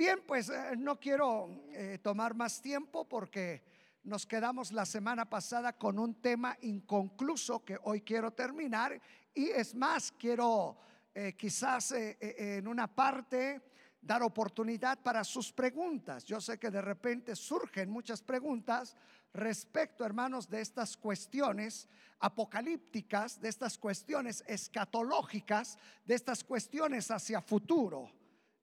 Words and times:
Bien, 0.00 0.22
pues 0.26 0.48
eh, 0.48 0.76
no 0.78 0.98
quiero 0.98 1.66
eh, 1.74 1.98
tomar 2.02 2.34
más 2.34 2.62
tiempo 2.62 3.06
porque 3.06 3.62
nos 4.02 4.24
quedamos 4.24 4.72
la 4.72 4.86
semana 4.86 5.28
pasada 5.28 5.74
con 5.74 5.98
un 5.98 6.22
tema 6.22 6.56
inconcluso 6.62 7.62
que 7.62 7.78
hoy 7.82 8.00
quiero 8.00 8.30
terminar 8.30 8.98
y 9.34 9.50
es 9.50 9.74
más, 9.74 10.10
quiero 10.12 10.78
eh, 11.12 11.34
quizás 11.36 11.92
en 11.92 12.66
una 12.66 12.86
parte 12.86 13.60
dar 14.00 14.22
oportunidad 14.22 14.98
para 15.02 15.22
sus 15.22 15.52
preguntas. 15.52 16.24
Yo 16.24 16.40
sé 16.40 16.58
que 16.58 16.70
de 16.70 16.80
repente 16.80 17.36
surgen 17.36 17.90
muchas 17.90 18.22
preguntas 18.22 18.96
respecto, 19.34 20.02
hermanos, 20.02 20.48
de 20.48 20.62
estas 20.62 20.96
cuestiones 20.96 21.86
apocalípticas, 22.20 23.38
de 23.38 23.50
estas 23.50 23.76
cuestiones 23.76 24.42
escatológicas, 24.46 25.76
de 26.06 26.14
estas 26.14 26.42
cuestiones 26.42 27.10
hacia 27.10 27.42
futuro 27.42 28.18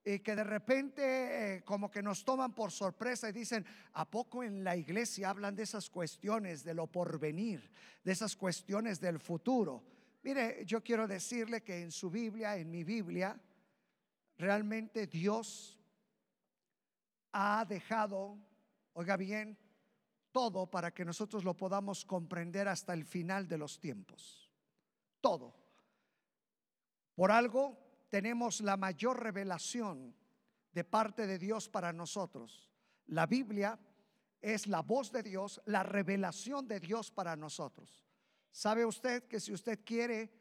y 0.07 0.19
que 0.19 0.37
de 0.37 0.43
repente 0.45 1.03
eh, 1.57 1.63
como 1.65 1.91
que 1.91 2.01
nos 2.01 2.23
toman 2.23 2.55
por 2.55 2.71
sorpresa 2.71 3.27
y 3.27 3.33
dicen, 3.33 3.65
¿a 3.91 4.09
poco 4.09 4.41
en 4.41 4.63
la 4.63 4.77
iglesia 4.77 5.29
hablan 5.29 5.53
de 5.53 5.63
esas 5.63 5.89
cuestiones 5.89 6.63
de 6.63 6.73
lo 6.73 6.87
porvenir, 6.87 7.69
de 8.05 8.13
esas 8.13 8.37
cuestiones 8.37 9.01
del 9.01 9.19
futuro? 9.19 9.83
Mire, 10.23 10.63
yo 10.65 10.81
quiero 10.81 11.09
decirle 11.09 11.61
que 11.61 11.81
en 11.81 11.91
su 11.91 12.09
Biblia, 12.09 12.55
en 12.55 12.71
mi 12.71 12.85
Biblia, 12.85 13.37
realmente 14.37 15.07
Dios 15.07 15.77
ha 17.33 17.65
dejado, 17.67 18.37
oiga 18.93 19.17
bien, 19.17 19.57
todo 20.31 20.71
para 20.71 20.93
que 20.93 21.03
nosotros 21.03 21.43
lo 21.43 21.57
podamos 21.57 22.05
comprender 22.05 22.69
hasta 22.69 22.93
el 22.93 23.03
final 23.03 23.45
de 23.45 23.57
los 23.57 23.77
tiempos. 23.77 24.49
Todo. 25.19 25.53
Por 27.13 27.29
algo 27.29 27.86
tenemos 28.09 28.61
la 28.61 28.77
mayor 28.77 29.21
revelación 29.21 30.15
de 30.71 30.83
parte 30.83 31.27
de 31.27 31.37
Dios 31.37 31.69
para 31.69 31.91
nosotros. 31.91 32.69
La 33.07 33.25
Biblia 33.25 33.79
es 34.41 34.67
la 34.67 34.81
voz 34.81 35.11
de 35.11 35.23
Dios, 35.23 35.61
la 35.65 35.83
revelación 35.83 36.67
de 36.67 36.79
Dios 36.79 37.11
para 37.11 37.35
nosotros. 37.35 38.05
¿Sabe 38.51 38.85
usted 38.85 39.23
que 39.27 39.39
si 39.39 39.53
usted 39.53 39.83
quiere 39.83 40.31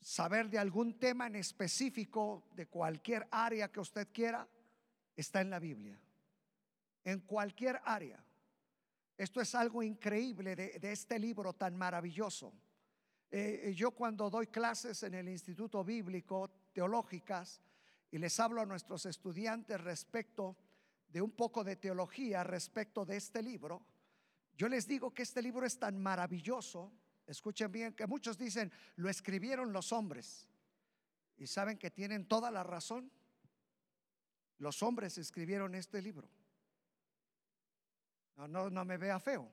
saber 0.00 0.48
de 0.48 0.58
algún 0.58 0.98
tema 0.98 1.26
en 1.26 1.36
específico, 1.36 2.48
de 2.54 2.66
cualquier 2.66 3.26
área 3.30 3.70
que 3.70 3.80
usted 3.80 4.08
quiera, 4.12 4.48
está 5.16 5.40
en 5.40 5.50
la 5.50 5.58
Biblia? 5.58 6.00
En 7.04 7.20
cualquier 7.20 7.80
área. 7.84 8.24
Esto 9.16 9.40
es 9.40 9.54
algo 9.54 9.82
increíble 9.82 10.54
de, 10.54 10.92
este 10.92 11.18
libro 11.18 11.52
tan 11.52 11.76
maravilloso. 11.76 12.52
Eh, 13.30 13.72
yo 13.76 13.90
cuando 13.90 14.30
doy 14.30 14.46
clases 14.46 15.02
en 15.02 15.14
el 15.14 15.28
Instituto 15.28 15.82
Bíblico 15.82 16.50
teológicas 16.78 17.60
y 18.08 18.18
les 18.18 18.38
hablo 18.38 18.60
a 18.60 18.64
nuestros 18.64 19.04
estudiantes 19.04 19.80
respecto 19.80 20.56
de 21.08 21.20
un 21.20 21.32
poco 21.32 21.64
de 21.64 21.74
teología 21.74 22.44
respecto 22.44 23.04
de 23.04 23.16
este 23.16 23.42
libro, 23.42 23.84
yo 24.56 24.68
les 24.68 24.86
digo 24.86 25.12
que 25.12 25.24
este 25.24 25.42
libro 25.42 25.66
es 25.66 25.76
tan 25.76 26.00
maravilloso, 26.00 26.92
escuchen 27.26 27.72
bien, 27.72 27.94
que 27.94 28.06
muchos 28.06 28.38
dicen, 28.38 28.70
lo 28.94 29.08
escribieron 29.08 29.72
los 29.72 29.90
hombres. 29.90 30.48
Y 31.36 31.48
saben 31.48 31.78
que 31.78 31.90
tienen 31.90 32.28
toda 32.28 32.48
la 32.52 32.62
razón. 32.62 33.10
Los 34.58 34.80
hombres 34.84 35.18
escribieron 35.18 35.74
este 35.74 36.00
libro. 36.00 36.30
No, 38.36 38.46
no, 38.46 38.70
no 38.70 38.84
me 38.84 38.98
vea 38.98 39.18
feo, 39.18 39.50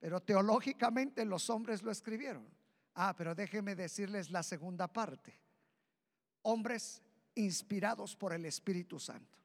pero 0.00 0.22
teológicamente 0.22 1.26
los 1.26 1.50
hombres 1.50 1.82
lo 1.82 1.90
escribieron. 1.90 2.48
Ah, 2.94 3.14
pero 3.14 3.34
déjenme 3.34 3.74
decirles 3.74 4.30
la 4.30 4.42
segunda 4.42 4.90
parte 4.90 5.43
hombres 6.44 7.02
inspirados 7.34 8.16
por 8.16 8.32
el 8.32 8.46
Espíritu 8.46 8.98
Santo. 8.98 9.38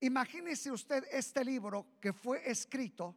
Imagínese 0.00 0.70
usted 0.70 1.04
este 1.10 1.44
libro 1.44 1.86
que 2.00 2.12
fue 2.12 2.42
escrito 2.50 3.16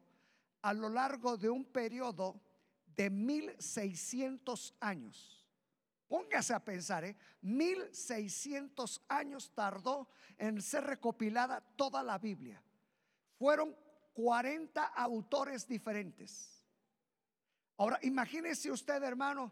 a 0.61 0.73
lo 0.73 0.89
largo 0.89 1.35
de 1.35 1.49
un 1.49 1.65
periodo 1.65 2.39
de 2.95 3.09
1600 3.09 4.73
años. 4.79 5.45
Póngase 6.07 6.53
a 6.53 6.63
pensar, 6.63 7.03
¿eh? 7.03 7.17
1600 7.41 9.01
años 9.09 9.51
tardó 9.53 10.07
en 10.37 10.61
ser 10.61 10.85
recopilada 10.85 11.61
toda 11.75 12.01
la 12.01 12.17
Biblia. 12.17 12.63
Fueron 13.37 13.75
40 14.13 14.83
autores 14.83 15.67
diferentes. 15.67 16.63
Ahora, 17.77 17.99
imagínese 18.01 18.71
usted, 18.71 19.03
hermano, 19.03 19.51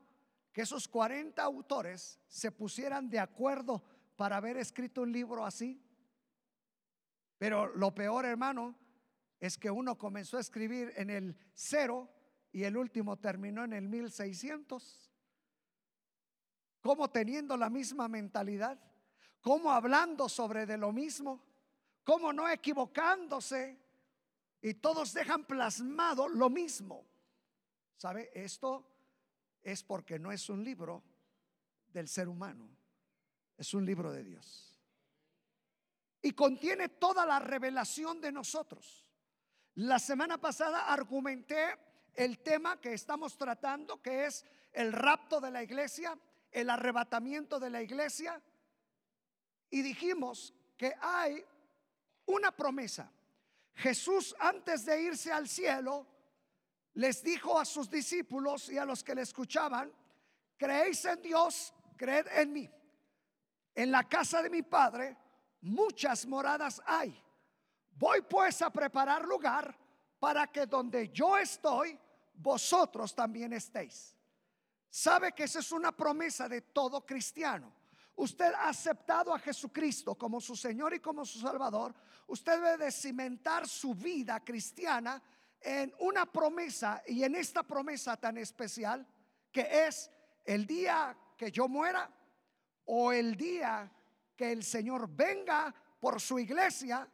que 0.56 0.62
esos 0.62 0.88
40 0.88 1.44
autores 1.44 2.18
se 2.30 2.50
pusieran 2.50 3.10
de 3.10 3.20
acuerdo 3.20 3.84
para 4.16 4.38
haber 4.38 4.56
escrito 4.56 5.02
un 5.02 5.12
libro 5.12 5.46
así. 5.46 5.84
Pero 7.38 7.76
lo 7.76 7.94
peor, 7.94 8.24
hermano, 8.24 8.74
es 9.38 9.58
que 9.58 9.70
uno 9.70 9.98
comenzó 9.98 10.38
a 10.38 10.40
escribir 10.40 10.94
en 10.96 11.10
el 11.10 11.38
cero 11.54 12.10
y 12.54 12.64
el 12.64 12.78
último 12.78 13.18
terminó 13.18 13.66
en 13.66 13.74
el 13.74 13.90
1600. 13.90 15.12
¿Cómo 16.80 17.10
teniendo 17.10 17.58
la 17.58 17.70
misma 17.70 18.08
mentalidad? 18.08 18.80
¿Cómo 19.42 19.74
hablando 19.74 20.30
sobre 20.30 20.66
de 20.66 20.78
lo 20.78 20.94
mismo? 20.94 21.44
¿Cómo 22.06 22.32
no 22.32 22.48
equivocándose? 22.48 23.78
Y 24.62 24.76
todos 24.76 25.14
dejan 25.14 25.44
plasmado 25.44 26.30
lo 26.30 26.50
mismo. 26.50 27.06
¿Sabe? 27.98 28.32
Esto 28.34 28.95
es 29.66 29.84
porque 29.84 30.20
no 30.20 30.32
es 30.32 30.48
un 30.48 30.64
libro 30.64 31.04
del 31.88 32.08
ser 32.08 32.30
humano, 32.30 32.70
es 33.58 33.74
un 33.74 33.84
libro 33.84 34.12
de 34.12 34.24
Dios. 34.24 34.80
Y 36.22 36.32
contiene 36.34 36.90
toda 36.90 37.26
la 37.26 37.40
revelación 37.40 38.22
de 38.22 38.32
nosotros. 38.32 39.04
La 39.74 39.98
semana 39.98 40.40
pasada 40.40 40.94
argumenté 40.94 41.78
el 42.14 42.40
tema 42.40 42.80
que 42.80 42.94
estamos 42.94 43.38
tratando, 43.38 44.02
que 44.02 44.28
es 44.28 44.46
el 44.72 44.94
rapto 44.94 45.42
de 45.42 45.50
la 45.50 45.64
iglesia, 45.64 46.18
el 46.52 46.70
arrebatamiento 46.70 47.60
de 47.60 47.72
la 47.72 47.82
iglesia, 47.82 48.40
y 49.72 49.82
dijimos 49.82 50.54
que 50.78 50.94
hay 51.02 51.44
una 52.28 52.52
promesa. 52.52 53.12
Jesús 53.74 54.36
antes 54.40 54.86
de 54.86 55.02
irse 55.02 55.32
al 55.32 55.50
cielo 55.50 56.08
les 56.96 57.22
dijo 57.24 57.60
a 57.60 57.66
sus 57.66 57.90
discípulos 57.90 58.70
y 58.70 58.78
a 58.78 58.86
los 58.86 59.04
que 59.04 59.16
le 59.16 59.22
escuchaban, 59.22 59.92
creéis 60.58 61.04
en 61.06 61.22
Dios, 61.22 61.74
creed 61.98 62.28
en 62.36 62.54
mí. 62.54 62.70
En 63.74 63.92
la 63.92 64.04
casa 64.04 64.42
de 64.42 64.50
mi 64.50 64.62
Padre 64.62 65.18
muchas 65.62 66.26
moradas 66.26 66.82
hay. 66.86 67.22
Voy 67.98 68.22
pues 68.22 68.62
a 68.62 68.70
preparar 68.70 69.26
lugar 69.26 69.78
para 70.20 70.48
que 70.48 70.66
donde 70.66 71.10
yo 71.10 71.38
estoy, 71.38 72.00
vosotros 72.36 73.14
también 73.14 73.54
estéis. 73.54 74.16
Sabe 74.90 75.34
que 75.34 75.44
esa 75.44 75.60
es 75.60 75.72
una 75.72 75.92
promesa 75.92 76.48
de 76.48 76.62
todo 76.62 77.06
cristiano. 77.06 77.74
Usted 78.16 78.54
ha 78.54 78.70
aceptado 78.70 79.34
a 79.34 79.40
Jesucristo 79.40 80.16
como 80.16 80.40
su 80.40 80.56
Señor 80.56 80.94
y 80.94 81.00
como 81.00 81.26
su 81.26 81.40
Salvador. 81.40 81.94
Usted 82.28 82.62
debe 82.62 82.92
cimentar 82.92 83.68
su 83.68 83.94
vida 83.94 84.40
cristiana 84.40 85.22
en 85.66 85.92
una 86.00 86.32
promesa 86.32 87.02
y 87.08 87.24
en 87.24 87.36
esta 87.36 87.64
promesa 87.64 88.16
tan 88.16 88.38
especial 88.38 89.06
que 89.52 89.88
es 89.88 90.12
el 90.46 90.68
día 90.68 91.18
que 91.36 91.52
yo 91.52 91.68
muera 91.68 92.08
o 92.86 93.12
el 93.12 93.36
día 93.36 93.92
que 94.36 94.52
el 94.52 94.64
Señor 94.64 95.10
venga 95.10 95.74
por 96.00 96.22
su 96.22 96.38
iglesia, 96.38 97.10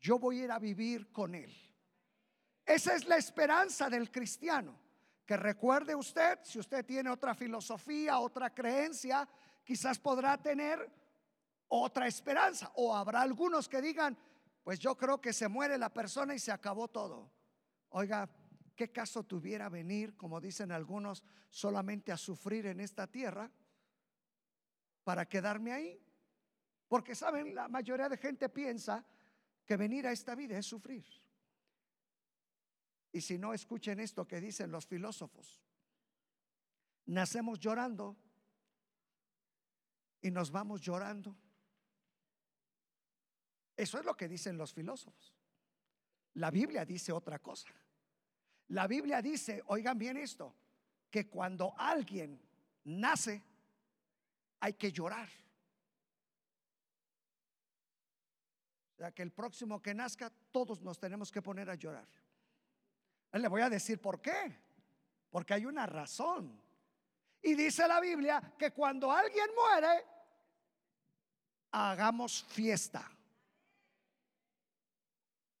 yo 0.00 0.18
voy 0.18 0.40
a 0.40 0.44
ir 0.44 0.50
a 0.50 0.58
vivir 0.58 1.12
con 1.12 1.36
Él. 1.36 1.54
Esa 2.66 2.94
es 2.94 3.06
la 3.06 3.16
esperanza 3.16 3.88
del 3.88 4.10
cristiano. 4.10 4.76
Que 5.24 5.36
recuerde 5.36 5.94
usted, 5.94 6.40
si 6.42 6.58
usted 6.58 6.84
tiene 6.84 7.10
otra 7.10 7.34
filosofía, 7.34 8.18
otra 8.18 8.52
creencia, 8.52 9.26
quizás 9.62 9.98
podrá 9.98 10.36
tener 10.36 10.90
otra 11.68 12.08
esperanza. 12.08 12.72
O 12.74 12.94
habrá 12.94 13.20
algunos 13.20 13.68
que 13.68 13.80
digan, 13.80 14.18
pues 14.64 14.80
yo 14.80 14.96
creo 14.96 15.20
que 15.20 15.32
se 15.32 15.46
muere 15.46 15.78
la 15.78 15.92
persona 15.92 16.34
y 16.34 16.38
se 16.38 16.50
acabó 16.50 16.88
todo. 16.88 17.30
Oiga, 17.96 18.28
¿qué 18.74 18.90
caso 18.90 19.22
tuviera 19.22 19.68
venir, 19.68 20.16
como 20.16 20.40
dicen 20.40 20.72
algunos, 20.72 21.22
solamente 21.48 22.10
a 22.10 22.16
sufrir 22.16 22.66
en 22.66 22.80
esta 22.80 23.06
tierra 23.06 23.48
para 25.04 25.28
quedarme 25.28 25.72
ahí? 25.72 26.02
Porque, 26.88 27.14
¿saben? 27.14 27.54
La 27.54 27.68
mayoría 27.68 28.08
de 28.08 28.16
gente 28.16 28.48
piensa 28.48 29.06
que 29.64 29.76
venir 29.76 30.08
a 30.08 30.12
esta 30.12 30.34
vida 30.34 30.58
es 30.58 30.66
sufrir. 30.66 31.06
Y 33.12 33.20
si 33.20 33.38
no, 33.38 33.54
escuchen 33.54 34.00
esto 34.00 34.26
que 34.26 34.40
dicen 34.40 34.72
los 34.72 34.86
filósofos. 34.86 35.62
Nacemos 37.06 37.60
llorando 37.60 38.16
y 40.20 40.32
nos 40.32 40.50
vamos 40.50 40.80
llorando. 40.80 41.36
Eso 43.76 44.00
es 44.00 44.04
lo 44.04 44.16
que 44.16 44.26
dicen 44.26 44.58
los 44.58 44.74
filósofos. 44.74 45.43
La 46.34 46.50
Biblia 46.50 46.84
dice 46.84 47.12
otra 47.12 47.38
cosa. 47.38 47.68
La 48.68 48.86
Biblia 48.86 49.20
dice, 49.22 49.62
oigan 49.66 49.98
bien 49.98 50.16
esto, 50.16 50.54
que 51.10 51.28
cuando 51.28 51.74
alguien 51.76 52.40
nace 52.84 53.42
hay 54.60 54.74
que 54.74 54.90
llorar. 54.90 55.28
sea 58.96 59.12
que 59.12 59.22
el 59.22 59.32
próximo 59.32 59.82
que 59.82 59.94
nazca, 59.94 60.32
todos 60.50 60.80
nos 60.80 60.98
tenemos 60.98 61.30
que 61.30 61.42
poner 61.42 61.68
a 61.68 61.74
llorar. 61.74 62.06
Le 63.32 63.48
voy 63.48 63.62
a 63.62 63.68
decir 63.68 64.00
por 64.00 64.20
qué. 64.20 64.56
Porque 65.30 65.54
hay 65.54 65.66
una 65.66 65.84
razón. 65.86 66.60
Y 67.42 67.54
dice 67.54 67.86
la 67.88 68.00
Biblia 68.00 68.54
que 68.56 68.70
cuando 68.70 69.10
alguien 69.10 69.48
muere, 69.54 70.06
hagamos 71.72 72.44
fiesta. 72.44 73.10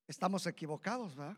Estamos 0.06 0.46
equivocados, 0.46 1.16
¿verdad? 1.16 1.36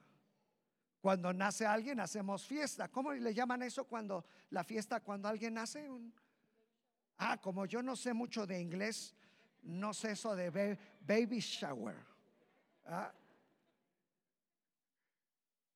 Cuando 1.01 1.33
nace 1.33 1.65
alguien 1.65 2.01
hacemos 2.01 2.45
fiesta. 2.45 2.89
¿Cómo 2.89 3.13
le 3.13 3.33
llaman 3.33 3.63
eso 3.63 3.85
cuando 3.85 4.25
la 4.51 4.65
fiesta 4.65 5.01
cuando 5.01 5.29
alguien 5.29 5.55
nace? 5.55 5.89
ah, 7.19 7.41
como 7.41 7.67
yo 7.67 7.83
no 7.83 7.97
sé 7.97 8.13
mucho 8.13 8.47
de 8.47 8.61
inglés, 8.61 9.15
no 9.63 9.95
sé 9.95 10.13
eso 10.13 10.35
de 10.35 10.79
baby 11.01 11.41
shower. 11.41 11.97
¿ah? 12.87 13.13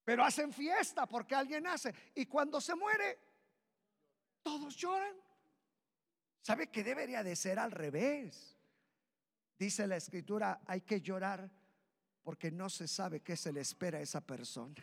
Pero 0.05 0.25
hacen 0.25 0.53
fiesta 0.53 1.07
porque 1.07 1.35
alguien 1.35 1.63
nace. 1.63 1.95
Y 2.15 2.27
cuando 2.27 2.61
se 2.61 2.75
muere, 2.75 3.19
todos 4.43 4.77
lloran. 4.77 5.15
¿Sabe 6.43 6.69
que 6.69 6.83
debería 6.83 7.23
de 7.23 7.37
ser 7.37 7.59
al 7.59 7.71
revés? 7.71 8.57
Dice 9.59 9.87
la 9.87 9.97
escritura, 9.97 10.63
hay 10.67 10.81
que 10.81 11.01
llorar 11.01 11.49
porque 12.23 12.51
no 12.51 12.69
se 12.69 12.87
sabe 12.87 13.21
qué 13.21 13.37
se 13.37 13.53
le 13.53 13.61
espera 13.61 13.99
a 13.99 14.03
esa 14.03 14.21
persona. 14.21 14.75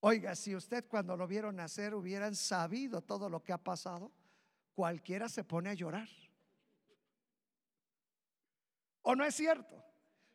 Oiga, 0.00 0.36
si 0.36 0.54
usted 0.54 0.86
cuando 0.86 1.16
lo 1.16 1.26
vieron 1.26 1.56
nacer 1.56 1.94
hubieran 1.94 2.34
sabido 2.34 3.02
todo 3.02 3.28
lo 3.28 3.42
que 3.42 3.52
ha 3.52 3.58
pasado, 3.58 4.12
cualquiera 4.74 5.28
se 5.28 5.42
pone 5.42 5.70
a 5.70 5.74
llorar. 5.74 6.08
¿O 9.02 9.14
no 9.14 9.24
es 9.24 9.34
cierto? 9.34 9.82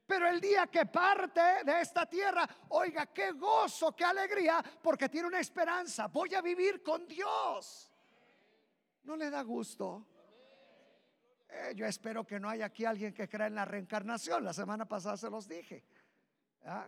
Pero 0.06 0.28
el 0.28 0.42
día 0.42 0.68
que 0.68 0.86
parte 0.86 1.40
de 1.64 1.80
esta 1.80 2.06
tierra, 2.06 2.48
oiga, 2.70 3.06
qué 3.14 3.32
gozo, 3.32 3.96
qué 3.96 4.04
alegría, 4.04 4.62
porque 4.82 5.08
tiene 5.08 5.28
una 5.28 5.40
esperanza. 5.40 6.08
Voy 6.08 6.34
a 6.36 6.42
vivir 6.42 6.84
con 6.84 7.08
Dios. 7.08 7.90
¿No 9.04 9.16
le 9.16 9.30
da 9.30 9.42
gusto? 9.42 10.06
Eh, 11.52 11.74
yo 11.76 11.86
espero 11.86 12.26
que 12.26 12.40
no 12.40 12.50
haya 12.50 12.66
aquí 12.66 12.86
alguien 12.86 13.14
que 13.14 13.28
crea 13.28 13.48
en 13.48 13.56
la 13.56 13.66
reencarnación. 13.66 14.44
La 14.44 14.54
semana 14.54 14.88
pasada 14.88 15.18
se 15.18 15.30
los 15.30 15.48
dije. 15.48 15.84
¿Ah? 16.66 16.88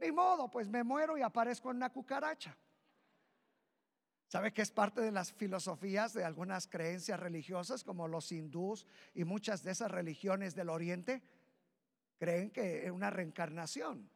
Ni 0.00 0.12
modo, 0.12 0.48
pues 0.48 0.68
me 0.68 0.84
muero 0.84 1.18
y 1.18 1.22
aparezco 1.22 1.70
en 1.70 1.78
una 1.78 1.90
cucaracha. 1.90 2.56
¿Sabe 4.28 4.52
que 4.52 4.62
es 4.62 4.70
parte 4.70 5.00
de 5.00 5.10
las 5.10 5.32
filosofías 5.32 6.12
de 6.12 6.22
algunas 6.22 6.68
creencias 6.68 7.18
religiosas 7.18 7.82
como 7.82 8.06
los 8.06 8.30
hindús 8.30 8.86
y 9.14 9.24
muchas 9.24 9.62
de 9.64 9.72
esas 9.72 9.90
religiones 9.90 10.54
del 10.54 10.68
oriente? 10.68 11.22
Creen 12.18 12.50
que 12.50 12.84
es 12.84 12.90
una 12.90 13.10
reencarnación. 13.10 14.08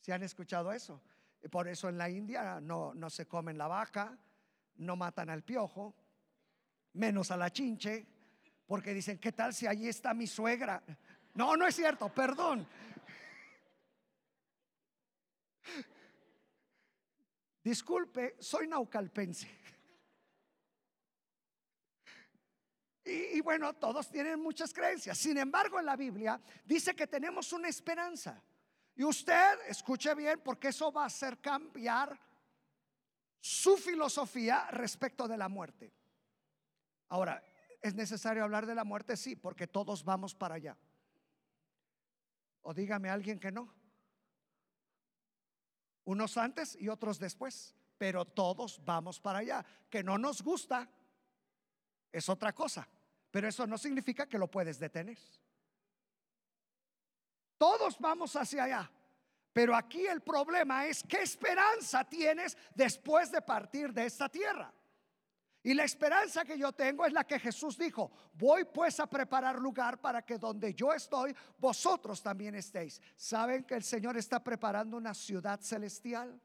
¿Se 0.00 0.12
han 0.12 0.22
escuchado 0.22 0.72
eso? 0.72 1.02
Por 1.50 1.68
eso 1.68 1.88
en 1.88 1.98
la 1.98 2.08
India 2.08 2.60
no, 2.60 2.94
no 2.94 3.10
se 3.10 3.26
comen 3.26 3.58
la 3.58 3.66
vaca, 3.66 4.16
no 4.76 4.96
matan 4.96 5.28
al 5.28 5.42
piojo, 5.42 5.94
menos 6.92 7.30
a 7.30 7.36
la 7.36 7.50
chinche, 7.50 8.06
porque 8.66 8.94
dicen, 8.94 9.18
¿qué 9.18 9.32
tal 9.32 9.52
si 9.52 9.66
allí 9.66 9.88
está 9.88 10.14
mi 10.14 10.26
suegra? 10.26 10.82
No, 11.34 11.56
no 11.56 11.66
es 11.66 11.74
cierto, 11.74 12.08
perdón. 12.08 12.66
Disculpe, 17.62 18.36
soy 18.38 18.68
naucalpense. 18.68 19.48
Y, 23.04 23.36
y, 23.36 23.40
bueno, 23.40 23.74
todos 23.74 24.10
tienen 24.10 24.40
muchas 24.40 24.72
creencias. 24.72 25.18
Sin 25.18 25.36
embargo, 25.36 25.78
en 25.78 25.86
la 25.86 25.96
Biblia 25.96 26.40
dice 26.64 26.94
que 26.94 27.06
tenemos 27.06 27.52
una 27.52 27.68
esperanza. 27.68 28.42
Y 28.96 29.04
usted, 29.04 29.58
escuche 29.68 30.14
bien, 30.14 30.40
porque 30.42 30.68
eso 30.68 30.90
va 30.90 31.02
a 31.02 31.06
hacer 31.06 31.38
cambiar 31.40 32.18
su 33.40 33.76
filosofía 33.76 34.70
respecto 34.70 35.28
de 35.28 35.36
la 35.36 35.48
muerte. 35.48 35.92
Ahora, 37.08 37.42
¿es 37.84 37.94
necesario 37.94 38.42
hablar 38.42 38.64
de 38.64 38.74
la 38.74 38.82
muerte? 38.82 39.14
Sí, 39.14 39.36
porque 39.36 39.66
todos 39.66 40.04
vamos 40.04 40.34
para 40.34 40.54
allá. 40.54 40.74
O 42.62 42.72
dígame 42.72 43.10
alguien 43.10 43.38
que 43.38 43.52
no. 43.52 43.74
Unos 46.04 46.38
antes 46.38 46.76
y 46.80 46.88
otros 46.88 47.18
después, 47.18 47.74
pero 47.98 48.24
todos 48.24 48.82
vamos 48.86 49.20
para 49.20 49.40
allá. 49.40 49.66
Que 49.90 50.02
no 50.02 50.16
nos 50.16 50.40
gusta 50.40 50.90
es 52.10 52.26
otra 52.30 52.54
cosa, 52.54 52.88
pero 53.30 53.48
eso 53.48 53.66
no 53.66 53.76
significa 53.76 54.26
que 54.26 54.38
lo 54.38 54.50
puedes 54.50 54.78
detener. 54.78 55.18
Todos 57.58 57.98
vamos 57.98 58.34
hacia 58.34 58.64
allá. 58.64 58.90
Pero 59.52 59.76
aquí 59.76 60.06
el 60.06 60.22
problema 60.22 60.86
es 60.86 61.04
qué 61.06 61.20
esperanza 61.20 62.02
tienes 62.08 62.56
después 62.74 63.30
de 63.30 63.42
partir 63.42 63.92
de 63.92 64.06
esta 64.06 64.30
tierra. 64.30 64.72
Y 65.66 65.72
la 65.72 65.84
esperanza 65.84 66.44
que 66.44 66.58
yo 66.58 66.72
tengo 66.72 67.06
es 67.06 67.12
la 67.14 67.24
que 67.24 67.38
Jesús 67.38 67.78
dijo, 67.78 68.12
voy 68.34 68.66
pues 68.66 69.00
a 69.00 69.06
preparar 69.06 69.58
lugar 69.58 69.98
para 69.98 70.20
que 70.20 70.36
donde 70.36 70.74
yo 70.74 70.92
estoy, 70.92 71.34
vosotros 71.58 72.22
también 72.22 72.54
estéis. 72.54 73.00
¿Saben 73.16 73.64
que 73.64 73.74
el 73.74 73.82
Señor 73.82 74.18
está 74.18 74.44
preparando 74.44 74.98
una 74.98 75.14
ciudad 75.14 75.58
celestial? 75.62 76.38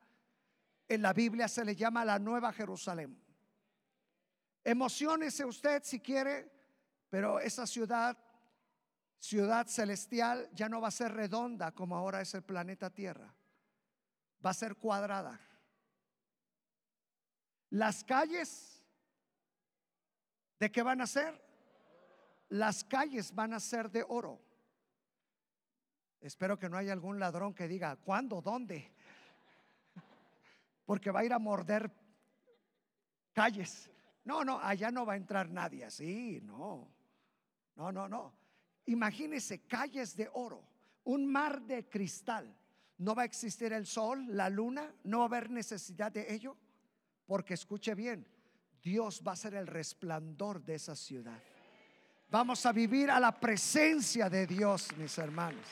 En 0.88 1.01
la 1.01 1.12
Biblia 1.12 1.50
se 1.50 1.66
le 1.66 1.75
llama 1.75 2.06
la 2.06 2.18
Nueva 2.18 2.54
Jerusalén. 2.54 3.21
Emocionese 4.63 5.44
usted 5.44 5.83
si 5.83 6.00
quiere, 6.00 6.50
pero 7.10 7.42
esa 7.42 7.68
ciudad, 7.68 8.18
ciudad 9.18 9.68
celestial, 9.68 10.50
ya 10.54 10.69
no 10.69 10.80
va 10.80 10.88
a 10.88 10.92
ser 10.92 11.12
redonda 11.12 11.74
como 11.74 11.98
ahora 11.98 12.21
es 12.21 12.33
el 12.36 12.44
planeta 12.44 12.89
Tierra. 12.89 13.36
Va 14.45 14.51
a 14.51 14.54
ser 14.54 14.77
cuadrada. 14.77 15.38
Las 17.69 18.06
calles 18.06 18.79
¿De 20.59 20.71
qué 20.71 20.83
van 20.83 21.01
a 21.01 21.07
ser? 21.07 21.41
Las 22.50 22.83
calles 22.83 23.33
van 23.33 23.53
a 23.53 23.59
ser 23.59 23.89
de 23.89 24.03
oro. 24.07 24.41
Espero 26.19 26.59
que 26.59 26.69
no 26.69 26.77
haya 26.77 26.91
algún 26.91 27.17
ladrón 27.17 27.53
que 27.53 27.67
diga, 27.67 27.95
¿cuándo? 27.95 28.41
¿Dónde? 28.41 28.91
Porque 30.85 31.11
va 31.11 31.21
a 31.21 31.25
ir 31.25 31.31
a 31.31 31.39
morder 31.39 31.89
calles. 33.31 33.89
No, 34.25 34.44
no, 34.44 34.59
allá 34.59 34.91
no 34.91 35.06
va 35.06 35.13
a 35.13 35.17
entrar 35.17 35.50
nadie 35.50 35.85
así, 35.85 36.41
no. 36.44 36.91
No, 37.75 37.91
no, 37.91 38.09
no. 38.09 38.33
Imagínese 38.88 39.61
calles 39.65 40.17
de 40.17 40.29
oro, 40.33 40.61
un 41.06 41.25
mar 41.25 41.61
de 41.61 41.88
cristal. 41.88 42.54
No 42.97 43.16
va 43.16 43.21
a 43.21 43.25
existir 43.25 43.71
el 43.71 43.85
sol, 43.85 44.25
la 44.35 44.49
luna, 44.49 44.94
no 45.06 45.19
va 45.19 45.23
a 45.23 45.28
haber 45.28 45.49
necesidad 45.49 46.11
de 46.11 46.33
ello. 46.33 46.57
Porque 47.25 47.54
escuche 47.54 47.95
bien, 47.95 48.28
Dios 48.81 49.21
va 49.26 49.33
a 49.33 49.36
ser 49.36 49.56
el 49.56 49.68
resplandor 49.68 50.62
de 50.64 50.76
esa 50.76 50.95
ciudad. 50.95 51.42
Vamos 52.30 52.66
a 52.66 52.71
vivir 52.71 53.09
a 53.09 53.19
la 53.19 53.40
presencia 53.40 54.30
de 54.30 54.45
Dios, 54.45 54.95
mis 54.98 55.18
hermanos. 55.18 55.66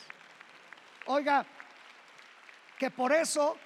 Oiga, 1.06 1.46
que 2.78 2.90
por 2.90 3.12
eso, 3.12 3.56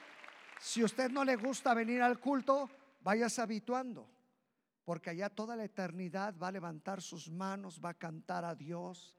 si 0.60 0.84
usted 0.84 1.10
no 1.10 1.24
le 1.24 1.36
gusta 1.36 1.74
venir 1.74 2.02
al 2.02 2.20
culto, 2.20 2.70
váyase 3.00 3.40
habituando, 3.40 4.08
porque 4.84 5.10
allá 5.10 5.30
toda 5.30 5.56
la 5.56 5.64
eternidad 5.64 6.34
va 6.36 6.48
a 6.48 6.52
levantar 6.52 7.00
sus 7.00 7.30
manos, 7.30 7.80
va 7.82 7.90
a 7.90 7.94
cantar 7.94 8.44
a 8.44 8.54
Dios, 8.54 9.16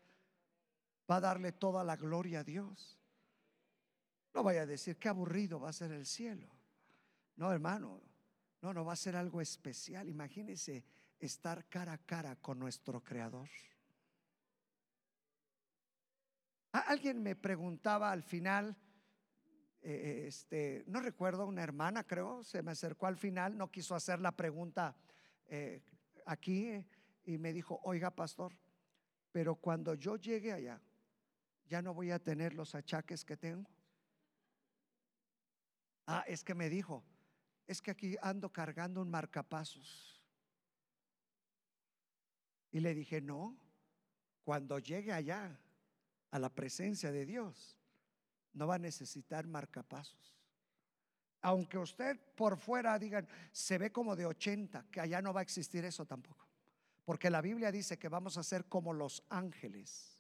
va 1.09 1.17
a 1.17 1.21
darle 1.21 1.51
toda 1.51 1.83
la 1.83 1.95
gloria 1.95 2.39
a 2.39 2.43
Dios. 2.43 2.97
No 4.33 4.43
vaya 4.43 4.61
a 4.61 4.65
decir 4.65 4.97
qué 4.97 5.09
aburrido 5.09 5.59
va 5.59 5.69
a 5.69 5.73
ser 5.73 5.91
el 5.91 6.05
cielo. 6.05 6.47
No, 7.35 7.51
hermano, 7.51 8.01
no, 8.63 8.73
no 8.73 8.85
va 8.85 8.93
a 8.93 8.95
ser 8.95 9.17
algo 9.17 9.41
especial. 9.41 10.07
Imagínese 10.07 10.85
estar 11.19 11.67
cara 11.67 11.91
a 11.91 11.97
cara 11.97 12.37
con 12.37 12.57
nuestro 12.57 13.03
Creador. 13.03 13.49
Alguien 16.71 17.21
me 17.21 17.35
preguntaba 17.35 18.09
al 18.09 18.23
final, 18.23 18.73
eh, 19.81 20.23
este, 20.27 20.85
no 20.87 21.01
recuerdo, 21.01 21.45
una 21.45 21.61
hermana 21.61 22.05
creo, 22.05 22.41
se 22.45 22.63
me 22.63 22.71
acercó 22.71 23.05
al 23.05 23.17
final, 23.17 23.57
no 23.57 23.69
quiso 23.69 23.95
hacer 23.95 24.21
la 24.21 24.31
pregunta 24.31 24.95
eh, 25.47 25.83
aquí 26.25 26.85
y 27.25 27.37
me 27.37 27.51
dijo, 27.51 27.81
oiga 27.83 28.11
pastor, 28.11 28.57
pero 29.33 29.55
cuando 29.55 29.93
yo 29.93 30.15
llegue 30.15 30.53
allá, 30.53 30.81
ya 31.67 31.81
no 31.81 31.93
voy 31.93 32.11
a 32.11 32.19
tener 32.19 32.53
los 32.53 32.75
achaques 32.75 33.25
que 33.25 33.35
tengo. 33.35 33.69
Ah, 36.07 36.23
es 36.27 36.45
que 36.45 36.55
me 36.55 36.69
dijo, 36.69 37.03
es 37.67 37.81
que 37.81 37.91
aquí 37.91 38.15
ando 38.21 38.51
cargando 38.51 39.01
un 39.01 39.09
marcapasos. 39.09 40.21
Y 42.71 42.79
le 42.79 42.93
dije, 42.93 43.21
no, 43.21 43.57
cuando 44.43 44.79
llegue 44.79 45.13
allá 45.13 45.59
a 46.31 46.39
la 46.39 46.49
presencia 46.49 47.11
de 47.11 47.25
Dios, 47.25 47.77
no 48.53 48.67
va 48.67 48.75
a 48.75 48.79
necesitar 48.79 49.47
marcapasos. 49.47 50.35
Aunque 51.41 51.77
usted 51.77 52.19
por 52.35 52.57
fuera 52.57 52.97
digan, 52.97 53.27
se 53.51 53.77
ve 53.77 53.91
como 53.91 54.15
de 54.15 54.25
80, 54.25 54.87
que 54.89 55.01
allá 55.01 55.21
no 55.21 55.33
va 55.33 55.41
a 55.41 55.43
existir 55.43 55.83
eso 55.85 56.05
tampoco. 56.05 56.47
Porque 57.05 57.29
la 57.29 57.41
Biblia 57.41 57.71
dice 57.71 57.99
que 57.99 58.07
vamos 58.07 58.37
a 58.37 58.43
ser 58.43 58.65
como 58.65 58.93
los 58.93 59.23
ángeles. 59.29 60.12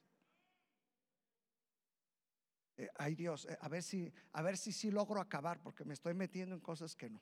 Ay 2.97 3.15
Dios, 3.15 3.45
eh, 3.45 3.57
a 3.61 3.69
ver 3.69 3.83
si, 3.83 4.11
a 4.31 4.41
ver 4.41 4.57
si 4.57 4.71
sí 4.71 4.91
logro 4.91 5.21
acabar, 5.21 5.61
porque 5.61 5.85
me 5.85 5.93
estoy 5.93 6.13
metiendo 6.13 6.55
en 6.55 6.61
cosas 6.61 6.95
que 6.95 7.09
no. 7.09 7.21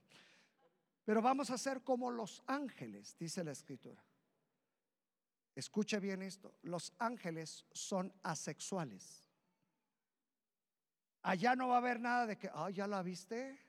Pero 1.04 1.22
vamos 1.22 1.50
a 1.50 1.58
ser 1.58 1.82
como 1.82 2.12
los 2.12 2.44
ángeles, 2.48 3.16
dice 3.18 3.44
la 3.44 3.52
escritura. 3.52 4.04
Escuche 5.56 6.00
bien 6.00 6.22
esto, 6.22 6.56
los 6.62 6.94
ángeles 6.98 7.66
son 7.74 8.14
asexuales. 8.24 9.26
Allá 11.24 11.56
no 11.56 11.68
va 11.68 11.76
a 11.76 11.80
haber 11.80 12.00
nada 12.00 12.26
de 12.26 12.38
que, 12.38 12.50
ay, 12.54 12.74
ya 12.74 12.88
la 12.88 13.04
viste. 13.04 13.60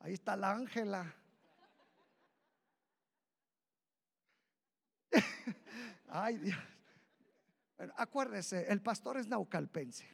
ahí 0.00 0.12
está 0.14 0.36
la 0.36 0.52
ángela. 0.52 1.14
Ay, 6.08 6.38
Dios. 6.38 6.77
Acuérdese, 7.96 8.70
el 8.70 8.82
pastor 8.82 9.18
es 9.18 9.26
naucalpense. 9.26 10.06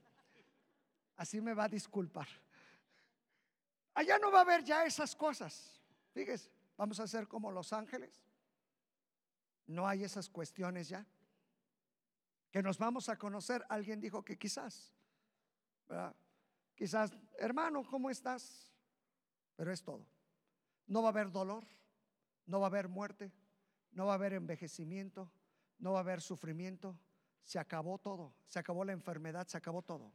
Así 1.16 1.40
me 1.40 1.54
va 1.54 1.64
a 1.64 1.68
disculpar. 1.68 2.28
Allá 3.94 4.18
no 4.18 4.30
va 4.32 4.38
a 4.38 4.42
haber 4.42 4.64
ya 4.64 4.84
esas 4.84 5.14
cosas. 5.14 5.80
Fíjese, 6.12 6.50
vamos 6.76 6.98
a 7.00 7.06
ser 7.06 7.28
como 7.28 7.50
los 7.50 7.72
ángeles. 7.72 8.24
No 9.66 9.86
hay 9.86 10.04
esas 10.04 10.28
cuestiones 10.28 10.88
ya. 10.88 11.06
Que 12.50 12.62
nos 12.62 12.78
vamos 12.78 13.08
a 13.08 13.16
conocer. 13.16 13.64
Alguien 13.68 14.00
dijo 14.00 14.24
que 14.24 14.36
quizás. 14.36 14.92
Quizás, 16.74 17.12
hermano, 17.38 17.84
¿cómo 17.84 18.10
estás? 18.10 18.72
Pero 19.56 19.72
es 19.72 19.82
todo. 19.82 20.06
No 20.86 21.02
va 21.02 21.08
a 21.08 21.12
haber 21.12 21.30
dolor, 21.30 21.64
no 22.46 22.60
va 22.60 22.66
a 22.66 22.68
haber 22.68 22.88
muerte, 22.88 23.32
no 23.92 24.06
va 24.06 24.12
a 24.12 24.14
haber 24.16 24.34
envejecimiento, 24.34 25.30
no 25.78 25.92
va 25.92 26.00
a 26.00 26.02
haber 26.02 26.20
sufrimiento. 26.20 26.98
Se 27.44 27.58
acabó 27.58 27.98
todo, 27.98 28.34
se 28.46 28.58
acabó 28.58 28.84
la 28.84 28.92
enfermedad, 28.92 29.46
se 29.46 29.56
acabó 29.56 29.82
todo. 29.82 30.12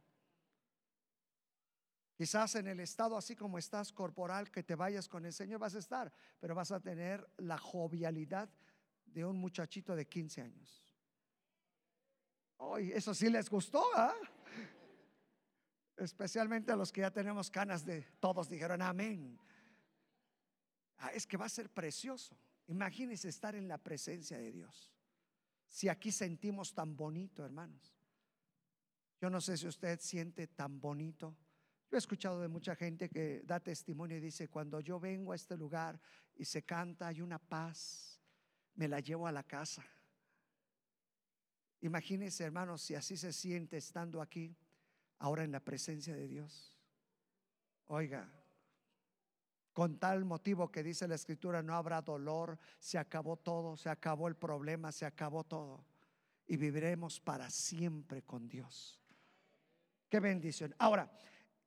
Quizás 2.14 2.54
en 2.56 2.66
el 2.66 2.80
estado 2.80 3.16
así 3.16 3.34
como 3.34 3.56
estás 3.56 3.92
corporal, 3.92 4.50
que 4.50 4.62
te 4.62 4.74
vayas 4.74 5.08
con 5.08 5.24
el 5.24 5.32
Señor, 5.32 5.58
vas 5.58 5.74
a 5.74 5.78
estar, 5.78 6.12
pero 6.38 6.54
vas 6.54 6.70
a 6.70 6.80
tener 6.80 7.26
la 7.38 7.56
jovialidad 7.56 8.50
de 9.06 9.24
un 9.24 9.38
muchachito 9.38 9.96
de 9.96 10.06
15 10.06 10.42
años. 10.42 10.84
Hoy, 12.58 12.92
eso 12.92 13.14
sí 13.14 13.30
les 13.30 13.48
gustó, 13.48 13.82
¿ah? 13.94 14.14
Especialmente 15.96 16.72
a 16.72 16.76
los 16.76 16.92
que 16.92 17.00
ya 17.00 17.10
tenemos 17.10 17.50
canas 17.50 17.84
de 17.86 18.02
todos 18.20 18.48
dijeron 18.48 18.82
amén. 18.82 19.38
Ah, 20.98 21.10
es 21.14 21.26
que 21.26 21.38
va 21.38 21.46
a 21.46 21.48
ser 21.48 21.70
precioso. 21.70 22.36
Imagínense 22.66 23.28
estar 23.28 23.54
en 23.54 23.66
la 23.66 23.78
presencia 23.78 24.36
de 24.36 24.52
Dios. 24.52 24.92
Si 25.70 25.88
aquí 25.88 26.10
sentimos 26.10 26.74
tan 26.74 26.96
bonito, 26.96 27.44
hermanos. 27.44 27.96
Yo 29.20 29.30
no 29.30 29.40
sé 29.40 29.56
si 29.56 29.68
usted 29.68 30.00
siente 30.00 30.48
tan 30.48 30.80
bonito. 30.80 31.36
Yo 31.88 31.96
he 31.96 31.98
escuchado 31.98 32.40
de 32.40 32.48
mucha 32.48 32.74
gente 32.74 33.08
que 33.08 33.42
da 33.44 33.60
testimonio 33.60 34.16
y 34.16 34.20
dice, 34.20 34.48
cuando 34.48 34.80
yo 34.80 34.98
vengo 34.98 35.32
a 35.32 35.36
este 35.36 35.56
lugar 35.56 36.00
y 36.34 36.44
se 36.44 36.64
canta, 36.64 37.06
hay 37.06 37.20
una 37.20 37.38
paz, 37.38 38.20
me 38.74 38.88
la 38.88 38.98
llevo 38.98 39.28
a 39.28 39.32
la 39.32 39.44
casa. 39.44 39.84
Imagínese, 41.82 42.44
hermanos, 42.44 42.82
si 42.82 42.96
así 42.96 43.16
se 43.16 43.32
siente 43.32 43.76
estando 43.76 44.20
aquí, 44.20 44.56
ahora 45.18 45.44
en 45.44 45.52
la 45.52 45.60
presencia 45.60 46.16
de 46.16 46.26
Dios. 46.26 46.76
Oiga, 47.86 48.28
con 49.72 49.98
tal 49.98 50.24
motivo 50.24 50.70
que 50.70 50.82
dice 50.82 51.08
la 51.08 51.14
escritura, 51.14 51.62
no 51.62 51.74
habrá 51.74 52.02
dolor, 52.02 52.58
se 52.78 52.98
acabó 52.98 53.36
todo, 53.36 53.76
se 53.76 53.88
acabó 53.88 54.28
el 54.28 54.36
problema, 54.36 54.92
se 54.92 55.06
acabó 55.06 55.44
todo. 55.44 55.84
Y 56.46 56.56
viviremos 56.56 57.20
para 57.20 57.48
siempre 57.50 58.22
con 58.22 58.48
Dios. 58.48 58.98
Qué 60.08 60.18
bendición. 60.18 60.74
Ahora, 60.78 61.10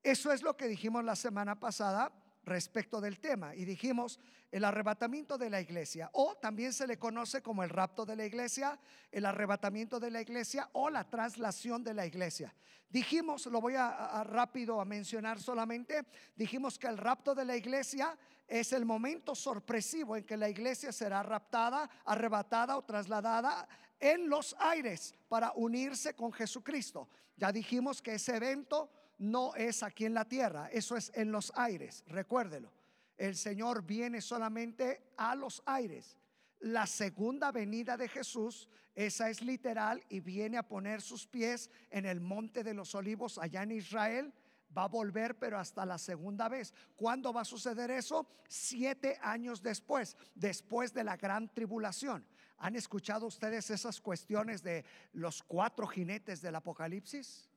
eso 0.01 0.31
es 0.33 0.41
lo 0.41 0.57
que 0.57 0.67
dijimos 0.67 1.03
la 1.05 1.15
semana 1.15 1.59
pasada 1.59 2.11
respecto 2.43 2.99
del 2.99 3.19
tema 3.19 3.55
y 3.55 3.65
dijimos 3.65 4.19
el 4.51 4.65
arrebatamiento 4.65 5.37
de 5.37 5.49
la 5.49 5.61
iglesia 5.61 6.09
o 6.13 6.35
también 6.35 6.73
se 6.73 6.85
le 6.85 6.99
conoce 6.99 7.41
como 7.41 7.63
el 7.63 7.69
rapto 7.69 8.05
de 8.05 8.15
la 8.15 8.25
iglesia, 8.25 8.79
el 9.11 9.25
arrebatamiento 9.25 9.99
de 9.99 10.11
la 10.11 10.21
iglesia 10.21 10.69
o 10.73 10.89
la 10.89 11.09
traslación 11.09 11.83
de 11.83 11.93
la 11.93 12.05
iglesia. 12.05 12.53
Dijimos, 12.89 13.47
lo 13.47 13.59
voy 13.59 13.73
a, 13.75 14.23
rápido 14.23 14.79
a 14.79 14.85
mencionar 14.85 15.39
solamente, 15.39 16.05
dijimos 16.35 16.77
que 16.77 16.85
el 16.85 16.97
rapto 16.97 17.33
de 17.33 17.45
la 17.45 17.57
iglesia 17.57 18.15
es 18.47 18.71
el 18.71 18.85
momento 18.85 19.33
sorpresivo 19.33 20.15
en 20.15 20.23
que 20.23 20.37
la 20.37 20.49
iglesia 20.49 20.91
será 20.91 21.23
raptada, 21.23 21.89
arrebatada 22.05 22.77
o 22.77 22.83
trasladada 22.83 23.67
en 23.99 24.29
los 24.29 24.55
aires 24.59 25.15
para 25.27 25.53
unirse 25.55 26.13
con 26.13 26.31
Jesucristo. 26.31 27.09
Ya 27.35 27.51
dijimos 27.51 28.01
que 28.01 28.13
ese 28.13 28.35
evento 28.35 28.91
no 29.23 29.55
es 29.55 29.83
aquí 29.83 30.03
en 30.03 30.13
la 30.13 30.25
tierra, 30.25 30.67
eso 30.71 30.97
es 30.97 31.09
en 31.15 31.31
los 31.31 31.53
aires, 31.55 32.03
recuérdelo. 32.07 32.73
El 33.17 33.37
Señor 33.37 33.83
viene 33.83 34.19
solamente 34.19 35.13
a 35.15 35.33
los 35.33 35.63
aires. 35.65 36.17
La 36.59 36.85
segunda 36.85 37.51
venida 37.51 37.95
de 37.95 38.09
Jesús, 38.09 38.67
esa 38.95 39.29
es 39.29 39.41
literal 39.41 40.03
y 40.09 40.19
viene 40.19 40.57
a 40.57 40.67
poner 40.67 41.01
sus 41.01 41.25
pies 41.25 41.69
en 41.89 42.05
el 42.05 42.19
monte 42.19 42.65
de 42.65 42.73
los 42.73 42.95
olivos 42.95 43.37
allá 43.37 43.63
en 43.63 43.71
Israel. 43.71 44.33
Va 44.77 44.83
a 44.83 44.87
volver, 44.87 45.37
pero 45.39 45.57
hasta 45.57 45.85
la 45.85 45.97
segunda 45.97 46.49
vez. 46.49 46.73
¿Cuándo 46.97 47.31
va 47.31 47.41
a 47.41 47.45
suceder 47.45 47.91
eso? 47.91 48.27
Siete 48.49 49.19
años 49.21 49.61
después, 49.61 50.17
después 50.35 50.93
de 50.93 51.05
la 51.05 51.15
gran 51.15 51.47
tribulación. 51.53 52.25
¿Han 52.57 52.75
escuchado 52.75 53.27
ustedes 53.27 53.69
esas 53.69 54.01
cuestiones 54.01 54.63
de 54.63 54.83
los 55.13 55.43
cuatro 55.43 55.87
jinetes 55.87 56.41
del 56.41 56.55
Apocalipsis? 56.55 57.52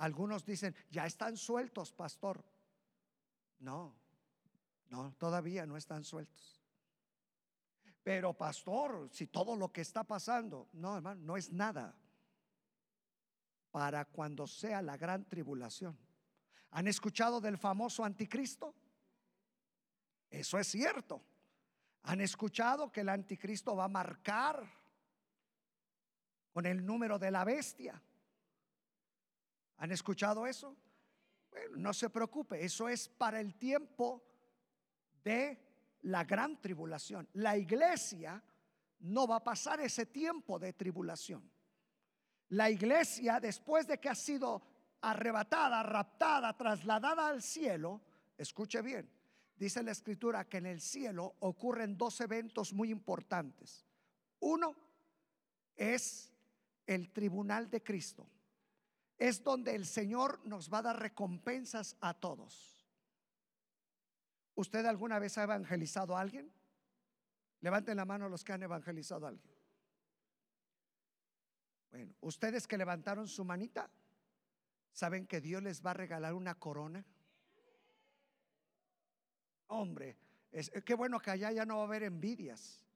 Algunos 0.00 0.46
dicen, 0.46 0.74
ya 0.90 1.04
están 1.04 1.36
sueltos, 1.36 1.92
pastor. 1.92 2.42
No, 3.58 3.94
no, 4.88 5.12
todavía 5.18 5.66
no 5.66 5.76
están 5.76 6.04
sueltos. 6.04 6.58
Pero 8.02 8.32
pastor, 8.32 9.10
si 9.12 9.26
todo 9.26 9.56
lo 9.56 9.70
que 9.70 9.82
está 9.82 10.02
pasando, 10.04 10.70
no, 10.72 10.96
hermano, 10.96 11.20
no 11.20 11.36
es 11.36 11.52
nada 11.52 11.94
para 13.70 14.06
cuando 14.06 14.46
sea 14.46 14.80
la 14.80 14.96
gran 14.96 15.26
tribulación. 15.28 15.98
¿Han 16.70 16.88
escuchado 16.88 17.38
del 17.38 17.58
famoso 17.58 18.02
anticristo? 18.02 18.74
Eso 20.30 20.58
es 20.58 20.66
cierto. 20.66 21.22
¿Han 22.04 22.22
escuchado 22.22 22.90
que 22.90 23.02
el 23.02 23.10
anticristo 23.10 23.76
va 23.76 23.84
a 23.84 23.88
marcar 23.88 24.66
con 26.54 26.64
el 26.64 26.86
número 26.86 27.18
de 27.18 27.30
la 27.30 27.44
bestia? 27.44 28.02
¿Han 29.80 29.92
escuchado 29.92 30.46
eso? 30.46 30.76
Bueno, 31.50 31.76
no 31.76 31.94
se 31.94 32.10
preocupe, 32.10 32.62
eso 32.62 32.86
es 32.86 33.08
para 33.08 33.40
el 33.40 33.54
tiempo 33.54 34.22
de 35.24 35.58
la 36.02 36.24
gran 36.24 36.60
tribulación. 36.60 37.26
La 37.32 37.56
iglesia 37.56 38.42
no 39.00 39.26
va 39.26 39.36
a 39.36 39.44
pasar 39.44 39.80
ese 39.80 40.04
tiempo 40.04 40.58
de 40.58 40.74
tribulación. 40.74 41.50
La 42.50 42.68
iglesia, 42.68 43.40
después 43.40 43.86
de 43.86 43.98
que 43.98 44.10
ha 44.10 44.14
sido 44.14 44.62
arrebatada, 45.00 45.82
raptada, 45.82 46.54
trasladada 46.54 47.28
al 47.28 47.40
cielo, 47.40 48.02
escuche 48.36 48.82
bien, 48.82 49.10
dice 49.56 49.82
la 49.82 49.92
escritura 49.92 50.46
que 50.46 50.58
en 50.58 50.66
el 50.66 50.82
cielo 50.82 51.36
ocurren 51.40 51.96
dos 51.96 52.20
eventos 52.20 52.74
muy 52.74 52.90
importantes. 52.90 53.86
Uno 54.40 54.76
es 55.74 56.34
el 56.86 57.10
tribunal 57.12 57.70
de 57.70 57.82
Cristo 57.82 58.28
es 59.20 59.44
donde 59.44 59.74
el 59.74 59.84
Señor 59.84 60.40
nos 60.46 60.72
va 60.72 60.78
a 60.78 60.82
dar 60.82 60.98
recompensas 60.98 61.94
a 62.00 62.14
todos. 62.14 62.88
¿Usted 64.54 64.84
alguna 64.86 65.18
vez 65.18 65.36
ha 65.36 65.42
evangelizado 65.42 66.16
a 66.16 66.22
alguien? 66.22 66.50
Levanten 67.60 67.98
la 67.98 68.06
mano 68.06 68.30
los 68.30 68.42
que 68.42 68.54
han 68.54 68.62
evangelizado 68.62 69.26
a 69.26 69.28
alguien. 69.28 69.54
Bueno, 71.90 72.14
ustedes 72.22 72.66
que 72.66 72.78
levantaron 72.78 73.28
su 73.28 73.44
manita, 73.44 73.90
¿saben 74.90 75.26
que 75.26 75.42
Dios 75.42 75.62
les 75.62 75.84
va 75.84 75.90
a 75.90 75.94
regalar 75.94 76.32
una 76.32 76.54
corona? 76.54 77.04
Hombre, 79.66 80.16
es, 80.50 80.70
qué 80.86 80.94
bueno 80.94 81.20
que 81.20 81.30
allá 81.30 81.52
ya 81.52 81.66
no 81.66 81.76
va 81.76 81.82
a 81.82 81.86
haber 81.86 82.04
envidias, 82.04 82.86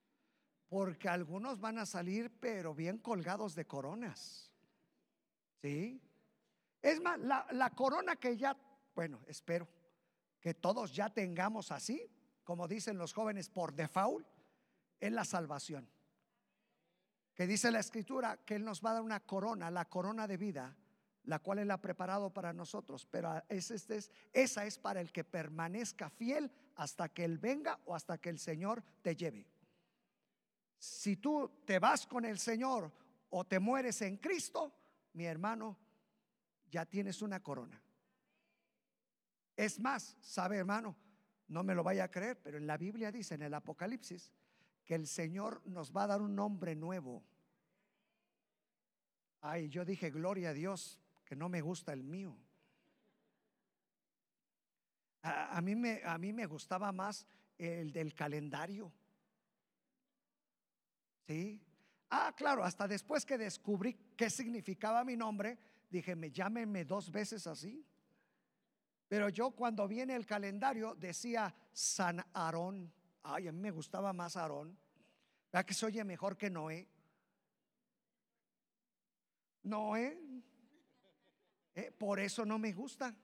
porque 0.70 1.10
algunos 1.10 1.60
van 1.60 1.76
a 1.78 1.84
salir 1.84 2.32
pero 2.40 2.74
bien 2.74 2.96
colgados 2.96 3.54
de 3.54 3.66
coronas. 3.66 4.50
¿Sí? 5.60 6.00
Es 6.84 7.00
más, 7.00 7.18
la, 7.18 7.70
corona 7.70 8.16
que 8.16 8.36
ya, 8.36 8.54
bueno, 8.94 9.22
espero 9.26 9.66
que 10.38 10.52
todos 10.52 10.94
ya 10.94 11.08
tengamos 11.08 11.72
así, 11.72 12.06
como 12.44 12.68
dicen 12.68 12.98
los 12.98 13.14
jóvenes 13.14 13.48
por 13.48 13.72
default, 13.72 14.26
es 15.00 15.10
la 15.10 15.24
salvación. 15.24 15.88
Que 17.34 17.46
dice 17.46 17.70
la 17.70 17.80
escritura 17.80 18.36
que 18.44 18.56
Él 18.56 18.66
nos 18.66 18.84
va 18.84 18.90
a 18.90 18.94
dar 18.94 19.02
una 19.02 19.20
corona, 19.20 19.70
la 19.70 19.86
corona 19.86 20.26
de 20.28 20.36
vida, 20.36 20.76
la 21.22 21.38
cual 21.38 21.60
Él 21.60 21.70
ha 21.70 21.80
preparado 21.80 22.34
para 22.34 22.52
nosotros. 22.52 23.06
Pero 23.10 23.32
es, 23.48 23.70
es, 23.70 24.12
esa 24.34 24.66
es 24.66 24.78
para 24.78 25.00
el 25.00 25.10
que 25.10 25.24
permanezca 25.24 26.10
fiel 26.10 26.52
hasta 26.74 27.08
que 27.08 27.24
Él 27.24 27.38
venga 27.38 27.80
o 27.86 27.94
hasta 27.94 28.18
que 28.18 28.28
el 28.28 28.38
Señor 28.38 28.84
te 29.00 29.16
lleve. 29.16 29.48
Si 30.76 31.16
tú 31.16 31.62
te 31.64 31.78
vas 31.78 32.06
con 32.06 32.26
el 32.26 32.38
Señor 32.38 32.92
o 33.30 33.42
te 33.46 33.58
mueres 33.58 34.02
en 34.02 34.18
Cristo, 34.18 34.70
mi 35.14 35.24
hermano, 35.24 35.78
ya 36.74 36.84
tienes 36.84 37.22
una 37.22 37.40
corona. 37.40 37.80
Es 39.56 39.78
más, 39.78 40.16
sabe 40.20 40.56
hermano, 40.56 40.96
no 41.46 41.62
me 41.62 41.72
lo 41.72 41.84
vaya 41.84 42.02
a 42.02 42.10
creer, 42.10 42.42
pero 42.42 42.58
en 42.58 42.66
la 42.66 42.76
Biblia 42.76 43.12
dice, 43.12 43.36
en 43.36 43.42
el 43.42 43.54
Apocalipsis, 43.54 44.32
que 44.84 44.96
el 44.96 45.06
Señor 45.06 45.62
nos 45.66 45.92
va 45.92 46.02
a 46.02 46.06
dar 46.08 46.20
un 46.20 46.34
nombre 46.34 46.74
nuevo. 46.74 47.22
Ay, 49.40 49.68
yo 49.68 49.84
dije, 49.84 50.10
gloria 50.10 50.50
a 50.50 50.52
Dios, 50.52 50.98
que 51.24 51.36
no 51.36 51.48
me 51.48 51.60
gusta 51.60 51.92
el 51.92 52.02
mío. 52.02 52.36
A, 55.22 55.60
mí, 55.60 55.76
me, 55.76 56.02
a 56.04 56.18
mí 56.18 56.32
me 56.32 56.46
gustaba 56.46 56.90
más 56.90 57.24
el 57.56 57.92
del 57.92 58.14
calendario. 58.14 58.92
¿Sí? 61.28 61.62
Ah, 62.10 62.34
claro, 62.36 62.64
hasta 62.64 62.88
después 62.88 63.24
que 63.24 63.38
descubrí 63.38 63.94
qué 64.16 64.28
significaba 64.28 65.04
mi 65.04 65.16
nombre, 65.16 65.56
dije, 65.90 66.16
me 66.16 66.30
llámenme 66.30 66.84
dos 66.84 67.10
veces 67.10 67.46
así. 67.46 67.86
Pero 69.08 69.28
yo 69.28 69.50
cuando 69.52 69.86
viene 69.86 70.14
el 70.14 70.26
calendario 70.26 70.94
decía 70.94 71.54
San 71.72 72.24
Aarón. 72.32 72.92
Ay, 73.22 73.48
a 73.48 73.52
mí 73.52 73.60
me 73.60 73.70
gustaba 73.70 74.12
más 74.12 74.36
Aarón. 74.36 74.76
¿Verdad 75.52 75.66
que 75.66 75.74
se 75.74 75.86
oye 75.86 76.02
mejor 76.04 76.36
que 76.36 76.50
Noé? 76.50 76.88
Noé. 79.62 80.18
Eh, 81.74 81.92
por 81.92 82.18
eso 82.18 82.44
no 82.44 82.58
me 82.58 82.72
gusta. 82.72 83.14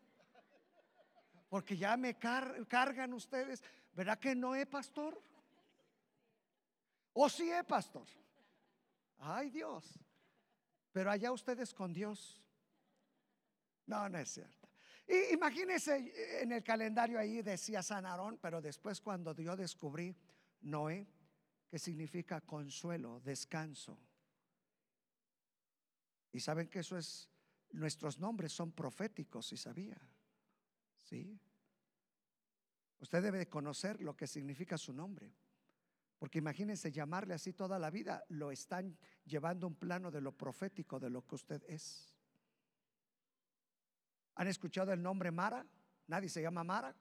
Porque 1.48 1.76
ya 1.76 1.96
me 1.96 2.16
cargan 2.16 3.12
ustedes. 3.12 3.62
¿Verdad 3.92 4.18
que 4.18 4.34
Noé, 4.34 4.66
pastor? 4.66 5.20
¿O 7.12 7.28
sí 7.28 7.50
es 7.50 7.64
pastor? 7.64 8.06
Ay 9.18 9.50
Dios. 9.50 9.98
Pero 10.92 11.10
allá 11.10 11.32
ustedes 11.32 11.74
con 11.74 11.92
Dios. 11.92 12.40
No, 13.90 14.08
no 14.08 14.18
es 14.18 14.30
cierto. 14.30 14.68
Y 15.08 15.34
imagínense 15.34 16.40
en 16.42 16.52
el 16.52 16.62
calendario 16.62 17.18
ahí 17.18 17.42
decía 17.42 17.82
San 17.82 18.06
Aarón, 18.06 18.38
pero 18.40 18.62
después 18.62 19.00
cuando 19.00 19.34
yo 19.34 19.56
descubrí 19.56 20.16
Noé, 20.60 21.08
que 21.68 21.76
significa 21.76 22.40
consuelo, 22.40 23.18
descanso. 23.18 23.98
Y 26.30 26.38
saben 26.38 26.68
que 26.68 26.78
eso 26.78 26.96
es, 26.96 27.28
nuestros 27.72 28.20
nombres 28.20 28.52
son 28.52 28.70
proféticos, 28.70 29.48
si 29.48 29.56
sabía. 29.56 30.00
¿Sí? 31.02 31.36
Usted 33.00 33.20
debe 33.24 33.48
conocer 33.48 34.00
lo 34.00 34.16
que 34.16 34.28
significa 34.28 34.78
su 34.78 34.92
nombre. 34.92 35.34
Porque 36.16 36.38
imagínense 36.38 36.92
llamarle 36.92 37.34
así 37.34 37.54
toda 37.54 37.76
la 37.80 37.90
vida, 37.90 38.22
lo 38.28 38.52
están 38.52 38.96
llevando 39.24 39.66
un 39.66 39.74
plano 39.74 40.12
de 40.12 40.20
lo 40.20 40.30
profético, 40.30 41.00
de 41.00 41.10
lo 41.10 41.26
que 41.26 41.34
usted 41.34 41.64
es. 41.66 42.09
¿Han 44.36 44.46
escuchado 44.48 44.92
el 44.92 45.02
nombre 45.02 45.30
Mara? 45.30 45.66
Nadie 46.06 46.28
se 46.28 46.42
llama 46.42 46.64
Mara. 46.64 46.94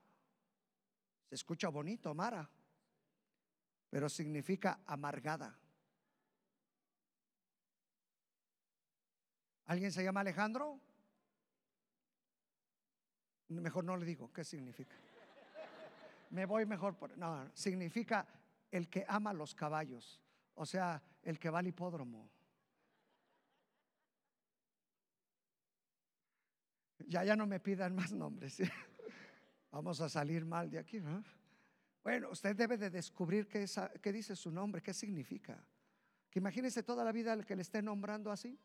Se 1.30 1.36
escucha 1.36 1.70
bonito, 1.70 2.14
Mara, 2.14 2.50
pero 3.90 4.10
significa 4.10 4.80
amargada. 4.86 5.58
¿Alguien 9.66 9.92
se 9.92 10.04
llama 10.04 10.22
Alejandro? 10.22 10.80
Mejor 13.50 13.84
no 13.84 13.98
le 13.98 14.06
digo 14.06 14.32
qué 14.34 14.44
significa. 14.44 14.96
Me 16.32 16.46
voy 16.46 16.66
mejor 16.66 16.96
por. 16.96 17.16
No, 17.18 17.50
significa 17.54 18.28
el 18.72 18.90
que 18.90 19.06
ama 19.08 19.34
los 19.34 19.56
caballos, 19.56 20.20
o 20.56 20.66
sea, 20.66 21.02
el 21.24 21.40
que 21.40 21.50
va 21.50 21.60
al 21.60 21.68
hipódromo. 21.68 22.30
Ya, 27.10 27.24
ya 27.24 27.36
no 27.36 27.48
me 27.48 27.60
pidan 27.60 27.96
más 27.96 28.12
nombres. 28.12 28.62
Vamos 29.72 30.00
a 30.00 30.10
salir 30.10 30.46
mal 30.46 30.70
de 30.70 30.78
aquí. 30.78 31.02
Bueno, 32.04 32.30
usted 32.30 32.56
debe 32.56 32.78
de 32.78 32.92
descubrir 32.92 33.48
qué, 33.48 34.14
dice 34.14 34.36
su 34.36 34.52
nombre, 34.52 34.84
qué 34.84 34.94
significa. 34.94 35.66
Que 36.30 36.38
imagínese 36.38 36.84
toda 36.84 37.04
la 37.04 37.12
vida 37.12 37.34
el 37.34 37.48
que 37.48 37.56
le 37.56 37.64
esté 37.64 37.82
nombrando 37.82 38.32
así. 38.32 38.60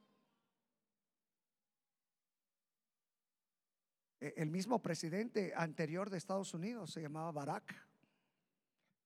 E, 4.20 4.35
el 4.37 4.50
mismo 4.50 4.83
presidente 4.83 5.54
anterior 5.57 6.11
de 6.11 6.18
Estados 6.18 6.52
Unidos 6.52 6.92
se 6.92 7.00
llamaba 7.00 7.33
Barack. 7.33 7.74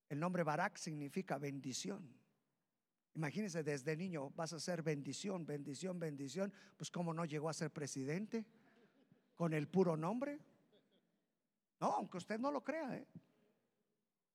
El 0.09 0.19
nombre 0.19 0.43
Barack 0.43 0.79
significa 0.79 1.39
bendición. 1.39 2.13
Imagínese 3.15 3.63
desde 3.63 3.97
niño 3.97 4.31
vas 4.31 4.53
a 4.53 4.59
ser 4.59 4.83
bendición, 4.83 5.47
bendición, 5.47 6.01
bendición. 6.01 6.53
Pues 6.77 6.91
cómo 6.91 7.15
no 7.15 7.25
llegó 7.25 7.49
a 7.49 7.55
ser 7.55 7.71
presidente 7.71 8.45
con 9.39 9.55
el 9.55 9.69
puro 9.69 9.97
nombre. 9.97 10.37
No, 11.81 11.93
aunque 11.93 12.19
usted 12.19 12.41
no 12.41 12.51
lo 12.51 12.65
crea. 12.65 12.97
¿eh? 12.97 13.07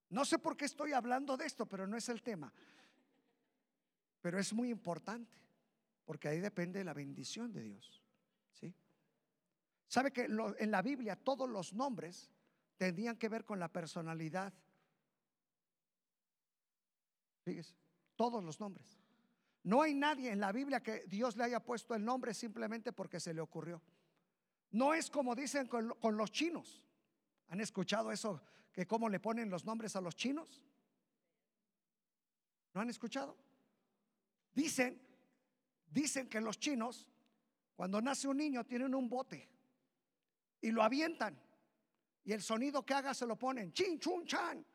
No 0.08 0.24
sé 0.24 0.38
por 0.38 0.56
qué 0.56 0.64
estoy 0.64 0.94
hablando 0.94 1.36
de 1.36 1.44
esto, 1.44 1.66
pero 1.66 1.86
no 1.86 1.98
es 1.98 2.08
el 2.08 2.22
tema. 2.22 2.50
Pero 4.22 4.38
es 4.38 4.54
muy 4.54 4.70
importante, 4.70 5.36
porque 6.06 6.28
ahí 6.28 6.40
depende 6.40 6.82
la 6.82 6.94
bendición 6.94 7.52
de 7.52 7.64
Dios. 7.64 8.02
¿sí? 8.54 8.74
¿Sabe 9.86 10.10
que 10.10 10.22
en 10.24 10.70
la 10.70 10.80
Biblia 10.80 11.16
todos 11.16 11.50
los 11.50 11.74
nombres 11.74 12.30
tenían 12.78 13.18
que 13.18 13.28
ver 13.28 13.44
con 13.44 13.60
la 13.60 13.68
personalidad? 13.68 14.54
Fíjese, 17.42 17.74
todos 18.16 18.42
los 18.42 18.58
nombres. 18.58 18.98
No 19.64 19.82
hay 19.82 19.94
nadie 19.94 20.30
en 20.30 20.40
la 20.40 20.50
Biblia 20.50 20.82
que 20.82 21.04
Dios 21.06 21.36
le 21.36 21.44
haya 21.44 21.60
puesto 21.60 21.94
el 21.94 22.02
nombre 22.02 22.32
simplemente 22.32 22.90
porque 22.90 23.20
se 23.20 23.34
le 23.34 23.42
ocurrió. 23.42 23.82
No 24.74 24.92
es 24.92 25.08
como 25.08 25.36
dicen 25.36 25.68
con, 25.68 26.16
los 26.16 26.32
chinos. 26.32 26.84
¿Han 27.46 27.60
escuchado 27.60 28.10
eso? 28.10 28.42
Que 28.72 28.84
cómo 28.88 29.08
le 29.08 29.20
ponen 29.20 29.48
los 29.48 29.64
nombres 29.64 29.94
a 29.94 30.00
los 30.00 30.16
chinos. 30.16 30.60
¿No 32.72 32.80
han 32.80 32.90
escuchado? 32.90 33.36
Dicen, 34.52 35.00
dicen 35.86 36.28
que 36.28 36.40
los 36.40 36.58
chinos, 36.58 37.06
cuando 37.76 38.02
nace 38.02 38.26
un 38.26 38.36
niño, 38.36 38.64
tienen 38.64 38.96
un 38.96 39.08
bote 39.08 39.48
y 40.60 40.72
lo 40.72 40.82
avientan. 40.82 41.40
Y 42.24 42.32
el 42.32 42.42
sonido 42.42 42.84
que 42.84 42.94
haga 42.94 43.14
se 43.14 43.26
lo 43.26 43.36
ponen, 43.38 43.72
chin, 43.72 44.00
chun, 44.00 44.26
chan. 44.26 44.66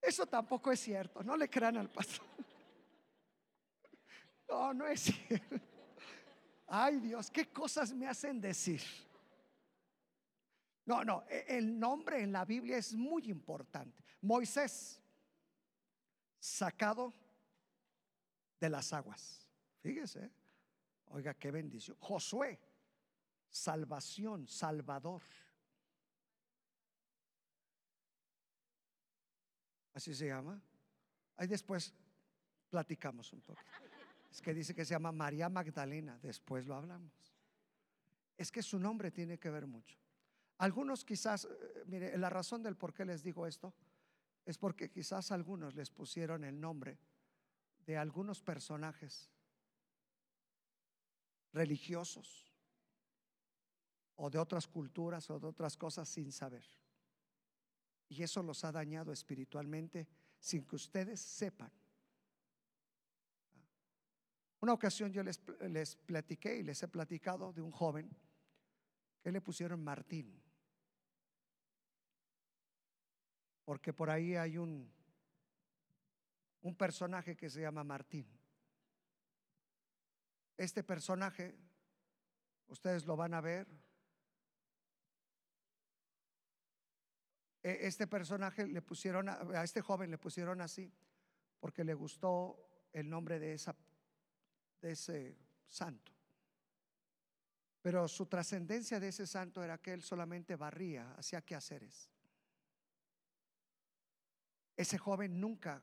Eso 0.00 0.26
tampoco 0.26 0.70
es 0.70 0.78
cierto, 0.78 1.24
no 1.24 1.36
le 1.36 1.50
crean 1.50 1.76
al 1.76 1.90
pastor. 1.90 2.24
No, 4.48 4.72
no 4.74 4.86
es 4.86 5.00
cierto. 5.28 5.60
Ay 6.66 7.00
Dios, 7.00 7.30
¿qué 7.30 7.50
cosas 7.50 7.92
me 7.94 8.06
hacen 8.06 8.40
decir? 8.40 8.82
No, 10.84 11.04
no, 11.04 11.24
e, 11.28 11.44
el 11.58 11.78
nombre 11.78 12.22
en 12.22 12.32
la 12.32 12.44
Biblia 12.44 12.78
es 12.78 12.94
muy 12.94 13.30
importante. 13.30 14.02
Moisés, 14.22 15.00
sacado 16.38 17.12
de 18.60 18.68
las 18.68 18.92
aguas. 18.92 19.48
Fíjese, 19.80 20.30
oiga, 21.06 21.34
qué 21.34 21.50
bendición. 21.50 21.96
Josué, 22.00 22.58
salvación, 23.48 24.46
salvador. 24.46 25.22
Así 29.94 30.14
se 30.14 30.26
llama. 30.26 30.60
Ahí 31.36 31.46
después 31.46 31.92
platicamos 32.70 33.32
un 33.32 33.40
poco. 33.40 33.60
Es 34.30 34.42
que 34.42 34.54
dice 34.54 34.74
que 34.74 34.84
se 34.84 34.94
llama 34.94 35.12
María 35.12 35.48
Magdalena, 35.48 36.18
después 36.22 36.66
lo 36.66 36.74
hablamos. 36.74 37.12
Es 38.36 38.52
que 38.52 38.62
su 38.62 38.78
nombre 38.78 39.10
tiene 39.10 39.38
que 39.38 39.50
ver 39.50 39.66
mucho. 39.66 39.98
Algunos 40.58 41.04
quizás, 41.04 41.44
eh, 41.44 41.84
mire, 41.86 42.16
la 42.18 42.30
razón 42.30 42.62
del 42.62 42.76
por 42.76 42.92
qué 42.92 43.04
les 43.04 43.22
digo 43.22 43.46
esto 43.46 43.74
es 44.44 44.58
porque 44.58 44.90
quizás 44.90 45.30
algunos 45.30 45.74
les 45.74 45.90
pusieron 45.90 46.44
el 46.44 46.60
nombre 46.60 46.98
de 47.86 47.96
algunos 47.96 48.42
personajes 48.42 49.30
religiosos 51.52 52.52
o 54.16 54.30
de 54.30 54.38
otras 54.38 54.66
culturas 54.66 55.30
o 55.30 55.38
de 55.38 55.46
otras 55.46 55.76
cosas 55.76 56.08
sin 56.08 56.32
saber. 56.32 56.64
Y 58.08 58.22
eso 58.22 58.42
los 58.42 58.64
ha 58.64 58.72
dañado 58.72 59.12
espiritualmente 59.12 60.08
sin 60.40 60.64
que 60.64 60.76
ustedes 60.76 61.20
sepan 61.20 61.70
una 64.60 64.72
ocasión 64.72 65.12
yo 65.12 65.22
les, 65.22 65.40
les 65.60 65.96
platiqué 65.96 66.56
y 66.56 66.62
les 66.62 66.82
he 66.82 66.88
platicado 66.88 67.52
de 67.52 67.62
un 67.62 67.70
joven 67.70 68.10
que 69.22 69.30
le 69.30 69.40
pusieron 69.40 69.82
Martín. 69.82 70.42
Porque 73.64 73.92
por 73.92 74.10
ahí 74.10 74.34
hay 74.34 74.58
un, 74.58 74.90
un 76.62 76.74
personaje 76.74 77.36
que 77.36 77.50
se 77.50 77.60
llama 77.60 77.84
Martín. 77.84 78.26
Este 80.56 80.82
personaje, 80.82 81.56
ustedes 82.66 83.06
lo 83.06 83.16
van 83.16 83.34
a 83.34 83.40
ver. 83.40 83.68
E, 87.62 87.86
este 87.86 88.06
personaje 88.06 88.66
le 88.66 88.82
pusieron, 88.82 89.28
a 89.28 89.62
este 89.62 89.80
joven 89.82 90.10
le 90.10 90.18
pusieron 90.18 90.60
así, 90.60 90.92
porque 91.60 91.84
le 91.84 91.94
gustó 91.94 92.68
el 92.92 93.08
nombre 93.08 93.38
de, 93.38 93.52
esa, 93.52 93.76
de 94.80 94.92
ese 94.92 95.36
santo. 95.66 96.12
Pero 97.80 98.08
su 98.08 98.26
trascendencia 98.26 99.00
de 99.00 99.08
ese 99.08 99.26
santo 99.26 99.62
era 99.62 99.78
que 99.78 99.92
él 99.92 100.02
solamente 100.02 100.56
barría, 100.56 101.14
hacía 101.14 101.42
quehaceres. 101.42 102.10
Ese 104.76 104.98
joven 104.98 105.40
nunca 105.40 105.82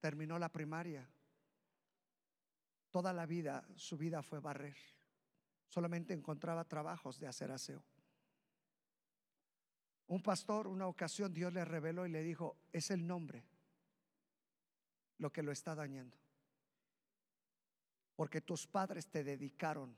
terminó 0.00 0.38
la 0.38 0.48
primaria. 0.48 1.08
Toda 2.90 3.12
la 3.12 3.26
vida, 3.26 3.66
su 3.76 3.96
vida 3.96 4.22
fue 4.22 4.40
barrer. 4.40 4.76
Solamente 5.68 6.14
encontraba 6.14 6.64
trabajos 6.64 7.18
de 7.18 7.26
hacer 7.26 7.50
aseo. 7.50 7.84
Un 10.06 10.22
pastor, 10.22 10.66
una 10.66 10.86
ocasión, 10.86 11.34
Dios 11.34 11.52
le 11.52 11.64
reveló 11.64 12.06
y 12.06 12.10
le 12.10 12.22
dijo, 12.22 12.56
es 12.72 12.90
el 12.90 13.06
nombre 13.06 13.44
lo 15.18 15.30
que 15.30 15.42
lo 15.42 15.52
está 15.52 15.74
dañando. 15.74 16.16
Porque 18.18 18.40
tus 18.40 18.66
padres 18.66 19.06
te 19.06 19.22
dedicaron 19.22 19.96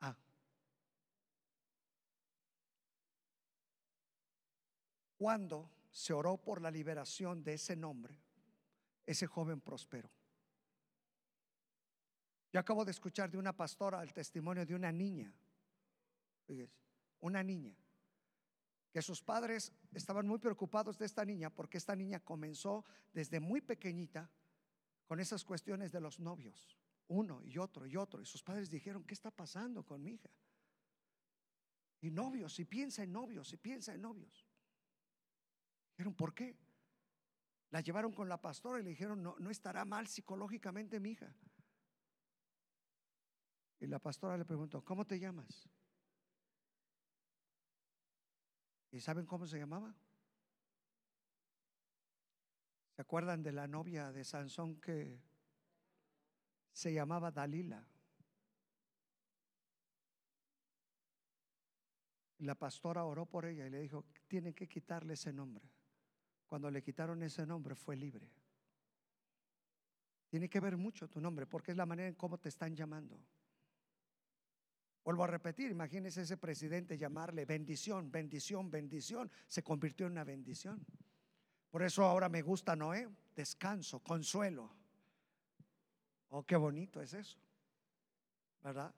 a... 0.00 0.14
Cuando 5.16 5.70
se 5.90 6.12
oró 6.12 6.36
por 6.36 6.60
la 6.60 6.70
liberación 6.70 7.42
de 7.42 7.54
ese 7.54 7.74
nombre, 7.74 8.20
ese 9.06 9.26
joven 9.26 9.62
prosperó. 9.62 10.10
Yo 12.52 12.60
acabo 12.60 12.84
de 12.84 12.90
escuchar 12.90 13.30
de 13.30 13.38
una 13.38 13.56
pastora 13.56 14.02
el 14.02 14.12
testimonio 14.12 14.66
de 14.66 14.74
una 14.74 14.92
niña, 14.92 15.32
una 17.20 17.42
niña 17.42 17.74
que 18.92 19.00
sus 19.00 19.22
padres 19.22 19.72
estaban 19.94 20.26
muy 20.26 20.38
preocupados 20.38 20.98
de 20.98 21.06
esta 21.06 21.24
niña 21.24 21.48
porque 21.48 21.78
esta 21.78 21.96
niña 21.96 22.20
comenzó 22.20 22.84
desde 23.14 23.40
muy 23.40 23.62
pequeñita 23.62 24.30
con 25.12 25.20
esas 25.20 25.44
cuestiones 25.44 25.92
de 25.92 26.00
los 26.00 26.20
novios, 26.20 26.74
uno 27.08 27.42
y 27.44 27.58
otro 27.58 27.84
y 27.84 27.98
otro. 27.98 28.22
Y 28.22 28.24
sus 28.24 28.42
padres 28.42 28.70
dijeron, 28.70 29.04
¿qué 29.04 29.12
está 29.12 29.30
pasando 29.30 29.84
con 29.84 30.02
mi 30.02 30.12
hija? 30.12 30.30
Y 32.00 32.10
novios, 32.10 32.58
y 32.58 32.64
piensa 32.64 33.02
en 33.02 33.12
novios, 33.12 33.52
y 33.52 33.58
piensa 33.58 33.92
en 33.92 34.00
novios. 34.00 34.48
Dijeron, 35.90 36.14
¿por 36.14 36.32
qué? 36.32 36.56
La 37.68 37.82
llevaron 37.82 38.14
con 38.14 38.26
la 38.26 38.40
pastora 38.40 38.80
y 38.80 38.84
le 38.84 38.88
dijeron, 38.88 39.22
no, 39.22 39.36
no 39.38 39.50
estará 39.50 39.84
mal 39.84 40.08
psicológicamente 40.08 40.98
mi 40.98 41.10
hija. 41.10 41.36
Y 43.80 43.88
la 43.88 43.98
pastora 43.98 44.38
le 44.38 44.46
preguntó, 44.46 44.82
¿cómo 44.82 45.06
te 45.06 45.20
llamas? 45.20 45.68
¿Y 48.90 48.98
saben 48.98 49.26
cómo 49.26 49.46
se 49.46 49.58
llamaba? 49.58 49.94
¿Se 52.94 53.00
acuerdan 53.00 53.42
de 53.42 53.52
la 53.52 53.66
novia 53.66 54.12
de 54.12 54.22
Sansón 54.22 54.76
que 54.76 55.18
se 56.72 56.92
llamaba 56.92 57.30
Dalila? 57.30 57.86
La 62.40 62.54
pastora 62.54 63.04
oró 63.04 63.24
por 63.24 63.46
ella 63.46 63.66
y 63.66 63.70
le 63.70 63.80
dijo, 63.80 64.04
tienen 64.26 64.52
que 64.52 64.68
quitarle 64.68 65.14
ese 65.14 65.32
nombre. 65.32 65.64
Cuando 66.46 66.70
le 66.70 66.82
quitaron 66.82 67.22
ese 67.22 67.46
nombre 67.46 67.74
fue 67.74 67.96
libre. 67.96 68.30
Tiene 70.28 70.50
que 70.50 70.60
ver 70.60 70.76
mucho 70.76 71.08
tu 71.08 71.20
nombre 71.20 71.46
porque 71.46 71.70
es 71.70 71.76
la 71.76 71.86
manera 71.86 72.08
en 72.08 72.14
cómo 72.14 72.38
te 72.38 72.50
están 72.50 72.74
llamando. 72.74 73.18
Vuelvo 75.04 75.24
a 75.24 75.28
repetir, 75.28 75.70
imagínese 75.70 76.22
ese 76.22 76.36
presidente 76.36 76.98
llamarle 76.98 77.44
bendición, 77.44 78.10
bendición, 78.10 78.70
bendición, 78.70 79.30
se 79.48 79.62
convirtió 79.62 80.06
en 80.06 80.12
una 80.12 80.24
bendición. 80.24 80.84
Por 81.72 81.82
eso 81.82 82.04
ahora 82.04 82.28
me 82.28 82.42
gusta 82.42 82.76
Noé, 82.76 83.08
descanso, 83.34 84.00
consuelo. 84.00 84.70
Oh, 86.28 86.42
qué 86.42 86.54
bonito 86.54 87.00
es 87.00 87.14
eso, 87.14 87.38
¿verdad? 88.62 88.94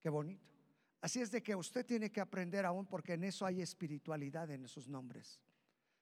Qué 0.00 0.08
bonito. 0.08 0.46
Así 1.00 1.20
es 1.20 1.32
de 1.32 1.42
que 1.42 1.56
usted 1.56 1.84
tiene 1.84 2.12
que 2.12 2.20
aprender 2.20 2.64
aún 2.64 2.86
porque 2.86 3.14
en 3.14 3.24
eso 3.24 3.44
hay 3.44 3.60
espiritualidad 3.60 4.48
en 4.52 4.64
esos 4.64 4.88
nombres. 4.88 5.40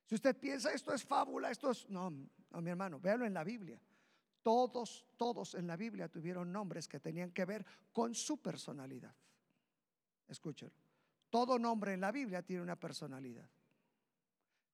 Si 0.05 0.15
usted 0.15 0.37
piensa 0.37 0.75
esto 0.75 0.93
es 0.93 1.03
fábula, 1.05 1.51
esto 1.51 1.71
es... 1.71 1.89
No, 1.89 2.11
no 2.11 2.61
mi 2.61 2.71
hermano, 2.71 3.01
véalo 3.01 3.25
en 3.25 3.33
la 3.33 3.43
Biblia. 3.43 3.81
Todos, 4.43 5.07
todos 5.17 5.55
en 5.55 5.67
la 5.67 5.77
Biblia 5.77 6.09
tuvieron 6.09 6.53
nombres 6.53 6.87
que 6.87 7.01
tenían 7.01 7.31
que 7.31 7.47
ver 7.47 7.65
con 7.93 8.15
su 8.15 8.43
personalidad. 8.43 9.15
Escúchelo. 10.29 10.75
Todo 11.31 11.59
nombre 11.59 11.95
en 11.95 12.03
la 12.03 12.13
Biblia 12.13 12.43
tiene 12.43 12.63
una 12.63 12.77
personalidad. 12.77 13.49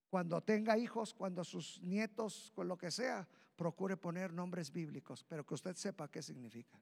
Cuando 0.08 0.40
tenga 0.42 0.78
hijos, 0.78 1.12
cuando 1.12 1.44
sus 1.44 1.80
nietos, 1.82 2.50
con 2.54 2.66
lo 2.66 2.78
que 2.78 2.90
sea, 2.90 3.28
procure 3.56 3.96
poner 3.96 4.32
nombres 4.32 4.72
bíblicos, 4.72 5.24
pero 5.24 5.44
que 5.44 5.54
usted 5.54 5.76
sepa 5.76 6.10
qué 6.10 6.22
significan. 6.22 6.80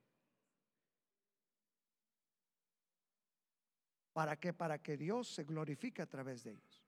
¿Para 4.12 4.36
qué? 4.36 4.52
Para 4.52 4.78
que 4.78 4.96
Dios 4.96 5.28
se 5.28 5.44
glorifique 5.44 6.02
a 6.02 6.06
través 6.06 6.44
de 6.44 6.52
ellos. 6.52 6.86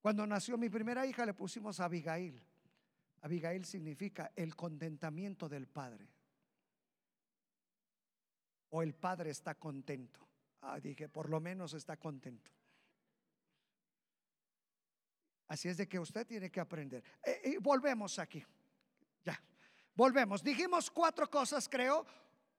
Cuando 0.00 0.26
nació 0.26 0.56
mi 0.56 0.68
primera 0.68 1.04
hija 1.06 1.26
le 1.26 1.34
pusimos 1.34 1.80
a 1.80 1.86
Abigail. 1.86 2.40
Abigail 3.22 3.64
significa 3.64 4.30
el 4.36 4.54
contentamiento 4.54 5.48
del 5.48 5.66
Padre. 5.66 6.08
O 8.70 8.82
el 8.82 8.94
Padre 8.94 9.30
está 9.30 9.56
contento. 9.56 10.20
Ah, 10.60 10.78
dije, 10.78 11.08
por 11.08 11.28
lo 11.28 11.40
menos 11.40 11.74
está 11.74 11.96
contento. 11.96 12.52
Así 15.48 15.68
es 15.68 15.76
de 15.76 15.88
que 15.88 15.98
usted 15.98 16.26
tiene 16.26 16.50
que 16.50 16.60
aprender. 16.60 17.02
Eh, 17.22 17.42
y 17.44 17.56
volvemos 17.58 18.18
aquí. 18.18 18.44
Ya. 19.24 19.40
Volvemos. 19.94 20.42
Dijimos 20.42 20.90
cuatro 20.90 21.30
cosas, 21.30 21.68
creo. 21.68 22.04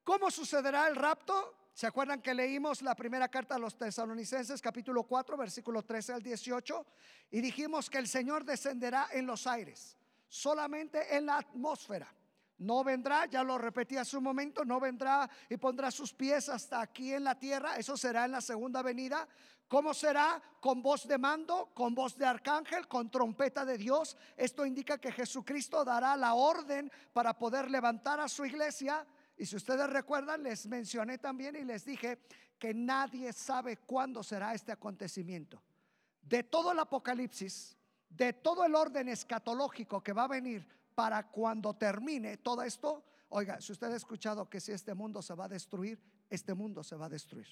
¿Cómo 0.04 0.32
sucederá 0.32 0.88
el 0.88 0.96
rapto? 0.96 1.56
¿Se 1.74 1.86
acuerdan 1.86 2.22
que 2.22 2.34
leímos 2.34 2.82
la 2.82 2.96
primera 2.96 3.28
carta 3.28 3.56
a 3.56 3.60
los 3.60 3.78
tesalonicenses, 3.78 4.62
capítulo 4.62 5.04
4, 5.04 5.38
versículo 5.38 5.84
13 5.84 6.14
al 6.14 6.24
18? 6.24 6.86
Y 7.32 7.42
dijimos 7.42 7.90
que 7.90 8.00
el 8.00 8.08
Señor 8.08 8.44
descenderá 8.46 9.10
en 9.12 9.28
los 9.28 9.46
aires 9.46 9.98
solamente 10.30 11.16
en 11.16 11.26
la 11.26 11.38
atmósfera. 11.38 12.12
No 12.60 12.84
vendrá, 12.84 13.28
ya 13.28 13.44
lo 13.44 13.58
repetí 13.58 13.98
hace 13.98 14.18
un 14.18 14.24
momento, 14.24 14.66
no 14.66 14.80
vendrá 14.80 15.30
y 15.48 15.58
pondrá 15.58 15.92
sus 15.92 16.14
pies 16.14 16.50
hasta 16.50 16.82
aquí 16.82 17.14
en 17.14 17.24
la 17.24 17.38
tierra. 17.38 17.78
Eso 17.78 17.96
será 17.96 18.26
en 18.26 18.32
la 18.32 18.42
segunda 18.42 18.82
venida. 18.82 19.28
¿Cómo 19.68 19.94
será? 19.94 20.42
Con 20.60 20.82
voz 20.82 21.08
de 21.08 21.18
mando, 21.18 21.72
con 21.76 21.94
voz 21.94 22.18
de 22.18 22.26
arcángel, 22.26 22.88
con 22.88 23.12
trompeta 23.12 23.64
de 23.64 23.78
Dios. 23.78 24.18
Esto 24.36 24.66
indica 24.66 24.98
que 24.98 25.12
Jesucristo 25.12 25.86
dará 25.86 26.18
la 26.18 26.34
orden 26.34 26.92
para 27.14 27.38
poder 27.38 27.70
levantar 27.70 28.20
a 28.20 28.28
su 28.28 28.44
iglesia. 28.44 29.06
Y 29.38 29.46
si 29.46 29.56
ustedes 29.56 29.88
recuerdan, 29.90 30.42
les 30.42 30.66
mencioné 30.66 31.20
también 31.20 31.56
y 31.58 31.64
les 31.64 31.86
dije 31.86 32.20
que 32.58 32.74
nadie 32.74 33.34
sabe 33.34 33.78
cuándo 33.78 34.24
será 34.24 34.56
este 34.56 34.72
acontecimiento. 34.72 35.62
De 36.22 36.44
todo 36.44 36.72
el 36.72 36.80
Apocalipsis, 36.80 37.78
de 38.10 38.34
todo 38.34 38.66
el 38.66 38.74
orden 38.74 39.10
escatológico 39.10 40.02
que 40.02 40.14
va 40.14 40.24
a 40.24 40.28
venir 40.28 40.77
para 40.98 41.30
cuando 41.30 41.76
termine 41.76 42.38
todo 42.38 42.64
esto, 42.64 43.06
oiga, 43.30 43.62
si 43.62 43.72
usted 43.72 43.92
ha 43.92 43.96
escuchado 43.96 44.50
que 44.50 44.60
si 44.60 44.72
este 44.72 44.96
mundo 44.96 45.22
se 45.22 45.36
va 45.36 45.46
a 45.46 45.48
destruir, 45.48 46.02
este 46.28 46.56
mundo 46.56 46.84
se 46.84 46.96
va 46.96 47.06
a 47.06 47.10
destruir. 47.10 47.46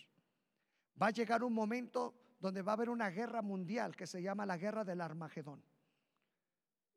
Va 0.99 1.07
a 1.07 1.11
llegar 1.11 1.43
un 1.43 1.53
momento 1.53 2.15
donde 2.39 2.63
va 2.63 2.71
a 2.71 2.73
haber 2.73 2.89
una 2.89 3.11
guerra 3.11 3.43
mundial 3.43 3.95
que 3.95 4.07
se 4.07 4.19
llama 4.19 4.47
la 4.47 4.57
guerra 4.57 4.83
del 4.83 4.99
Armagedón. 4.99 5.63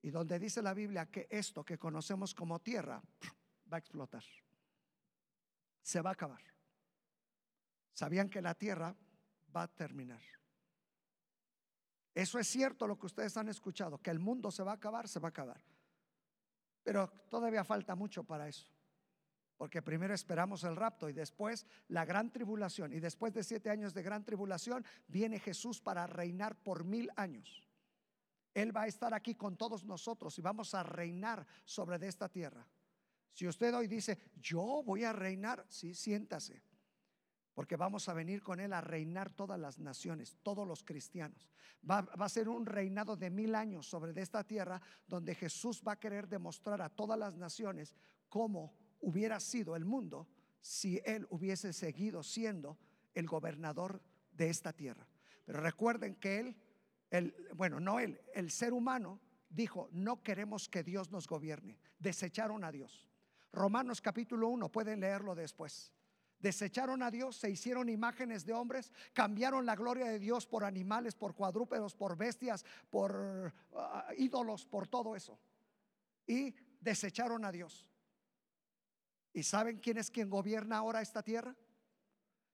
Y 0.00 0.08
donde 0.08 0.38
dice 0.38 0.62
la 0.62 0.72
Biblia 0.72 1.10
que 1.10 1.28
esto 1.30 1.66
que 1.66 1.76
conocemos 1.76 2.34
como 2.34 2.60
tierra 2.60 3.02
va 3.70 3.76
a 3.76 3.80
explotar. 3.80 4.24
Se 5.82 6.00
va 6.00 6.08
a 6.08 6.12
acabar. 6.14 6.42
Sabían 7.92 8.30
que 8.30 8.40
la 8.40 8.54
tierra 8.54 8.96
va 9.54 9.64
a 9.64 9.68
terminar. 9.68 10.22
Eso 12.14 12.38
es 12.38 12.48
cierto 12.48 12.86
lo 12.86 12.98
que 12.98 13.04
ustedes 13.04 13.36
han 13.36 13.50
escuchado, 13.50 14.00
que 14.00 14.10
el 14.10 14.18
mundo 14.18 14.50
se 14.50 14.62
va 14.62 14.70
a 14.70 14.76
acabar, 14.76 15.08
se 15.08 15.20
va 15.20 15.28
a 15.28 15.30
acabar. 15.30 15.62
Pero 16.88 17.06
todavía 17.28 17.64
falta 17.64 17.94
mucho 17.94 18.24
para 18.24 18.48
eso. 18.48 18.66
Porque 19.58 19.82
primero 19.82 20.14
esperamos 20.14 20.64
el 20.64 20.74
rapto 20.74 21.10
y 21.10 21.12
después 21.12 21.66
la 21.88 22.06
gran 22.06 22.32
tribulación. 22.32 22.94
Y 22.94 22.98
después 22.98 23.34
de 23.34 23.44
siete 23.44 23.68
años 23.68 23.92
de 23.92 24.02
gran 24.02 24.24
tribulación 24.24 24.82
viene 25.06 25.38
Jesús 25.38 25.82
para 25.82 26.06
reinar 26.06 26.56
por 26.56 26.84
mil 26.84 27.10
años. 27.14 27.68
Él 28.54 28.74
va 28.74 28.84
a 28.84 28.86
estar 28.86 29.12
aquí 29.12 29.34
con 29.34 29.58
todos 29.58 29.84
nosotros 29.84 30.38
y 30.38 30.40
vamos 30.40 30.72
a 30.72 30.82
reinar 30.82 31.46
sobre 31.66 32.08
esta 32.08 32.30
tierra. 32.30 32.66
Si 33.34 33.46
usted 33.46 33.74
hoy 33.74 33.86
dice, 33.86 34.18
yo 34.40 34.82
voy 34.82 35.04
a 35.04 35.12
reinar, 35.12 35.66
sí, 35.68 35.94
siéntase 35.94 36.62
porque 37.58 37.74
vamos 37.74 38.08
a 38.08 38.14
venir 38.14 38.40
con 38.40 38.60
Él 38.60 38.72
a 38.72 38.80
reinar 38.80 39.30
todas 39.30 39.58
las 39.58 39.80
naciones, 39.80 40.36
todos 40.44 40.64
los 40.64 40.84
cristianos. 40.84 41.50
Va, 41.90 42.08
a 42.16 42.28
ser 42.28 42.48
un 42.48 42.64
reinado 42.64 43.16
de 43.16 43.30
mil 43.30 43.56
años 43.56 43.88
sobre 43.88 44.12
esta 44.22 44.44
tierra, 44.44 44.80
donde 45.08 45.34
Jesús 45.34 45.82
va 45.84 45.94
a 45.94 45.98
querer 45.98 46.28
demostrar 46.28 46.80
a 46.80 46.88
todas 46.88 47.18
las 47.18 47.36
naciones 47.36 47.96
cómo 48.28 48.76
hubiera 49.00 49.40
sido 49.40 49.74
el 49.74 49.84
mundo 49.84 50.28
si 50.60 51.00
Él 51.04 51.26
hubiese 51.30 51.72
seguido 51.72 52.22
siendo 52.22 52.78
el 53.12 53.26
gobernador 53.26 54.00
de 54.30 54.50
esta 54.50 54.72
tierra. 54.72 55.08
Pero 55.44 55.60
recuerden 55.60 56.14
que 56.14 56.38
Él, 56.38 56.56
el, 57.10 57.34
bueno, 57.56 57.80
no 57.80 57.98
Él, 57.98 58.20
el 58.34 58.52
ser 58.52 58.72
humano 58.72 59.18
dijo, 59.50 59.88
no 59.90 60.22
queremos 60.22 60.68
que 60.68 60.84
Dios 60.84 61.10
nos 61.10 61.26
gobierne. 61.26 61.76
Desecharon 61.98 62.62
a 62.62 62.70
Dios. 62.70 63.08
Romanos 63.50 64.00
capítulo 64.00 64.46
1, 64.46 64.70
pueden 64.70 65.00
leerlo 65.00 65.34
después. 65.34 65.92
Desecharon 66.38 67.02
a 67.02 67.10
Dios, 67.10 67.36
se 67.36 67.50
hicieron 67.50 67.88
imágenes 67.88 68.46
de 68.46 68.52
hombres, 68.52 68.92
cambiaron 69.12 69.66
la 69.66 69.74
gloria 69.74 70.06
de 70.06 70.20
Dios 70.20 70.46
por 70.46 70.64
animales, 70.64 71.16
por 71.16 71.34
cuadrúpedos, 71.34 71.96
por 71.96 72.16
bestias, 72.16 72.64
por 72.90 73.52
ah, 73.74 74.06
ídolos, 74.16 74.64
por 74.64 74.86
todo 74.86 75.16
eso. 75.16 75.38
Y 76.26 76.54
desecharon 76.80 77.44
a 77.44 77.50
Dios. 77.50 77.86
¿Y 79.32 79.42
saben 79.42 79.78
quién 79.78 79.98
es 79.98 80.10
quien 80.10 80.30
gobierna 80.30 80.78
ahora 80.78 81.02
esta 81.02 81.22
tierra? 81.22 81.56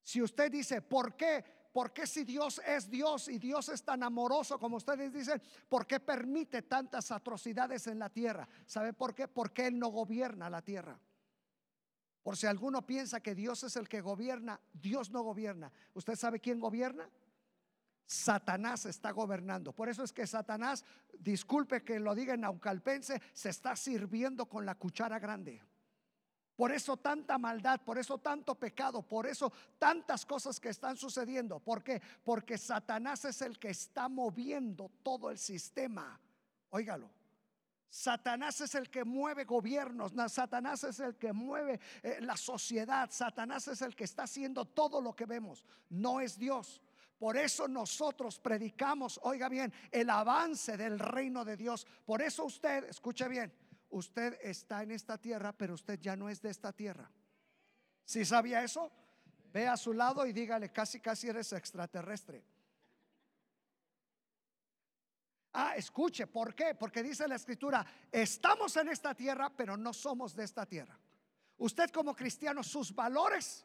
Si 0.02 0.22
usted 0.22 0.50
dice, 0.50 0.80
¿por 0.80 1.14
qué? 1.16 1.44
¿Por 1.72 1.92
qué 1.92 2.06
si 2.06 2.24
Dios 2.24 2.60
es 2.64 2.88
Dios 2.88 3.28
y 3.28 3.38
Dios 3.38 3.68
es 3.68 3.82
tan 3.82 4.02
amoroso 4.02 4.58
como 4.58 4.76
ustedes 4.76 5.12
dicen, 5.12 5.42
¿por 5.68 5.86
qué 5.86 5.98
permite 5.98 6.62
tantas 6.62 7.10
atrocidades 7.10 7.86
en 7.88 7.98
la 7.98 8.08
tierra? 8.08 8.48
¿Sabe 8.64 8.92
por 8.92 9.14
qué? 9.14 9.26
Porque 9.28 9.66
Él 9.66 9.78
no 9.78 9.88
gobierna 9.88 10.48
la 10.48 10.62
tierra. 10.62 10.98
Por 12.24 12.38
si 12.38 12.46
alguno 12.46 12.86
piensa 12.86 13.20
que 13.20 13.34
Dios 13.34 13.64
es 13.64 13.76
el 13.76 13.86
que 13.86 14.00
gobierna, 14.00 14.58
Dios 14.72 15.10
no 15.10 15.22
gobierna. 15.22 15.70
¿Usted 15.92 16.16
sabe 16.16 16.40
quién 16.40 16.58
gobierna? 16.58 17.06
Satanás 18.06 18.86
está 18.86 19.10
gobernando. 19.10 19.74
Por 19.74 19.90
eso 19.90 20.02
es 20.02 20.10
que 20.10 20.26
Satanás, 20.26 20.86
disculpe 21.18 21.84
que 21.84 22.00
lo 22.00 22.14
diga 22.14 22.32
en 22.32 22.40
naucalpense, 22.40 23.20
se 23.34 23.50
está 23.50 23.76
sirviendo 23.76 24.46
con 24.46 24.64
la 24.64 24.74
cuchara 24.74 25.18
grande. 25.18 25.60
Por 26.56 26.72
eso 26.72 26.96
tanta 26.96 27.36
maldad, 27.36 27.82
por 27.82 27.98
eso 27.98 28.16
tanto 28.16 28.54
pecado, 28.54 29.02
por 29.02 29.26
eso 29.26 29.52
tantas 29.78 30.24
cosas 30.24 30.58
que 30.58 30.70
están 30.70 30.96
sucediendo. 30.96 31.60
¿Por 31.60 31.84
qué? 31.84 32.00
Porque 32.24 32.56
Satanás 32.56 33.26
es 33.26 33.42
el 33.42 33.58
que 33.58 33.68
está 33.68 34.08
moviendo 34.08 34.90
todo 35.02 35.30
el 35.30 35.36
sistema. 35.36 36.18
Óigalo. 36.70 37.10
Satanás 37.94 38.60
es 38.60 38.74
el 38.74 38.90
que 38.90 39.04
mueve 39.04 39.44
gobiernos, 39.44 40.12
Satanás 40.26 40.82
es 40.82 40.98
el 40.98 41.14
que 41.14 41.32
mueve 41.32 41.78
eh, 42.02 42.18
la 42.22 42.36
sociedad, 42.36 43.08
Satanás 43.12 43.68
es 43.68 43.82
el 43.82 43.94
que 43.94 44.02
está 44.02 44.24
haciendo 44.24 44.64
todo 44.64 45.00
lo 45.00 45.14
que 45.14 45.26
vemos, 45.26 45.64
no 45.90 46.20
es 46.20 46.36
Dios. 46.36 46.82
Por 47.16 47.36
eso 47.36 47.68
nosotros 47.68 48.40
predicamos, 48.40 49.20
oiga 49.22 49.48
bien, 49.48 49.72
el 49.92 50.10
avance 50.10 50.76
del 50.76 50.98
reino 50.98 51.44
de 51.44 51.56
Dios. 51.56 51.86
Por 52.04 52.20
eso 52.20 52.44
usted, 52.46 52.82
escuche 52.82 53.28
bien, 53.28 53.54
usted 53.90 54.40
está 54.42 54.82
en 54.82 54.90
esta 54.90 55.16
tierra, 55.16 55.52
pero 55.52 55.74
usted 55.74 56.00
ya 56.00 56.16
no 56.16 56.28
es 56.28 56.42
de 56.42 56.50
esta 56.50 56.72
tierra. 56.72 57.08
Si 58.04 58.24
sabía 58.24 58.64
eso? 58.64 58.90
Ve 59.52 59.68
a 59.68 59.76
su 59.76 59.92
lado 59.92 60.26
y 60.26 60.32
dígale, 60.32 60.72
casi, 60.72 60.98
casi 60.98 61.28
eres 61.28 61.52
extraterrestre. 61.52 62.42
Ah, 65.54 65.74
escuche, 65.76 66.26
¿por 66.26 66.54
qué? 66.54 66.74
Porque 66.74 67.02
dice 67.02 67.28
la 67.28 67.36
escritura, 67.36 67.86
estamos 68.10 68.76
en 68.76 68.88
esta 68.88 69.14
tierra, 69.14 69.50
pero 69.56 69.76
no 69.76 69.92
somos 69.92 70.34
de 70.34 70.44
esta 70.44 70.66
tierra. 70.66 70.98
Usted 71.58 71.90
como 71.90 72.14
cristiano, 72.14 72.62
sus 72.62 72.92
valores 72.94 73.64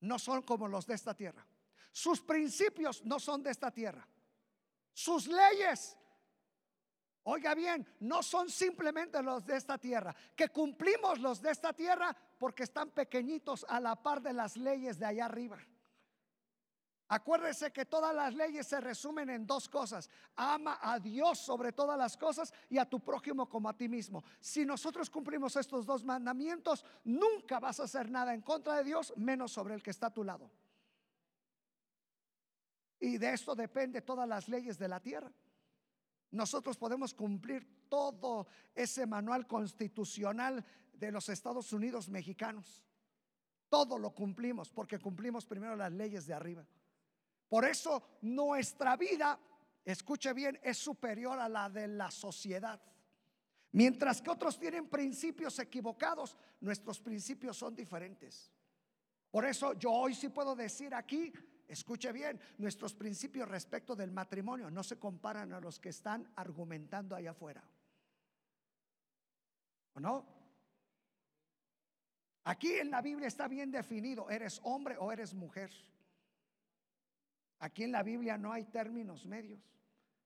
no 0.00 0.18
son 0.18 0.42
como 0.42 0.68
los 0.68 0.86
de 0.86 0.94
esta 0.94 1.14
tierra. 1.14 1.44
Sus 1.90 2.20
principios 2.20 3.04
no 3.04 3.18
son 3.18 3.42
de 3.42 3.50
esta 3.50 3.70
tierra. 3.70 4.06
Sus 4.92 5.26
leyes 5.26 5.96
Oiga 7.28 7.56
bien, 7.56 7.84
no 7.98 8.22
son 8.22 8.48
simplemente 8.48 9.20
los 9.20 9.44
de 9.44 9.56
esta 9.56 9.78
tierra, 9.78 10.14
que 10.36 10.48
cumplimos 10.50 11.18
los 11.18 11.42
de 11.42 11.50
esta 11.50 11.72
tierra 11.72 12.16
porque 12.38 12.62
están 12.62 12.90
pequeñitos 12.90 13.66
a 13.68 13.80
la 13.80 13.96
par 14.00 14.22
de 14.22 14.32
las 14.32 14.56
leyes 14.56 14.96
de 15.00 15.06
allá 15.06 15.24
arriba. 15.24 15.58
Acuérdese 17.08 17.72
que 17.72 17.84
todas 17.84 18.12
las 18.14 18.34
leyes 18.34 18.66
se 18.66 18.80
resumen 18.80 19.30
en 19.30 19.46
dos 19.46 19.68
cosas. 19.68 20.10
Ama 20.34 20.78
a 20.82 20.98
Dios 20.98 21.38
sobre 21.38 21.72
todas 21.72 21.96
las 21.96 22.16
cosas 22.16 22.52
y 22.68 22.78
a 22.78 22.88
tu 22.88 22.98
prójimo 22.98 23.48
como 23.48 23.68
a 23.68 23.76
ti 23.76 23.88
mismo. 23.88 24.24
Si 24.40 24.66
nosotros 24.66 25.08
cumplimos 25.08 25.54
estos 25.54 25.86
dos 25.86 26.02
mandamientos, 26.02 26.84
nunca 27.04 27.60
vas 27.60 27.78
a 27.78 27.84
hacer 27.84 28.10
nada 28.10 28.34
en 28.34 28.40
contra 28.40 28.76
de 28.76 28.84
Dios, 28.84 29.12
menos 29.16 29.52
sobre 29.52 29.74
el 29.74 29.82
que 29.82 29.90
está 29.90 30.08
a 30.08 30.14
tu 30.14 30.24
lado. 30.24 30.50
Y 32.98 33.18
de 33.18 33.34
esto 33.34 33.54
depende 33.54 34.02
todas 34.02 34.28
las 34.28 34.48
leyes 34.48 34.76
de 34.76 34.88
la 34.88 34.98
tierra. 34.98 35.30
Nosotros 36.32 36.76
podemos 36.76 37.14
cumplir 37.14 37.86
todo 37.88 38.48
ese 38.74 39.06
manual 39.06 39.46
constitucional 39.46 40.64
de 40.92 41.12
los 41.12 41.28
Estados 41.28 41.72
Unidos 41.72 42.08
mexicanos. 42.08 42.82
Todo 43.68 43.96
lo 43.96 44.10
cumplimos 44.12 44.70
porque 44.70 44.98
cumplimos 44.98 45.46
primero 45.46 45.76
las 45.76 45.92
leyes 45.92 46.26
de 46.26 46.34
arriba. 46.34 46.66
Por 47.48 47.64
eso 47.64 48.18
nuestra 48.22 48.96
vida, 48.96 49.38
escuche 49.84 50.32
bien, 50.32 50.58
es 50.62 50.78
superior 50.78 51.38
a 51.38 51.48
la 51.48 51.68
de 51.70 51.88
la 51.88 52.10
sociedad. 52.10 52.80
Mientras 53.72 54.22
que 54.22 54.30
otros 54.30 54.58
tienen 54.58 54.88
principios 54.88 55.58
equivocados, 55.58 56.36
nuestros 56.60 57.00
principios 57.00 57.56
son 57.56 57.74
diferentes. 57.74 58.50
Por 59.30 59.44
eso 59.44 59.74
yo 59.74 59.92
hoy 59.92 60.14
sí 60.14 60.28
puedo 60.28 60.56
decir 60.56 60.94
aquí 60.94 61.32
Escuche 61.68 62.12
bien, 62.12 62.40
nuestros 62.58 62.94
principios 62.94 63.48
respecto 63.48 63.96
del 63.96 64.12
matrimonio 64.12 64.70
no 64.70 64.84
se 64.84 64.98
comparan 64.98 65.52
a 65.52 65.60
los 65.60 65.80
que 65.80 65.88
están 65.88 66.30
argumentando 66.36 67.16
allá 67.16 67.32
afuera. 67.32 67.62
¿O 69.94 70.00
no? 70.00 70.24
Aquí 72.44 72.74
en 72.74 72.90
la 72.90 73.02
Biblia 73.02 73.26
está 73.26 73.48
bien 73.48 73.72
definido, 73.72 74.30
eres 74.30 74.60
hombre 74.62 74.96
o 74.98 75.10
eres 75.10 75.34
mujer. 75.34 75.72
Aquí 77.58 77.84
en 77.84 77.92
la 77.92 78.02
Biblia 78.02 78.36
no 78.36 78.52
hay 78.52 78.64
términos 78.64 79.26
medios. 79.26 79.60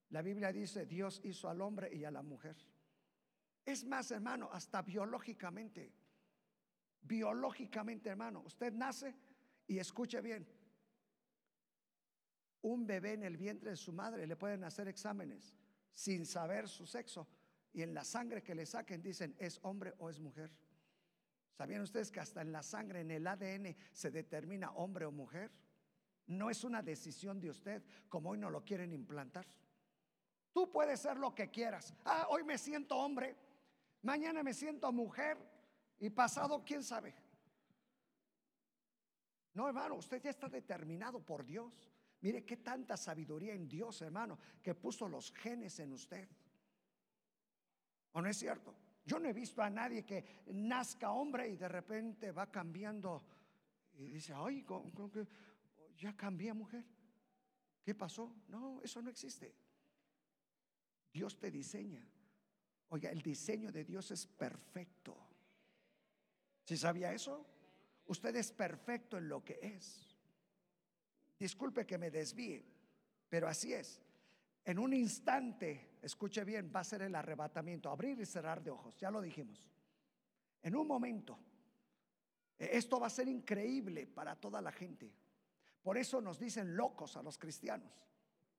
La 0.09 0.21
Biblia 0.21 0.51
dice, 0.51 0.85
Dios 0.85 1.21
hizo 1.23 1.49
al 1.49 1.61
hombre 1.61 1.93
y 1.93 2.03
a 2.03 2.11
la 2.11 2.21
mujer. 2.21 2.57
Es 3.65 3.85
más, 3.85 4.11
hermano, 4.11 4.49
hasta 4.51 4.81
biológicamente. 4.81 5.93
Biológicamente, 7.01 8.09
hermano, 8.09 8.41
usted 8.41 8.73
nace 8.73 9.15
y 9.67 9.79
escuche 9.79 10.19
bien, 10.21 10.47
un 12.61 12.85
bebé 12.85 13.13
en 13.13 13.23
el 13.23 13.37
vientre 13.37 13.71
de 13.71 13.75
su 13.75 13.91
madre 13.91 14.27
le 14.27 14.35
pueden 14.35 14.63
hacer 14.63 14.87
exámenes 14.87 15.55
sin 15.93 16.25
saber 16.25 16.67
su 16.67 16.85
sexo 16.85 17.27
y 17.73 17.81
en 17.81 17.93
la 17.93 18.03
sangre 18.03 18.43
que 18.43 18.53
le 18.53 18.65
saquen 18.65 19.01
dicen 19.01 19.35
es 19.39 19.59
hombre 19.63 19.93
o 19.97 20.09
es 20.09 20.19
mujer. 20.19 20.51
¿Sabían 21.53 21.81
ustedes 21.81 22.11
que 22.11 22.19
hasta 22.19 22.41
en 22.41 22.51
la 22.51 22.63
sangre, 22.63 23.01
en 23.01 23.11
el 23.11 23.27
ADN, 23.27 23.75
se 23.93 24.11
determina 24.11 24.71
hombre 24.71 25.05
o 25.05 25.11
mujer? 25.11 25.51
No 26.31 26.49
es 26.49 26.63
una 26.63 26.81
decisión 26.81 27.41
de 27.41 27.49
usted 27.49 27.83
como 28.07 28.29
hoy 28.29 28.37
no 28.37 28.49
lo 28.49 28.63
quieren 28.63 28.93
implantar. 28.93 29.45
Tú 30.53 30.71
puedes 30.71 31.01
ser 31.01 31.17
lo 31.17 31.35
que 31.35 31.49
quieras. 31.49 31.93
Ah, 32.05 32.27
hoy 32.29 32.43
me 32.43 32.57
siento 32.57 32.97
hombre, 32.97 33.35
mañana 34.01 34.41
me 34.41 34.53
siento 34.53 34.91
mujer 34.93 35.37
y 35.99 36.09
pasado 36.09 36.63
quién 36.63 36.83
sabe. 36.83 37.13
No, 39.53 39.67
hermano, 39.67 39.95
usted 39.95 40.21
ya 40.21 40.29
está 40.29 40.47
determinado 40.47 41.19
por 41.19 41.45
Dios. 41.45 41.91
Mire 42.21 42.45
qué 42.45 42.57
tanta 42.57 42.95
sabiduría 42.95 43.53
en 43.53 43.67
Dios, 43.67 44.01
hermano, 44.01 44.39
que 44.61 44.73
puso 44.73 45.09
los 45.09 45.33
genes 45.33 45.79
en 45.79 45.91
usted. 45.91 46.29
¿O 48.13 48.21
no 48.21 48.29
es 48.29 48.37
cierto? 48.37 48.73
Yo 49.03 49.19
no 49.19 49.27
he 49.27 49.33
visto 49.33 49.61
a 49.61 49.69
nadie 49.69 50.05
que 50.05 50.43
nazca 50.47 51.11
hombre 51.11 51.49
y 51.49 51.57
de 51.57 51.67
repente 51.67 52.31
va 52.31 52.49
cambiando 52.49 53.25
y 53.97 54.07
dice, 54.09 54.33
ay, 54.33 54.65
ya 56.01 56.17
cambié 56.17 56.51
mujer. 56.53 56.83
¿Qué 57.83 57.93
pasó? 57.93 58.35
No, 58.47 58.81
eso 58.83 59.01
no 59.01 59.09
existe. 59.09 59.53
Dios 61.13 61.39
te 61.39 61.51
diseña. 61.51 62.03
Oiga, 62.89 63.11
el 63.11 63.21
diseño 63.21 63.71
de 63.71 63.85
Dios 63.85 64.09
es 64.11 64.25
perfecto. 64.25 65.15
¿Si 66.65 66.75
sabía 66.75 67.13
eso? 67.13 67.45
Usted 68.07 68.35
es 68.35 68.51
perfecto 68.51 69.17
en 69.17 69.29
lo 69.29 69.43
que 69.43 69.59
es. 69.61 70.17
Disculpe 71.39 71.85
que 71.85 71.97
me 71.97 72.11
desvíe, 72.11 72.65
pero 73.29 73.47
así 73.47 73.73
es. 73.73 74.01
En 74.65 74.77
un 74.77 74.93
instante, 74.93 75.97
escuche 76.01 76.43
bien, 76.43 76.71
va 76.75 76.81
a 76.81 76.83
ser 76.83 77.03
el 77.03 77.15
arrebatamiento, 77.15 77.89
abrir 77.89 78.19
y 78.19 78.25
cerrar 78.25 78.61
de 78.63 78.71
ojos, 78.71 78.97
ya 78.97 79.09
lo 79.09 79.21
dijimos. 79.21 79.71
En 80.61 80.75
un 80.75 80.87
momento, 80.87 81.39
e, 82.59 82.77
esto 82.77 82.99
va 82.99 83.07
a 83.07 83.11
ser 83.11 83.27
increíble 83.27 84.05
para 84.05 84.35
toda 84.35 84.61
la 84.61 84.71
gente. 84.71 85.11
Por 85.81 85.97
eso 85.97 86.21
nos 86.21 86.39
dicen 86.39 86.75
locos 86.75 87.17
a 87.17 87.23
los 87.23 87.37
cristianos. 87.37 87.91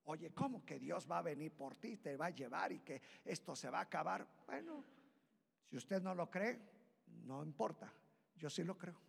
Oye, 0.05 0.33
¿cómo 0.35 0.65
que 0.65 0.81
Dios 0.81 1.09
va 1.09 1.19
a 1.19 1.23
venir 1.23 1.53
por 1.53 1.77
ti, 1.77 1.97
te 1.97 2.17
va 2.17 2.27
a 2.27 2.31
llevar 2.31 2.73
y 2.73 2.81
que 2.81 3.01
esto 3.25 3.55
se 3.55 3.71
va 3.71 3.79
a 3.79 3.83
acabar? 3.83 4.27
Bueno, 4.47 4.85
si 5.65 5.77
usted 5.77 6.03
no 6.03 6.15
lo 6.15 6.29
cree, 6.29 6.61
no 7.25 7.45
importa, 7.45 7.93
yo 8.37 8.51
sí 8.51 8.65
lo 8.65 8.77
creo. 8.77 9.01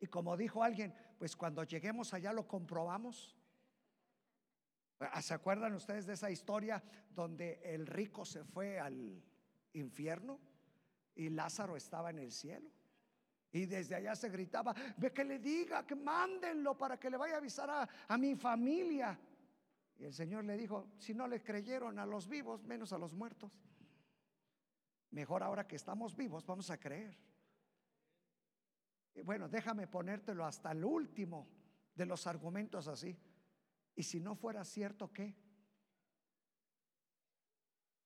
Y 0.00 0.06
como 0.06 0.36
dijo 0.36 0.62
alguien, 0.62 0.94
pues 1.18 1.34
cuando 1.34 1.64
lleguemos 1.64 2.14
allá 2.14 2.32
lo 2.32 2.46
comprobamos. 2.46 3.36
¿Se 5.20 5.34
acuerdan 5.34 5.74
ustedes 5.74 6.06
de 6.06 6.14
esa 6.14 6.30
historia 6.30 6.82
donde 7.10 7.60
el 7.64 7.86
rico 7.86 8.24
se 8.24 8.44
fue 8.44 8.78
al 8.78 9.22
infierno 9.72 10.40
y 11.16 11.28
Lázaro 11.30 11.76
estaba 11.76 12.10
en 12.10 12.20
el 12.20 12.32
cielo? 12.32 12.70
Y 13.54 13.66
desde 13.66 13.94
allá 13.94 14.16
se 14.16 14.28
gritaba, 14.30 14.74
ve 14.96 15.12
que 15.12 15.22
le 15.22 15.38
diga, 15.38 15.86
que 15.86 15.94
mándenlo 15.94 16.76
para 16.76 16.98
que 16.98 17.08
le 17.08 17.16
vaya 17.16 17.36
a 17.36 17.38
avisar 17.38 17.70
a, 17.70 17.88
a 18.08 18.18
mi 18.18 18.34
familia. 18.34 19.16
Y 19.96 20.04
el 20.06 20.12
Señor 20.12 20.44
le 20.44 20.56
dijo, 20.56 20.90
si 20.98 21.14
no 21.14 21.28
le 21.28 21.40
creyeron 21.40 22.00
a 22.00 22.04
los 22.04 22.28
vivos, 22.28 22.64
menos 22.64 22.92
a 22.92 22.98
los 22.98 23.14
muertos. 23.14 23.52
Mejor 25.12 25.44
ahora 25.44 25.68
que 25.68 25.76
estamos 25.76 26.16
vivos, 26.16 26.44
vamos 26.44 26.68
a 26.70 26.80
creer. 26.80 27.16
Y 29.14 29.22
bueno, 29.22 29.48
déjame 29.48 29.86
ponértelo 29.86 30.44
hasta 30.44 30.72
el 30.72 30.84
último 30.84 31.48
de 31.94 32.06
los 32.06 32.26
argumentos 32.26 32.88
así. 32.88 33.16
Y 33.94 34.02
si 34.02 34.18
no 34.18 34.34
fuera 34.34 34.64
cierto, 34.64 35.12
¿qué? 35.12 35.32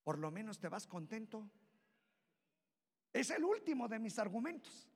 Por 0.04 0.18
lo 0.18 0.30
menos 0.30 0.60
te 0.60 0.68
vas 0.68 0.86
contento. 0.86 1.50
Es 3.14 3.30
el 3.30 3.42
último 3.44 3.88
de 3.88 3.98
mis 3.98 4.18
argumentos. 4.18 4.92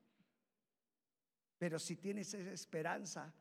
Pero 1.63 1.79
si 1.79 1.95
tienes 1.95 2.35
esa 2.35 2.51
esperanza, 2.51 3.33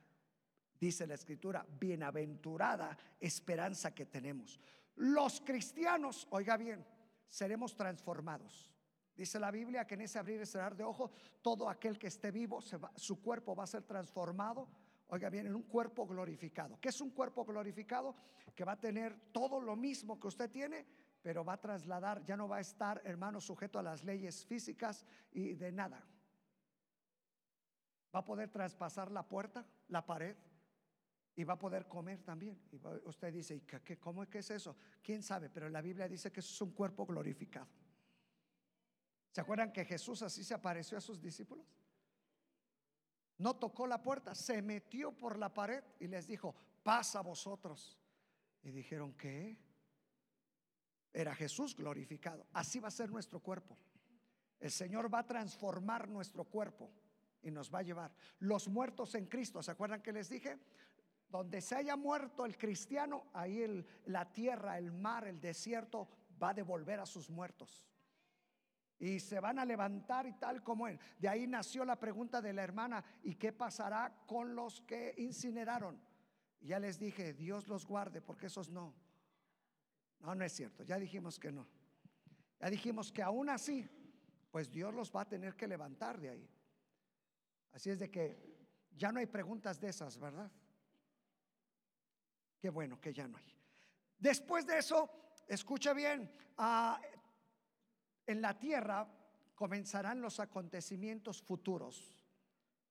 dice 0.79 1.07
la 1.07 1.15
escritura, 1.15 1.65
bienaventurada 1.67 2.95
esperanza 3.19 3.95
que 3.95 4.05
tenemos. 4.05 4.60
Los 4.97 5.41
cristianos, 5.41 6.27
oiga 6.29 6.55
bien, 6.55 6.86
seremos 7.27 7.75
transformados. 7.75 8.71
Dice 9.15 9.39
la 9.39 9.49
Biblia 9.49 9.88
que 9.88 9.95
en 9.95 10.01
ese 10.01 10.19
abrir 10.19 10.39
y 10.39 10.45
cerrar 10.45 10.75
de 10.75 10.84
ojo, 10.84 11.10
todo 11.41 11.67
aquel 11.67 11.97
que 11.97 12.05
esté 12.05 12.29
vivo, 12.29 12.60
su 12.95 13.23
cuerpo 13.23 13.55
va 13.55 13.63
a 13.63 13.65
ser 13.67 13.86
transformado. 13.86 14.69
Oiga 15.07 15.31
bien, 15.31 15.47
en 15.47 15.55
un 15.55 15.63
cuerpo 15.63 16.05
glorificado. 16.05 16.79
¿Qué 16.79 16.89
es 16.89 17.01
un 17.01 17.10
cuerpo 17.10 17.43
glorificado? 17.43 18.15
Que 18.53 18.63
va 18.63 18.73
a 18.73 18.79
tener 18.79 19.19
todo 19.31 19.60
lo 19.60 19.75
mismo 19.75 20.19
que 20.19 20.27
usted 20.27 20.51
tiene, 20.51 20.86
pero 21.23 21.43
va 21.43 21.53
a 21.53 21.60
trasladar, 21.60 22.23
ya 22.23 22.38
no 22.38 22.47
va 22.47 22.57
a 22.57 22.62
estar, 22.62 23.01
hermano, 23.03 23.41
sujeto 23.41 23.79
a 23.79 23.81
las 23.81 24.03
leyes 24.03 24.45
físicas 24.45 25.07
y 25.31 25.55
de 25.55 25.71
nada. 25.71 26.05
Va 28.13 28.19
a 28.19 28.26
poder 28.26 28.50
traspasar 28.50 29.12
la 29.12 29.28
puerta, 29.28 29.65
la 29.88 30.06
pared, 30.06 30.36
y 31.36 31.43
va 31.43 31.54
a 31.54 31.60
poder 31.60 31.88
comer 31.88 32.21
también. 32.24 32.62
Y 32.71 32.80
usted 33.08 33.34
dice, 33.34 33.56
¿y 33.56 33.95
¿cómo 33.97 34.24
es 34.24 34.30
que 34.30 34.39
es 34.39 34.52
eso? 34.52 34.76
¿Quién 35.02 35.24
sabe? 35.24 35.50
Pero 35.50 35.69
la 35.69 35.82
Biblia 35.82 36.08
dice 36.08 36.32
que 36.32 36.41
eso 36.41 36.54
es 36.54 36.62
un 36.62 36.71
cuerpo 36.71 37.06
glorificado. 37.06 37.69
¿Se 39.32 39.39
acuerdan 39.39 39.71
que 39.71 39.86
Jesús 39.86 40.21
así 40.21 40.43
se 40.43 40.54
apareció 40.54 40.97
a 40.97 41.02
sus 41.02 41.21
discípulos? 41.21 41.65
No 43.38 43.56
tocó 43.56 43.88
la 43.88 44.04
puerta, 44.04 44.36
se 44.36 44.62
metió 44.62 45.17
por 45.17 45.38
la 45.38 45.54
pared 45.54 45.84
y 46.00 46.08
les 46.08 46.28
dijo, 46.28 46.54
pasa 46.84 47.21
vosotros. 47.21 47.97
Y 48.62 48.71
dijeron, 48.71 49.13
¿qué? 49.13 49.58
Era 51.13 51.34
Jesús 51.34 51.76
glorificado. 51.76 52.45
Así 52.54 52.80
va 52.80 52.89
a 52.89 52.91
ser 52.91 53.10
nuestro 53.10 53.39
cuerpo. 53.39 53.78
El 54.60 54.69
Señor 54.69 55.12
va 55.12 55.19
a 55.19 55.28
transformar 55.28 56.08
nuestro 56.08 56.43
cuerpo 56.43 56.91
y 57.41 57.51
nos 57.51 57.73
va 57.73 57.80
a 57.80 57.84
llevar. 57.84 58.13
Los 58.39 58.67
muertos 58.67 59.15
en 59.15 59.25
Cristo, 59.25 59.62
¿se 59.62 59.71
acuerdan 59.71 60.01
que 60.01 60.13
les 60.13 60.30
dije? 60.30 60.58
Donde 61.30 61.62
se 61.62 61.75
haya 61.75 61.95
muerto 61.95 62.45
el 62.45 62.58
cristiano, 62.58 63.27
ahí 63.34 63.86
la 64.06 64.32
tierra, 64.32 64.77
el 64.77 64.91
mar, 64.91 65.27
el 65.27 65.39
desierto 65.39 66.10
va 66.41 66.49
a 66.49 66.54
devolver 66.54 66.99
a 66.99 67.06
sus 67.06 67.30
muertos. 67.30 67.88
Y 68.99 69.19
se 69.19 69.39
van 69.39 69.58
a 69.58 69.65
levantar 69.65 70.27
y 70.27 70.34
tal 70.34 70.62
como 70.62 70.88
él. 70.88 70.99
De 71.17 71.27
ahí 71.27 71.47
nació 71.47 71.86
la 71.86 71.99
pregunta 71.99 72.41
de 72.41 72.54
la 72.54 72.63
hermana, 72.63 73.04
¿y 73.23 73.36
qué 73.36 73.51
pasará 73.51 74.23
con 74.27 74.56
los 74.56 74.82
que 74.82 75.15
incineraron? 75.17 75.99
Y 76.60 76.67
ya 76.67 76.80
les 76.80 76.99
dije, 76.99 77.34
Dios 77.34 77.67
los 77.67 77.88
guarde, 77.88 78.21
porque 78.21 78.45
esos 78.47 78.69
no. 78.69 78.93
No, 80.19 80.36
no 80.36 80.45
es 80.45 80.54
cierto, 80.54 80.84
ya 80.84 80.99
dijimos 80.99 81.39
que 81.39 81.51
no. 81.51 81.67
Ya 82.60 82.69
dijimos 82.69 83.12
que 83.12 83.23
aún 83.23 83.49
así, 83.49 83.89
pues 84.51 84.69
Dios 84.69 84.93
los 84.93 85.12
va 85.12 85.21
a 85.21 85.30
tener 85.30 85.56
que 85.56 85.67
levantar 85.67 86.19
de 86.19 86.30
ahí. 86.30 86.49
Así 87.71 87.89
es 87.89 87.99
de 87.99 88.10
que 88.10 88.51
ya 88.95 89.12
no 89.12 89.19
hay 89.19 89.25
preguntas 89.25 89.79
de 89.79 89.89
esas, 89.89 90.17
¿verdad? 90.17 90.51
Qué 92.60 92.69
bueno 92.69 92.99
que 92.99 93.13
ya 93.13 93.27
no 93.27 93.38
hay. 93.38 93.55
Después 94.19 94.65
de 94.67 94.77
eso, 94.77 95.10
escucha 95.47 95.93
bien, 95.93 96.31
ah, 96.57 97.01
en 98.27 98.41
la 98.41 98.57
tierra 98.60 99.07
comenzarán 99.55 100.21
los 100.21 100.39
acontecimientos 100.39 101.41
futuros, 101.41 102.23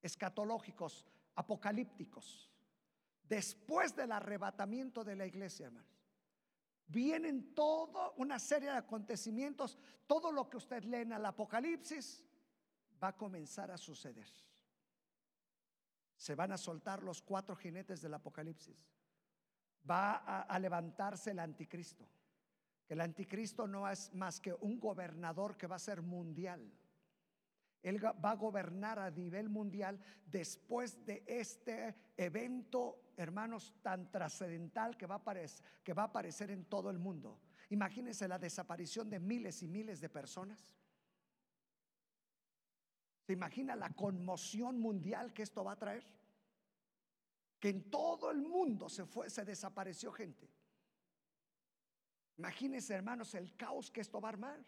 escatológicos, 0.02 1.06
apocalípticos. 1.36 2.50
Después 3.22 3.94
del 3.94 4.10
arrebatamiento 4.12 5.04
de 5.04 5.16
la 5.16 5.26
iglesia, 5.26 5.66
hermanos. 5.66 6.00
Vienen 6.86 7.54
toda 7.54 8.10
una 8.16 8.40
serie 8.40 8.70
de 8.70 8.78
acontecimientos. 8.78 9.78
Todo 10.08 10.32
lo 10.32 10.50
que 10.50 10.56
usted 10.56 10.82
lee 10.82 11.02
en 11.02 11.12
el 11.12 11.24
Apocalipsis 11.24 12.24
va 13.00 13.08
a 13.08 13.16
comenzar 13.16 13.70
a 13.70 13.78
suceder. 13.78 14.28
Se 16.20 16.34
van 16.34 16.52
a 16.52 16.58
soltar 16.58 17.02
los 17.02 17.22
cuatro 17.22 17.56
jinetes 17.56 18.02
del 18.02 18.12
Apocalipsis 18.12 18.76
va 19.88 20.44
a, 20.44 20.58
levantarse 20.58 21.30
el 21.30 21.38
anticristo. 21.38 22.06
El 22.88 23.00
anticristo 23.00 23.66
no 23.66 23.88
es 23.88 24.12
más 24.14 24.40
que 24.40 24.52
un 24.52 24.80
gobernador 24.80 25.56
que 25.56 25.66
va 25.66 25.76
a 25.76 25.80
ser 25.80 26.02
mundial. 26.02 26.72
Él 27.82 28.04
va 28.04 28.30
a 28.32 28.36
gobernar 28.36 28.98
a 28.98 29.10
nivel 29.10 29.48
mundial 29.48 29.98
después 30.26 31.02
de 31.06 31.24
este 31.26 31.96
evento, 32.16 33.12
hermanos, 33.16 33.74
tan 33.80 34.10
trascendental 34.10 34.96
que 34.98 35.06
va 35.06 35.14
a 35.14 35.18
aparecer, 35.18 35.64
que 35.82 35.94
va 35.94 36.02
a 36.02 36.06
aparecer 36.06 36.50
en 36.50 36.66
todo 36.66 36.90
el 36.90 36.98
mundo. 36.98 37.40
Imagínense 37.70 38.28
la 38.28 38.38
desaparición 38.38 39.08
de 39.08 39.20
miles 39.20 39.62
y 39.62 39.68
miles 39.68 40.00
de 40.00 40.10
personas. 40.10 40.66
¿Se 43.30 43.34
imagina 43.34 43.76
la 43.76 43.90
conmoción 43.90 44.80
mundial 44.80 45.32
que 45.32 45.44
esto 45.44 45.62
va 45.62 45.70
a 45.70 45.78
traer? 45.78 46.04
que 47.60 47.68
en 47.68 47.88
todo 47.88 48.32
el 48.32 48.42
mundo 48.42 48.88
se 48.88 49.06
fue, 49.06 49.30
se 49.30 49.44
desapareció 49.44 50.10
gente. 50.10 50.50
Imagínense, 52.38 52.92
hermanos, 52.92 53.32
el 53.36 53.54
caos 53.54 53.88
que 53.92 54.00
esto 54.00 54.20
va 54.20 54.30
a 54.30 54.32
armar. 54.32 54.64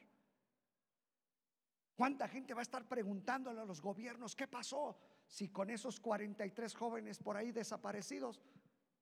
¿Cuánta 1.96 2.28
gente 2.28 2.54
va 2.54 2.60
a 2.60 2.62
estar 2.62 2.86
preguntándole 2.86 3.60
a 3.60 3.64
los 3.64 3.80
gobiernos 3.82 4.36
qué 4.36 4.46
pasó 4.46 4.96
si 5.26 5.48
con 5.48 5.68
esos 5.68 5.98
43 5.98 6.72
jóvenes 6.76 7.18
por 7.18 7.36
ahí 7.36 7.50
desaparecidos 7.50 8.40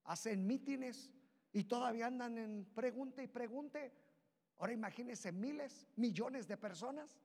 hacen 0.05 0.47
mítines 0.47 1.11
y 1.53 1.65
todavía 1.65 2.07
andan 2.07 2.39
en 2.39 2.65
pregunte 2.65 3.25
y 3.25 3.29
pregunte? 3.29 3.93
Ahora 4.57 4.73
imagínense 4.73 5.33
miles, 5.33 5.87
millones 5.97 6.49
de 6.49 6.57
personas. 6.57 7.19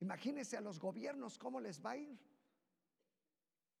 Imagínense 0.00 0.56
a 0.56 0.60
los 0.60 0.78
gobiernos 0.78 1.38
cómo 1.38 1.60
les 1.60 1.84
va 1.84 1.92
a 1.92 1.96
ir. 1.96 2.18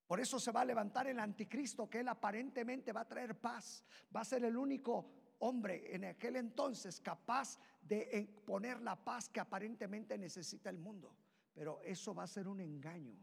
Por 0.06 0.20
eso 0.20 0.40
se 0.40 0.50
va 0.50 0.62
a 0.62 0.64
levantar 0.64 1.06
el 1.06 1.18
anticristo, 1.18 1.88
que 1.88 2.00
él 2.00 2.08
aparentemente 2.08 2.92
va 2.92 3.02
a 3.02 3.08
traer 3.08 3.40
paz. 3.40 3.84
Va 4.14 4.20
a 4.20 4.24
ser 4.24 4.44
el 4.44 4.56
único 4.56 5.08
hombre 5.38 5.94
en 5.94 6.04
aquel 6.04 6.36
entonces 6.36 7.00
capaz 7.00 7.58
de 7.80 8.42
poner 8.44 8.82
la 8.82 8.96
paz 8.96 9.28
que 9.28 9.40
aparentemente 9.40 10.18
necesita 10.18 10.68
el 10.68 10.78
mundo. 10.78 11.16
Pero 11.54 11.80
eso 11.82 12.14
va 12.14 12.24
a 12.24 12.26
ser 12.26 12.48
un 12.48 12.60
engaño. 12.60 13.16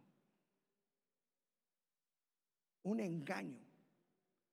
Un 2.84 3.00
engaño. 3.00 3.68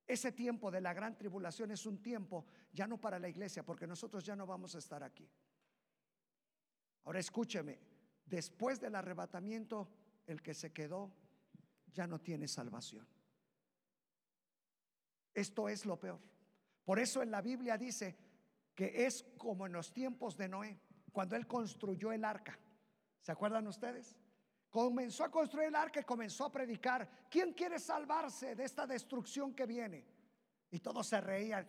Ese 0.07 0.33
tiempo 0.33 0.71
de 0.71 0.81
la 0.81 0.93
gran 0.93 1.17
tribulación 1.17 1.71
es 1.71 1.87
un 1.87 2.03
tiempo 2.03 2.47
ya 2.73 2.87
no 2.87 3.01
para 3.01 3.19
la 3.19 3.29
iglesia, 3.29 3.65
porque 3.65 3.87
nosotros 3.87 4.25
ya 4.25 4.37
no 4.37 4.45
vamos 4.45 4.75
a 4.75 4.79
estar 4.79 5.03
aquí. 5.03 5.31
Ahora 7.05 7.21
escúcheme, 7.21 7.79
después 8.27 8.81
del 8.81 8.95
arrebatamiento, 8.95 9.89
el 10.27 10.43
que 10.43 10.55
se 10.55 10.73
quedó 10.73 11.13
ya 11.93 12.07
no 12.07 12.21
tiene 12.21 12.49
salvación. 12.49 13.07
Esto 15.33 15.69
es 15.69 15.85
lo 15.85 15.99
peor. 15.99 16.21
Por 16.85 16.99
eso 16.99 17.23
en 17.23 17.31
la 17.31 17.41
Biblia 17.41 17.77
dice 17.77 18.17
que 18.75 19.07
es 19.07 19.25
como 19.39 19.67
en 19.67 19.73
los 19.73 19.93
tiempos 19.93 20.37
de 20.37 20.49
Noé, 20.49 20.79
cuando 21.13 21.37
él 21.37 21.47
construyó 21.47 22.13
el 22.13 22.25
arca. 22.25 22.59
¿Se 23.21 23.33
acuerdan 23.33 23.67
ustedes? 23.67 24.17
Comenzó 24.69 25.25
a 25.25 25.31
construir 25.31 25.69
el 25.69 25.77
arca 25.77 26.01
y 26.01 26.05
comenzó 26.05 26.47
a 26.47 26.53
predicar. 26.53 27.09
¿Quién 27.31 27.53
quiere 27.53 27.79
salvarse 27.79 28.55
de 28.55 28.65
esta 28.65 28.87
destrucción 28.87 29.55
que 29.55 29.67
viene? 29.67 30.05
Y 30.71 30.81
todos 30.81 31.07
se 31.07 31.21
reían. 31.21 31.67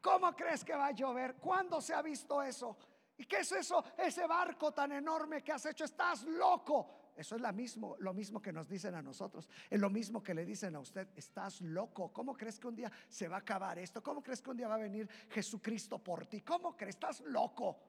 ¿Cómo 0.00 0.34
crees 0.36 0.64
que 0.64 0.74
va 0.74 0.86
a 0.86 0.92
llover? 0.92 1.34
¿Cuándo 1.34 1.80
se 1.80 1.92
ha 1.92 2.02
visto 2.02 2.40
eso? 2.40 2.78
¿Y 3.18 3.26
qué 3.26 3.38
es 3.38 3.52
eso? 3.52 3.84
Ese 3.96 4.26
barco 4.26 4.72
tan 4.72 4.92
enorme 4.92 5.42
que 5.42 5.52
has 5.52 5.66
hecho. 5.66 5.84
Estás 5.84 6.22
loco. 6.24 7.12
Eso 7.16 7.34
es 7.34 7.42
lo 7.42 7.52
mismo, 7.52 7.96
lo 7.98 8.14
mismo 8.14 8.40
que 8.40 8.52
nos 8.52 8.68
dicen 8.68 8.94
a 8.94 9.02
nosotros. 9.02 9.48
Es 9.68 9.80
lo 9.80 9.90
mismo 9.90 10.22
que 10.22 10.34
le 10.34 10.44
dicen 10.44 10.76
a 10.76 10.80
usted. 10.80 11.08
Estás 11.16 11.60
loco. 11.60 12.12
¿Cómo 12.12 12.36
crees 12.36 12.60
que 12.60 12.68
un 12.68 12.76
día 12.76 12.92
se 13.08 13.26
va 13.26 13.36
a 13.36 13.40
acabar 13.40 13.76
esto? 13.80 14.00
¿Cómo 14.02 14.22
crees 14.22 14.40
que 14.40 14.50
un 14.50 14.56
día 14.56 14.68
va 14.68 14.76
a 14.76 14.78
venir 14.78 15.08
Jesucristo 15.28 15.98
por 15.98 16.26
ti? 16.26 16.42
¿Cómo 16.42 16.76
crees? 16.76 16.94
Estás 16.94 17.20
loco. 17.22 17.80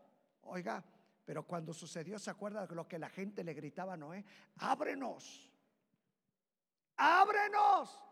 Oiga, 0.42 0.84
pero 1.24 1.46
cuando 1.46 1.76
sucedió, 1.76 2.18
¿se 2.18 2.32
acuerda 2.32 2.66
de 2.66 2.74
lo 2.74 2.88
que 2.88 2.98
la 2.98 3.10
gente 3.10 3.44
le 3.44 3.54
gritaba 3.54 3.94
a 3.94 3.98
Noé? 3.98 4.26
Ábrenos. 4.58 5.48
Ábrenos. 6.96 8.04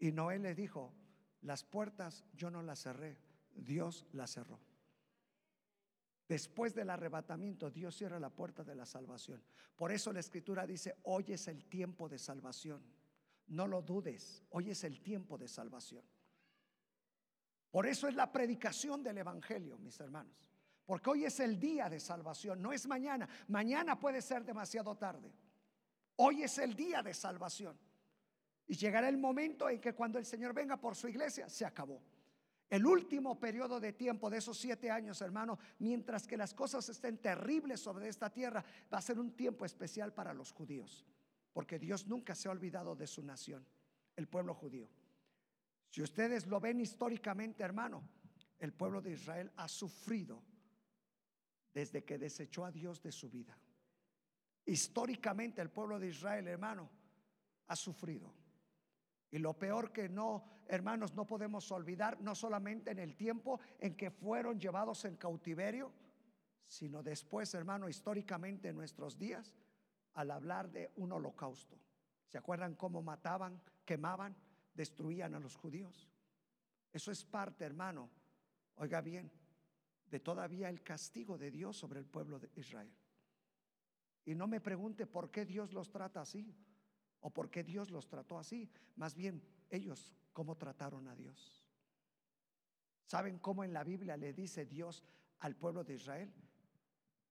Y 0.00 0.10
Noé 0.10 0.38
le 0.38 0.54
dijo, 0.54 0.94
las 1.42 1.64
puertas 1.64 2.24
yo 2.32 2.50
no 2.50 2.62
las 2.62 2.80
cerré, 2.80 3.18
Dios 3.54 4.06
las 4.12 4.30
cerró. 4.30 4.58
Después 6.28 6.74
del 6.74 6.90
arrebatamiento, 6.90 7.70
Dios 7.70 7.96
cierra 7.96 8.20
la 8.20 8.28
puerta 8.28 8.62
de 8.62 8.74
la 8.74 8.84
salvación. 8.84 9.42
Por 9.74 9.90
eso 9.90 10.12
la 10.12 10.20
escritura 10.20 10.66
dice, 10.66 10.98
hoy 11.04 11.24
es 11.28 11.48
el 11.48 11.64
tiempo 11.64 12.06
de 12.06 12.18
salvación. 12.18 12.82
No 13.46 13.66
lo 13.66 13.80
dudes, 13.80 14.44
hoy 14.50 14.70
es 14.70 14.84
el 14.84 15.00
tiempo 15.00 15.38
de 15.38 15.48
salvación. 15.48 16.04
Por 17.70 17.86
eso 17.86 18.08
es 18.08 18.14
la 18.14 18.30
predicación 18.30 19.02
del 19.02 19.18
Evangelio, 19.18 19.78
mis 19.78 19.98
hermanos. 20.00 20.36
Porque 20.84 21.08
hoy 21.08 21.24
es 21.24 21.40
el 21.40 21.58
día 21.58 21.88
de 21.88 21.98
salvación, 21.98 22.60
no 22.60 22.72
es 22.72 22.86
mañana. 22.86 23.26
Mañana 23.48 23.98
puede 23.98 24.20
ser 24.20 24.44
demasiado 24.44 24.96
tarde. 24.96 25.32
Hoy 26.16 26.42
es 26.42 26.58
el 26.58 26.74
día 26.74 27.02
de 27.02 27.14
salvación. 27.14 27.78
Y 28.66 28.74
llegará 28.74 29.08
el 29.08 29.16
momento 29.16 29.70
en 29.70 29.80
que 29.80 29.94
cuando 29.94 30.18
el 30.18 30.26
Señor 30.26 30.52
venga 30.52 30.76
por 30.76 30.94
su 30.94 31.08
iglesia, 31.08 31.48
se 31.48 31.64
acabó. 31.64 32.02
El 32.70 32.84
último 32.84 33.40
periodo 33.40 33.80
de 33.80 33.94
tiempo 33.94 34.28
de 34.28 34.38
esos 34.38 34.58
siete 34.58 34.90
años, 34.90 35.22
hermano, 35.22 35.58
mientras 35.78 36.26
que 36.26 36.36
las 36.36 36.52
cosas 36.52 36.86
estén 36.88 37.18
terribles 37.18 37.80
sobre 37.80 38.08
esta 38.08 38.30
tierra, 38.30 38.62
va 38.92 38.98
a 38.98 39.02
ser 39.02 39.18
un 39.18 39.32
tiempo 39.32 39.64
especial 39.64 40.12
para 40.12 40.34
los 40.34 40.52
judíos. 40.52 41.06
Porque 41.52 41.78
Dios 41.78 42.06
nunca 42.06 42.34
se 42.34 42.48
ha 42.48 42.52
olvidado 42.52 42.94
de 42.94 43.06
su 43.06 43.22
nación, 43.22 43.66
el 44.16 44.28
pueblo 44.28 44.54
judío. 44.54 44.88
Si 45.88 46.02
ustedes 46.02 46.46
lo 46.46 46.60
ven 46.60 46.80
históricamente, 46.80 47.62
hermano, 47.62 48.02
el 48.58 48.74
pueblo 48.74 49.00
de 49.00 49.12
Israel 49.12 49.50
ha 49.56 49.68
sufrido 49.68 50.42
desde 51.72 52.04
que 52.04 52.18
desechó 52.18 52.66
a 52.66 52.72
Dios 52.72 53.00
de 53.00 53.12
su 53.12 53.30
vida. 53.30 53.58
Históricamente 54.66 55.62
el 55.62 55.70
pueblo 55.70 55.98
de 55.98 56.08
Israel, 56.08 56.48
hermano, 56.48 56.90
ha 57.68 57.76
sufrido. 57.76 58.34
Y 59.30 59.38
lo 59.38 59.58
peor 59.58 59.92
que 59.92 60.08
no, 60.08 60.44
hermanos, 60.66 61.14
no 61.14 61.26
podemos 61.26 61.70
olvidar, 61.70 62.20
no 62.20 62.34
solamente 62.34 62.90
en 62.90 62.98
el 62.98 63.16
tiempo 63.16 63.60
en 63.78 63.94
que 63.94 64.10
fueron 64.10 64.58
llevados 64.58 65.04
en 65.04 65.16
cautiverio, 65.16 65.92
sino 66.66 67.02
después, 67.02 67.52
hermano, 67.54 67.88
históricamente 67.88 68.68
en 68.68 68.76
nuestros 68.76 69.18
días, 69.18 69.54
al 70.14 70.30
hablar 70.30 70.70
de 70.70 70.92
un 70.96 71.12
holocausto. 71.12 71.78
¿Se 72.26 72.38
acuerdan 72.38 72.74
cómo 72.74 73.02
mataban, 73.02 73.60
quemaban, 73.84 74.36
destruían 74.74 75.34
a 75.34 75.40
los 75.40 75.56
judíos? 75.56 76.08
Eso 76.92 77.10
es 77.10 77.24
parte, 77.24 77.64
hermano, 77.64 78.10
oiga 78.76 79.00
bien, 79.00 79.30
de 80.10 80.20
todavía 80.20 80.68
el 80.68 80.82
castigo 80.82 81.36
de 81.36 81.50
Dios 81.50 81.76
sobre 81.76 82.00
el 82.00 82.06
pueblo 82.06 82.38
de 82.38 82.50
Israel. 82.56 82.92
Y 84.24 84.34
no 84.34 84.46
me 84.46 84.60
pregunte 84.60 85.06
por 85.06 85.30
qué 85.30 85.44
Dios 85.44 85.72
los 85.72 85.90
trata 85.90 86.22
así 86.22 86.54
o 87.20 87.30
por 87.30 87.50
qué 87.50 87.64
Dios 87.64 87.90
los 87.90 88.08
trató 88.08 88.38
así. 88.38 88.70
Más 88.96 89.14
bien, 89.14 89.42
ellos 89.70 90.14
cómo 90.32 90.56
trataron 90.56 91.08
a 91.08 91.16
Dios. 91.16 91.64
¿Saben 93.04 93.38
cómo 93.38 93.64
en 93.64 93.72
la 93.72 93.84
Biblia 93.84 94.16
le 94.16 94.32
dice 94.32 94.66
Dios 94.66 95.02
al 95.40 95.56
pueblo 95.56 95.82
de 95.82 95.94
Israel? 95.94 96.32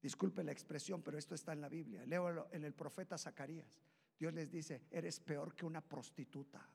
Disculpe 0.02 0.44
la 0.44 0.52
expresión, 0.52 1.02
pero 1.02 1.18
esto 1.18 1.36
está 1.36 1.54
en 1.54 1.62
la 1.62 1.70
Biblia. 1.70 2.06
Leo 2.06 2.48
en 2.52 2.64
el 2.64 2.74
profeta 2.74 3.18
Zacarías. 3.18 3.80
Dios 4.18 4.34
les 4.34 4.50
dice, 4.52 4.84
eres 4.90 5.20
peor 5.20 5.54
que 5.56 5.66
una 5.66 5.82
prostituta. 5.82 6.68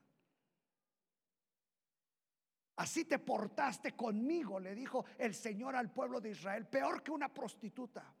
Así 2.77 3.05
te 3.05 3.19
portaste 3.19 3.95
conmigo, 3.95 4.59
le 4.59 4.73
dijo 4.73 5.05
el 5.17 5.35
Señor 5.35 5.75
al 5.75 5.91
pueblo 5.91 6.19
de 6.19 6.31
Israel, 6.31 6.65
peor 6.67 7.03
que 7.03 7.11
una 7.11 7.31
prostituta. 7.31 8.13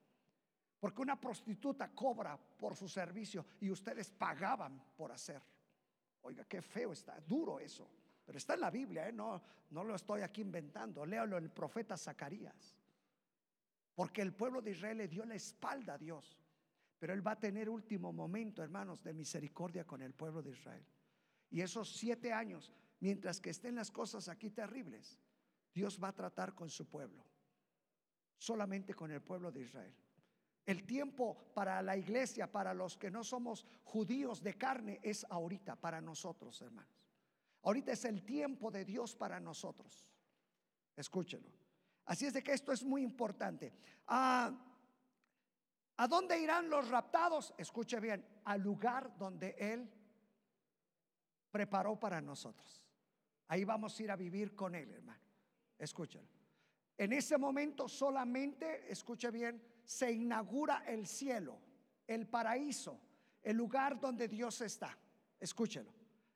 Porque 0.83 1.01
una 1.01 1.17
prostituta 1.17 1.95
cobra 1.95 2.37
por 2.37 2.75
su 2.75 2.89
servicio 2.89 3.45
y 3.61 3.71
ustedes 3.71 4.09
pagaban 4.09 4.83
por 4.97 5.13
hacer. 5.13 5.41
Oiga, 6.23 6.43
qué 6.43 6.61
feo 6.61 6.91
está, 6.91 7.21
duro 7.21 7.57
eso. 7.57 7.89
Pero 8.25 8.37
está 8.37 8.55
en 8.55 8.59
la 8.59 8.69
Biblia, 8.69 9.07
¿eh? 9.07 9.13
no, 9.13 9.41
no 9.69 9.85
lo 9.85 9.95
estoy 9.95 10.23
aquí 10.23 10.41
inventando. 10.41 11.05
Léalo 11.05 11.37
en 11.37 11.45
el 11.45 11.51
profeta 11.51 11.95
Zacarías. 11.95 12.75
Porque 13.95 14.21
el 14.21 14.33
pueblo 14.33 14.61
de 14.61 14.71
Israel 14.71 14.97
le 14.97 15.07
dio 15.07 15.23
la 15.23 15.35
espalda 15.35 15.93
a 15.93 15.97
Dios. 15.97 16.37
Pero 16.99 17.13
Él 17.13 17.25
va 17.25 17.31
a 17.31 17.39
tener 17.39 17.69
último 17.69 18.11
momento, 18.11 18.61
hermanos, 18.61 19.01
de 19.01 19.13
misericordia 19.13 19.87
con 19.87 20.01
el 20.01 20.13
pueblo 20.13 20.43
de 20.43 20.51
Israel. 20.51 20.85
Y 21.49 21.61
esos 21.61 21.95
siete 21.95 22.33
años, 22.33 22.73
mientras 22.99 23.39
que 23.39 23.51
estén 23.51 23.75
las 23.75 23.89
cosas 23.89 24.27
aquí 24.27 24.49
terribles, 24.49 25.17
Dios 25.73 25.97
va 26.03 26.09
a 26.09 26.13
tratar 26.13 26.53
con 26.53 26.69
su 26.69 26.89
pueblo. 26.89 27.23
Solamente 28.37 28.93
con 28.93 29.11
el 29.11 29.21
pueblo 29.21 29.49
de 29.49 29.61
Israel. 29.61 30.02
El 30.65 30.85
tiempo 30.85 31.51
para 31.53 31.81
la 31.81 31.97
iglesia, 31.97 32.51
para 32.51 32.73
los 32.73 32.97
que 32.97 33.11
no 33.11 33.23
somos 33.23 33.65
judíos 33.83 34.41
de 34.41 34.57
carne, 34.57 34.99
es 35.03 35.25
ahorita, 35.29 35.75
para 35.75 35.99
nosotros, 35.99 36.61
hermanos. 36.61 36.91
Ahorita 37.63 37.91
es 37.91 38.05
el 38.05 38.23
tiempo 38.23 38.71
de 38.71 38.85
Dios 38.85 39.15
para 39.15 39.39
nosotros. 39.39 40.07
Escúchelo. 40.95 41.49
Así 42.05 42.25
es 42.25 42.33
de 42.33 42.43
que 42.43 42.53
esto 42.53 42.71
es 42.71 42.83
muy 42.83 43.01
importante. 43.01 43.73
¿A, 44.07 44.47
ah, 44.47 44.73
¿A 45.97 46.07
dónde 46.07 46.39
irán 46.39 46.69
los 46.69 46.89
raptados? 46.89 47.53
Escuche 47.57 47.99
bien, 47.99 48.25
al 48.45 48.61
lugar 48.61 49.15
donde 49.17 49.55
Él 49.59 49.89
preparó 51.51 51.99
para 51.99 52.19
nosotros. 52.19 52.83
Ahí 53.47 53.63
vamos 53.63 53.99
a 53.99 54.03
ir 54.03 54.11
a 54.11 54.15
vivir 54.15 54.55
con 54.55 54.73
Él, 54.73 54.91
hermano. 54.91 55.21
Escúchelo. 55.77 56.27
En 56.97 57.13
ese 57.13 57.37
momento 57.37 57.87
solamente, 57.87 58.91
escuche 58.91 59.29
bien, 59.29 59.61
se 59.83 60.11
inaugura 60.11 60.83
el 60.87 61.07
cielo, 61.07 61.59
el 62.07 62.27
paraíso, 62.27 62.99
el 63.41 63.57
lugar 63.57 63.99
donde 63.99 64.27
Dios 64.27 64.61
está. 64.61 64.97
Escúchelo. 65.39 65.93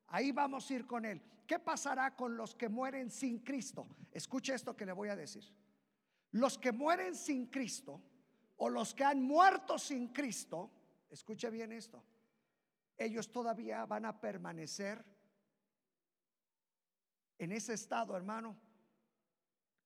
Ahí 0.08 0.32
vamos 0.32 0.70
a 0.70 0.74
ir 0.74 0.86
con 0.86 1.04
Él. 1.04 1.22
¿Qué 1.46 1.58
pasará 1.58 2.14
con 2.14 2.36
los 2.36 2.54
que 2.54 2.68
mueren 2.68 3.10
sin 3.10 3.40
Cristo? 3.40 3.88
Escuche 4.12 4.54
esto 4.54 4.76
que 4.76 4.86
le 4.86 4.92
voy 4.92 5.08
a 5.08 5.16
decir. 5.16 5.44
Los 6.32 6.58
que 6.58 6.72
mueren 6.72 7.14
sin 7.14 7.46
Cristo 7.46 8.02
o 8.56 8.68
los 8.68 8.94
que 8.94 9.04
han 9.04 9.22
muerto 9.22 9.78
sin 9.78 10.08
Cristo, 10.08 10.70
escuche 11.08 11.48
bien 11.48 11.72
esto, 11.72 12.04
ellos 12.98 13.30
todavía 13.30 13.86
van 13.86 14.04
a 14.04 14.20
permanecer 14.20 15.04
en 17.38 17.52
ese 17.52 17.74
estado, 17.74 18.16
hermano, 18.16 18.56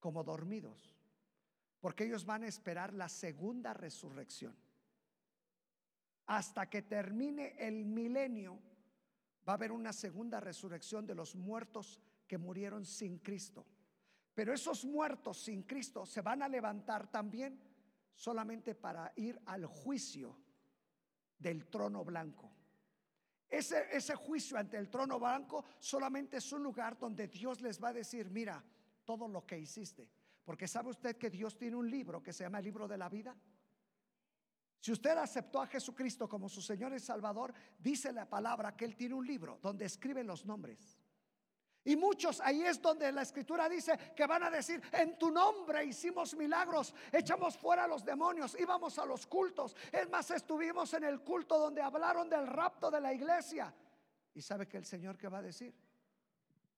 como 0.01 0.25
dormidos. 0.25 0.97
Porque 1.83 2.05
ellos 2.05 2.25
van 2.25 2.45
a 2.45 2.47
esperar 2.47 2.95
la 2.95 3.09
segunda 3.09 3.75
resurrección. 3.75 4.57
Hasta 6.27 6.71
que 6.71 6.83
termine 6.83 7.57
el 7.59 7.85
milenio, 7.85 8.55
va 9.47 9.55
a 9.55 9.57
haber 9.57 9.73
una 9.73 9.93
segunda 9.93 10.39
resurrección 10.39 11.05
de 11.05 11.17
los 11.17 11.35
muertos 11.35 12.01
que 12.29 12.39
murieron 12.39 12.87
sin 12.87 13.19
Cristo. 13.19 13.67
Pero 14.33 14.55
esos 14.55 14.85
muertos 14.85 15.43
sin 15.43 15.65
Cristo 15.65 16.07
se 16.07 16.21
van 16.21 16.45
a 16.45 16.49
levantar 16.49 17.11
también 17.11 17.61
solamente 18.15 18.77
para 18.77 19.13
ir 19.17 19.43
al 19.47 19.67
juicio 19.67 20.39
del 21.37 21.67
trono 21.67 22.05
blanco. 22.05 22.49
Ese, 23.51 23.89
ese, 23.91 24.15
juicio 24.15 24.57
ante 24.57 24.79
el 24.79 24.89
trono 24.89 25.19
blanco 25.19 25.65
solamente 25.81 26.37
es 26.37 26.53
un 26.53 26.63
lugar 26.63 26.97
donde 26.97 27.27
Dios 27.27 27.61
les 27.61 27.83
va 27.83 27.89
a 27.89 27.93
decir, 27.93 28.31
mira, 28.31 28.65
todo 29.05 29.27
lo 29.27 29.45
que 29.45 29.59
hiciste. 29.59 30.09
Porque 30.45 30.67
sabe 30.67 30.91
usted 30.91 31.17
que 31.17 31.31
Dios 31.31 31.57
tiene 31.57 31.77
un 31.77 31.91
libro 31.91 32.23
que 32.23 32.33
se 32.33 32.45
llama 32.45 32.59
el 32.59 32.65
libro 32.65 32.89
de 32.89 32.99
la 32.99 33.09
vida. 33.09 33.37
Si 34.81 34.91
usted 34.91 35.17
aceptó 35.17 35.61
a 35.61 35.67
Jesucristo 35.67 36.29
como 36.29 36.49
su 36.49 36.61
Señor 36.61 36.93
y 36.93 36.99
Salvador, 36.99 37.55
dice 37.79 38.13
la 38.13 38.29
palabra 38.29 38.77
que 38.77 38.85
Él 38.85 38.97
tiene 38.97 39.15
un 39.15 39.25
libro 39.25 39.59
donde 39.63 39.85
escribe 39.85 40.25
los 40.25 40.45
nombres. 40.45 40.99
Y 41.85 41.97
muchos, 41.97 42.41
ahí 42.41 42.63
es 42.63 42.81
donde 42.81 43.11
la 43.11 43.23
escritura 43.23 43.69
dice 43.69 43.97
que 44.15 44.27
van 44.27 44.43
a 44.45 44.51
decir, 44.51 44.81
en 44.93 45.19
tu 45.19 45.31
nombre 45.31 45.85
hicimos 45.85 46.35
milagros, 46.35 46.95
echamos 47.13 47.57
fuera 47.57 47.85
a 47.85 47.89
los 47.89 48.05
demonios, 48.05 48.57
íbamos 48.59 48.99
a 48.99 49.07
los 49.07 49.27
cultos. 49.27 49.77
Es 49.91 50.09
más, 50.11 50.31
estuvimos 50.31 50.93
en 50.95 51.05
el 51.05 51.21
culto 51.21 51.59
donde 51.59 51.83
hablaron 51.83 52.29
del 52.29 52.47
rapto 52.47 52.91
de 52.91 53.01
la 53.01 53.13
iglesia. 53.13 53.75
¿Y 54.35 54.43
sabe 54.43 54.69
que 54.69 54.79
el 54.79 54.85
Señor 54.85 55.17
que 55.17 55.29
va 55.29 55.39
a 55.39 55.43
decir? 55.43 55.75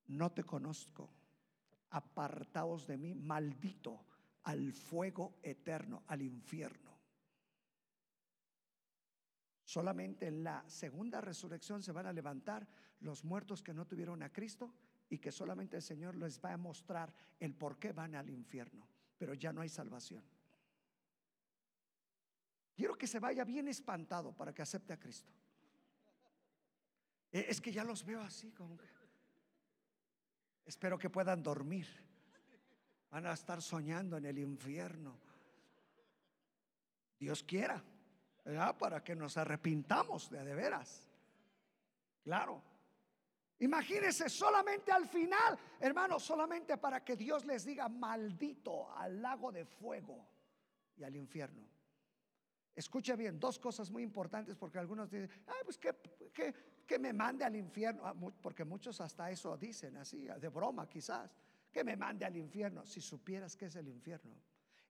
No 0.07 0.33
te 0.33 0.45
conozco 0.45 1.11
apartaos 1.95 2.87
de 2.87 2.97
mí, 2.97 3.15
maldito, 3.15 4.05
al 4.45 4.73
fuego 4.73 5.39
eterno, 5.43 6.03
al 6.09 6.23
infierno. 6.23 6.93
Solamente 9.65 10.27
en 10.27 10.43
la 10.43 10.69
segunda 10.69 11.21
resurrección 11.21 11.83
se 11.83 11.93
van 11.93 12.07
a 12.07 12.13
levantar 12.13 12.67
los 13.01 13.25
muertos 13.25 13.63
que 13.63 13.73
no 13.73 13.87
tuvieron 13.87 14.23
a 14.23 14.33
Cristo 14.33 14.75
y 15.09 15.19
que 15.19 15.31
solamente 15.31 15.77
el 15.77 15.83
Señor 15.83 16.17
les 16.17 16.41
va 16.41 16.53
a 16.53 16.57
mostrar 16.57 17.15
el 17.39 17.55
por 17.55 17.79
qué 17.79 17.93
van 17.93 18.17
al 18.17 18.29
infierno, 18.29 18.89
pero 19.17 19.35
ya 19.35 19.53
no 19.53 19.61
hay 19.61 19.69
salvación. 19.69 20.25
Quiero 22.75 22.97
que 22.99 23.07
se 23.07 23.21
vaya 23.21 23.45
bien 23.45 23.69
espantado 23.69 24.33
para 24.33 24.53
que 24.53 24.63
acepte 24.63 24.93
a 24.93 24.99
Cristo. 24.99 25.33
Eh, 27.31 27.47
es 27.49 27.61
que 27.61 27.73
ya 27.73 27.85
los 27.85 28.05
veo 28.05 28.21
así 28.21 28.51
como 28.51 28.77
que 28.77 28.87
Espero 30.65 30.99
que 30.99 31.11
puedan 31.11 31.43
dormir. 31.43 31.87
Van 33.11 33.27
a 33.27 33.33
estar 33.33 33.63
soñando 33.63 34.17
en 34.17 34.25
el 34.25 34.39
infierno. 34.39 35.19
Dios 37.19 37.43
quiera, 37.43 37.83
Para 38.79 39.03
que 39.03 39.15
nos 39.15 39.37
arrepintamos 39.37 40.31
de 40.31 40.45
de 40.45 40.55
veras. 40.55 41.09
Claro. 42.23 42.63
Imagínense 43.61 44.29
solamente 44.29 44.91
al 44.91 45.07
final, 45.07 45.59
hermano, 45.81 46.19
solamente 46.19 46.77
para 46.77 47.05
que 47.05 47.17
Dios 47.17 47.45
les 47.45 47.65
diga 47.65 47.89
maldito 47.89 48.93
al 48.97 49.23
lago 49.23 49.53
de 49.53 49.65
fuego 49.65 50.27
y 50.97 51.05
al 51.05 51.15
infierno. 51.15 51.67
Escuche 52.75 53.15
bien, 53.15 53.39
dos 53.39 53.59
cosas 53.59 53.91
muy 53.91 54.03
importantes 54.03 54.57
porque 54.57 54.79
algunos 54.79 55.11
dicen, 55.11 55.31
ay, 55.47 55.63
pues 55.65 55.79
que, 55.79 56.55
que, 56.87 56.99
me 56.99 57.13
mande 57.13 57.45
al 57.45 57.57
infierno, 57.57 58.07
ah, 58.07 58.15
porque 58.41 58.65
muchos 58.65 59.01
hasta 59.01 59.31
eso 59.31 59.57
dicen 59.57 59.97
así, 59.97 60.27
de 60.27 60.49
broma 60.49 60.89
quizás, 60.89 61.35
que 61.73 61.85
me 61.85 61.97
mande 61.97 62.25
al 62.25 62.37
infierno. 62.37 62.87
Si 62.87 63.01
supieras 63.01 63.57
que 63.57 63.67
es 63.67 63.77
el 63.77 63.89
infierno, 63.89 64.37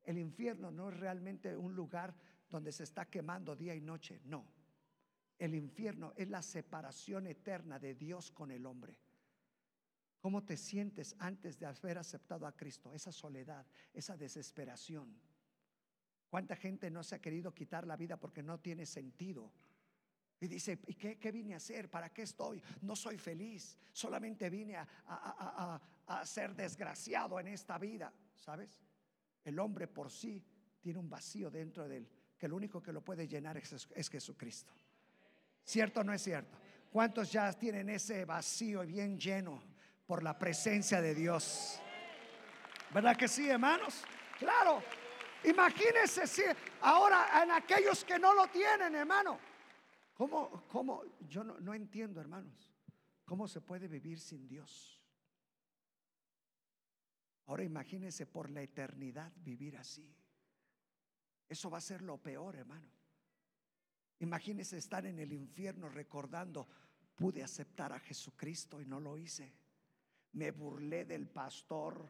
el 0.04 0.18
infierno 0.18 0.70
no 0.70 0.90
es 0.90 0.98
realmente 0.98 1.56
un 1.56 1.74
lugar 1.74 2.14
donde 2.50 2.72
se 2.72 2.84
está 2.84 3.06
quemando 3.06 3.56
día 3.56 3.74
y 3.74 3.80
noche, 3.80 4.20
no. 4.24 4.46
El 5.38 5.54
infierno 5.54 6.12
es 6.16 6.28
la 6.28 6.42
separación 6.42 7.26
eterna 7.26 7.78
de 7.78 7.94
Dios 7.94 8.30
con 8.30 8.50
el 8.50 8.66
hombre. 8.66 8.98
¿Cómo 10.20 10.44
te 10.44 10.56
sientes 10.56 11.16
antes 11.18 11.58
de 11.58 11.66
haber 11.66 11.98
aceptado 11.98 12.46
a 12.46 12.56
Cristo? 12.56 12.92
Esa 12.92 13.12
soledad, 13.12 13.66
esa 13.92 14.16
desesperación. 14.16 15.14
¿Cuánta 16.30 16.56
gente 16.56 16.90
no 16.90 17.02
se 17.02 17.14
ha 17.14 17.20
querido 17.20 17.54
quitar 17.54 17.86
la 17.86 17.96
vida 17.96 18.16
porque 18.16 18.42
no 18.42 18.58
tiene 18.58 18.86
sentido? 18.86 19.52
Y 20.40 20.46
dice, 20.46 20.78
¿y 20.86 20.94
qué, 20.94 21.32
vine 21.32 21.54
a 21.54 21.56
hacer? 21.56 21.90
¿Para 21.90 22.12
qué 22.12 22.22
estoy? 22.22 22.62
No 22.82 22.96
soy 22.96 23.16
feliz. 23.16 23.78
Solamente 23.92 24.50
vine 24.50 24.76
a, 24.76 25.80
ser 26.24 26.54
desgraciado 26.54 27.40
en 27.40 27.48
esta 27.48 27.78
vida. 27.78 28.12
¿Sabes? 28.34 28.82
El 29.44 29.58
hombre 29.58 29.86
por 29.86 30.10
sí 30.10 30.44
tiene 30.80 30.98
un 30.98 31.08
vacío 31.08 31.50
dentro 31.50 31.88
de 31.88 31.98
él, 31.98 32.08
que 32.36 32.48
lo 32.48 32.56
único 32.56 32.82
que 32.82 32.92
lo 32.92 33.02
puede 33.02 33.26
llenar 33.26 33.56
es, 33.56 33.88
es 33.94 34.10
Jesucristo. 34.10 34.72
¿Cierto 35.62 36.00
o 36.00 36.04
no 36.04 36.12
es 36.12 36.22
cierto? 36.22 36.58
¿Cuántos 36.90 37.32
ya 37.32 37.52
tienen 37.52 37.88
ese 37.88 38.24
vacío 38.24 38.84
bien 38.86 39.18
lleno 39.18 39.62
por 40.06 40.22
la 40.22 40.38
presencia 40.38 41.00
de 41.00 41.14
Dios? 41.14 41.80
¿Verdad 42.92 43.16
que 43.16 43.28
sí, 43.28 43.48
hermanos? 43.48 44.04
Claro. 44.38 44.82
Imagínense 45.44 46.26
si 46.26 46.42
ahora 46.80 47.42
en 47.42 47.50
aquellos 47.50 48.04
que 48.04 48.18
no 48.18 48.34
lo 48.34 48.46
tienen, 48.48 48.94
hermano. 48.94 49.38
¿Cómo, 50.14 50.64
cómo? 50.68 51.02
Yo 51.28 51.42
no, 51.42 51.74
entiendo, 51.74 52.20
hermanos. 52.20 52.72
¿Cómo 53.24 53.48
se 53.48 53.60
puede 53.60 53.88
vivir 53.88 54.20
sin 54.20 54.46
Dios? 54.46 55.02
Ahora 57.46 57.64
imagínense 57.64 58.24
por 58.26 58.48
la 58.48 58.62
eternidad 58.62 59.32
vivir 59.36 59.76
así. 59.76 60.14
Eso 61.48 61.68
va 61.68 61.78
a 61.78 61.82
ser 61.82 62.00
lo 62.02 62.16
peor, 62.18 62.56
hermano. 62.56 62.88
Imagínense 64.20 64.78
estar 64.78 65.04
en 65.04 65.18
el 65.18 65.32
infierno 65.32 65.88
recordando, 65.88 66.68
pude 67.14 67.42
aceptar 67.42 67.92
a 67.92 67.98
Jesucristo 67.98 68.80
y 68.80 68.86
no 68.86 69.00
lo 69.00 69.18
hice. 69.18 69.52
Me 70.32 70.52
burlé 70.52 71.04
del 71.04 71.28
pastor, 71.28 72.08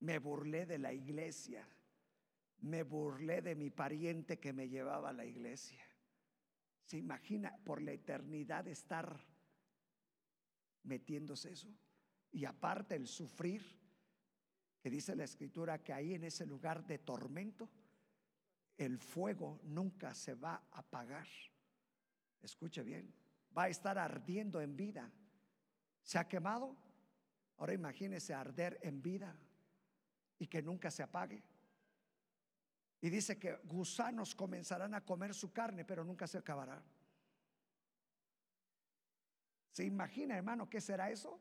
me 0.00 0.18
burlé 0.18 0.66
de 0.66 0.78
la 0.78 0.92
iglesia, 0.92 1.66
me 2.62 2.82
burlé 2.82 3.42
de 3.42 3.54
mi 3.54 3.70
pariente 3.70 4.38
que 4.38 4.52
me 4.52 4.68
llevaba 4.68 5.10
a 5.10 5.14
la 5.14 5.24
iglesia. 5.24 5.84
¿Se 6.84 6.98
imagina 6.98 7.56
por 7.64 7.82
la 7.82 7.92
eternidad 7.92 8.66
estar 8.66 9.24
metiéndose 10.82 11.52
eso? 11.52 11.72
Y 12.32 12.44
aparte 12.44 12.96
el 12.96 13.06
sufrir, 13.06 13.78
que 14.80 14.90
dice 14.90 15.14
la 15.14 15.24
escritura 15.24 15.82
que 15.82 15.92
ahí 15.92 16.14
en 16.14 16.24
ese 16.24 16.46
lugar 16.46 16.84
de 16.86 16.98
tormento, 16.98 17.68
el 18.76 18.98
fuego 18.98 19.60
nunca 19.64 20.14
se 20.14 20.34
va 20.34 20.54
a 20.70 20.78
apagar. 20.78 21.26
Escuche 22.40 22.82
bien, 22.82 23.12
va 23.56 23.64
a 23.64 23.68
estar 23.68 23.98
ardiendo 23.98 24.60
en 24.60 24.76
vida. 24.76 25.12
¿Se 26.02 26.18
ha 26.18 26.26
quemado? 26.26 26.76
Ahora 27.58 27.74
imagínese 27.74 28.32
arder 28.32 28.78
en 28.82 29.02
vida 29.02 29.36
y 30.38 30.46
que 30.46 30.62
nunca 30.62 30.90
se 30.90 31.02
apague. 31.02 31.42
Y 33.00 33.08
dice 33.08 33.38
que 33.38 33.56
gusanos 33.64 34.34
comenzarán 34.34 34.94
a 34.94 35.04
comer 35.04 35.34
su 35.34 35.52
carne, 35.52 35.84
pero 35.84 36.04
nunca 36.04 36.26
se 36.26 36.38
acabará. 36.38 36.82
¿Se 39.72 39.84
imagina, 39.84 40.36
hermano, 40.36 40.68
qué 40.68 40.80
será 40.80 41.10
eso? 41.10 41.40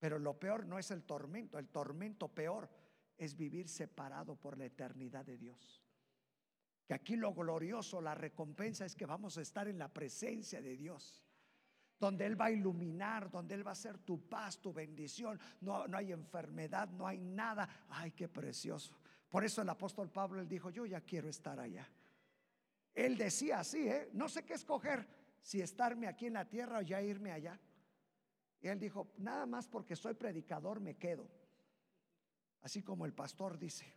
Pero 0.00 0.18
lo 0.18 0.38
peor 0.38 0.66
no 0.66 0.78
es 0.78 0.90
el 0.90 1.04
tormento, 1.04 1.58
el 1.58 1.68
tormento 1.68 2.28
peor 2.28 2.68
es 3.16 3.36
vivir 3.36 3.68
separado 3.68 4.34
por 4.34 4.56
la 4.56 4.64
eternidad 4.64 5.24
de 5.24 5.36
Dios. 5.36 5.84
Que 6.86 6.94
aquí 6.94 7.16
lo 7.16 7.32
glorioso, 7.32 8.00
la 8.00 8.14
recompensa 8.14 8.84
es 8.84 8.96
que 8.96 9.06
vamos 9.06 9.38
a 9.38 9.42
estar 9.42 9.68
en 9.68 9.78
la 9.78 9.92
presencia 9.92 10.60
de 10.60 10.76
Dios 10.76 11.22
donde 12.00 12.24
Él 12.24 12.40
va 12.40 12.46
a 12.46 12.50
iluminar, 12.50 13.30
donde 13.30 13.54
Él 13.54 13.64
va 13.64 13.72
a 13.72 13.76
ser 13.76 13.98
tu 13.98 14.26
paz, 14.26 14.58
tu 14.58 14.72
bendición. 14.72 15.38
No, 15.60 15.86
no 15.86 15.98
hay 15.98 16.12
enfermedad, 16.12 16.88
no 16.88 17.06
hay 17.06 17.18
nada. 17.18 17.68
Ay, 17.90 18.12
qué 18.12 18.26
precioso. 18.26 18.96
Por 19.30 19.44
eso 19.44 19.62
el 19.62 19.68
apóstol 19.68 20.10
Pablo, 20.10 20.40
él 20.40 20.48
dijo, 20.48 20.70
yo 20.70 20.84
ya 20.84 21.00
quiero 21.00 21.28
estar 21.28 21.58
allá. 21.60 21.88
Él 22.92 23.16
decía 23.16 23.60
así, 23.60 23.88
¿eh? 23.88 24.10
no 24.12 24.28
sé 24.28 24.44
qué 24.44 24.54
escoger, 24.54 25.06
si 25.40 25.62
estarme 25.62 26.08
aquí 26.08 26.26
en 26.26 26.34
la 26.34 26.48
tierra 26.48 26.80
o 26.80 26.82
ya 26.82 27.00
irme 27.00 27.30
allá. 27.30 27.58
Y 28.60 28.66
él 28.66 28.80
dijo, 28.80 29.12
nada 29.18 29.46
más 29.46 29.68
porque 29.68 29.94
soy 29.94 30.14
predicador 30.14 30.80
me 30.80 30.96
quedo. 30.96 31.30
Así 32.62 32.82
como 32.82 33.06
el 33.06 33.14
pastor 33.14 33.56
dice. 33.56 33.94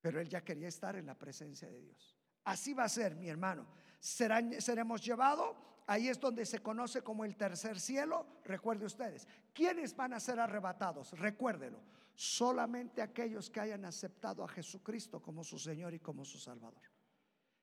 Pero 0.00 0.20
él 0.20 0.28
ya 0.28 0.42
quería 0.42 0.66
estar 0.66 0.96
en 0.96 1.06
la 1.06 1.16
presencia 1.16 1.70
de 1.70 1.80
Dios. 1.80 2.18
Así 2.44 2.74
va 2.74 2.84
a 2.84 2.88
ser, 2.88 3.14
mi 3.14 3.28
hermano. 3.28 3.64
Serán, 4.00 4.60
seremos 4.60 5.00
llevados. 5.00 5.56
Ahí 5.86 6.08
es 6.08 6.18
donde 6.18 6.44
se 6.44 6.58
conoce 6.58 7.02
como 7.02 7.24
el 7.24 7.36
tercer 7.36 7.78
cielo. 7.78 8.26
Recuerde 8.44 8.84
ustedes. 8.84 9.28
¿Quiénes 9.54 9.94
van 9.94 10.12
a 10.12 10.20
ser 10.20 10.40
arrebatados? 10.40 11.12
Recuérdelo 11.12 11.80
solamente 12.14 13.00
aquellos 13.02 13.48
que 13.50 13.60
hayan 13.60 13.84
aceptado 13.84 14.44
a 14.44 14.48
Jesucristo 14.48 15.20
como 15.20 15.42
su 15.42 15.58
Señor 15.58 15.94
y 15.94 16.00
como 16.00 16.24
su 16.24 16.38
Salvador. 16.38 16.82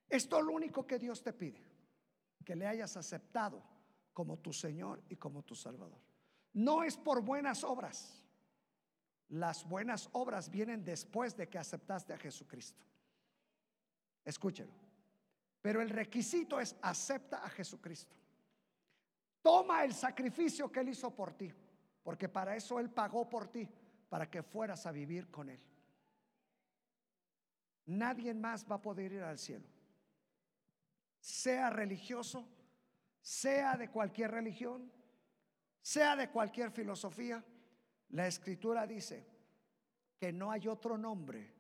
Esto 0.08 0.39
es 0.39 0.45
lo 0.45 0.54
único 0.54 0.86
que 0.86 0.97
Dios 0.97 1.22
te 1.22 1.34
pide, 1.34 1.64
que 2.43 2.56
le 2.56 2.66
hayas 2.66 2.97
aceptado 2.97 3.64
como 4.14 4.38
tu 4.38 4.52
Señor 4.52 5.04
y 5.10 5.16
como 5.16 5.43
tu 5.43 5.56
Salvador. 5.56 6.02
No 6.54 6.84
es 6.84 6.97
por 6.97 7.22
buenas 7.22 7.64
obras. 7.64 8.26
Las 9.30 9.68
buenas 9.68 10.10
obras 10.14 10.50
vienen 10.50 10.84
después 10.84 11.38
de 11.38 11.47
que 11.47 11.60
aceptaste 11.60 12.14
a 12.14 12.18
Jesucristo. 12.18 12.84
Escúchelo. 14.26 14.74
Pero 15.62 15.82
el 15.82 15.89
requisito 15.89 16.60
es 16.60 16.76
acepta 16.82 17.43
a 17.43 17.50
Jesucristo. 17.50 18.16
Toma 19.41 19.84
el 19.84 19.93
sacrificio 19.93 20.72
que 20.72 20.80
Él 20.80 20.89
hizo 20.89 21.16
por 21.16 21.34
ti, 21.34 21.54
porque 22.04 22.28
para 22.28 22.56
eso 22.56 22.80
Él 22.80 22.89
pagó 22.89 23.30
por 23.30 23.47
ti 23.47 23.70
para 24.10 24.30
que 24.30 24.43
fueras 24.43 24.86
a 24.86 24.91
vivir 24.91 25.30
con 25.30 25.49
Él. 25.49 25.64
Nadie 27.86 28.34
más 28.34 28.66
va 28.70 28.76
a 28.76 28.82
poder 28.82 29.14
ir 29.14 29.22
al 29.22 29.38
cielo. 29.39 29.68
Sea 31.20 31.70
religioso, 31.70 32.47
sea 33.22 33.78
de 33.78 33.89
cualquier 33.89 34.32
religión, 34.32 34.91
sea 35.82 36.16
de 36.16 36.30
cualquier 36.30 36.72
filosofía, 36.72 37.43
la 38.10 38.28
escritura 38.28 38.86
dice 38.88 39.26
que 40.18 40.34
no 40.34 40.51
hay 40.51 40.68
otro 40.68 40.97
nombre 40.97 41.53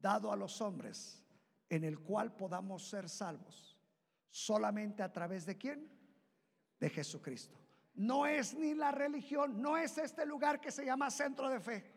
dado 0.00 0.32
a 0.32 0.36
los 0.36 0.60
hombres 0.60 1.22
en 1.68 1.84
el 1.84 1.98
cual 2.00 2.34
podamos 2.34 2.88
ser 2.88 3.08
salvos. 3.08 3.76
Solamente 4.30 5.02
a 5.02 5.12
través 5.12 5.46
de 5.46 5.56
quién? 5.56 5.90
De 6.78 6.90
Jesucristo 6.90 7.65
no 7.96 8.26
es 8.26 8.54
ni 8.54 8.74
la 8.74 8.92
religión, 8.92 9.60
no 9.60 9.76
es 9.76 9.98
este 9.98 10.24
lugar 10.26 10.60
que 10.60 10.70
se 10.70 10.84
llama 10.84 11.10
centro 11.10 11.48
de 11.48 11.60
fe. 11.60 11.92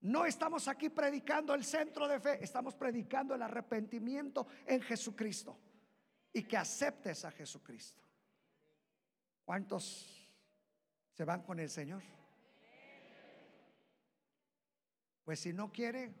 No 0.00 0.24
estamos 0.24 0.68
aquí 0.68 0.90
predicando 0.90 1.54
el 1.54 1.64
centro 1.64 2.06
de 2.06 2.20
fe, 2.20 2.42
estamos 2.42 2.74
predicando 2.76 3.34
el 3.34 3.42
arrepentimiento 3.42 4.46
en 4.66 4.80
Jesucristo 4.80 5.58
y 6.32 6.44
que 6.44 6.56
aceptes 6.56 7.24
a 7.24 7.30
Jesucristo. 7.32 8.02
¿Cuántos 9.44 10.30
se 11.10 11.24
van 11.24 11.42
con 11.42 11.58
el 11.58 11.70
Señor? 11.70 12.02
Pues 15.24 15.40
si 15.40 15.52
no 15.52 15.72
quiere, 15.72 16.14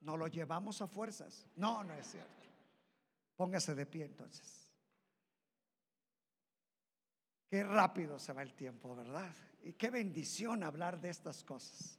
no 0.00 0.16
lo 0.16 0.26
llevamos 0.26 0.82
a 0.82 0.88
fuerzas. 0.88 1.46
No, 1.56 1.84
no 1.84 1.94
es 1.94 2.06
cierto. 2.06 2.46
Póngase 3.36 3.74
de 3.74 3.86
pie 3.86 4.06
entonces. 4.06 4.59
Qué 7.50 7.64
rápido 7.64 8.16
se 8.20 8.32
va 8.32 8.42
el 8.42 8.54
tiempo, 8.54 8.94
¿verdad? 8.94 9.34
Y 9.64 9.72
qué 9.72 9.90
bendición 9.90 10.62
hablar 10.62 11.00
de 11.00 11.10
estas 11.10 11.42
cosas. 11.42 11.98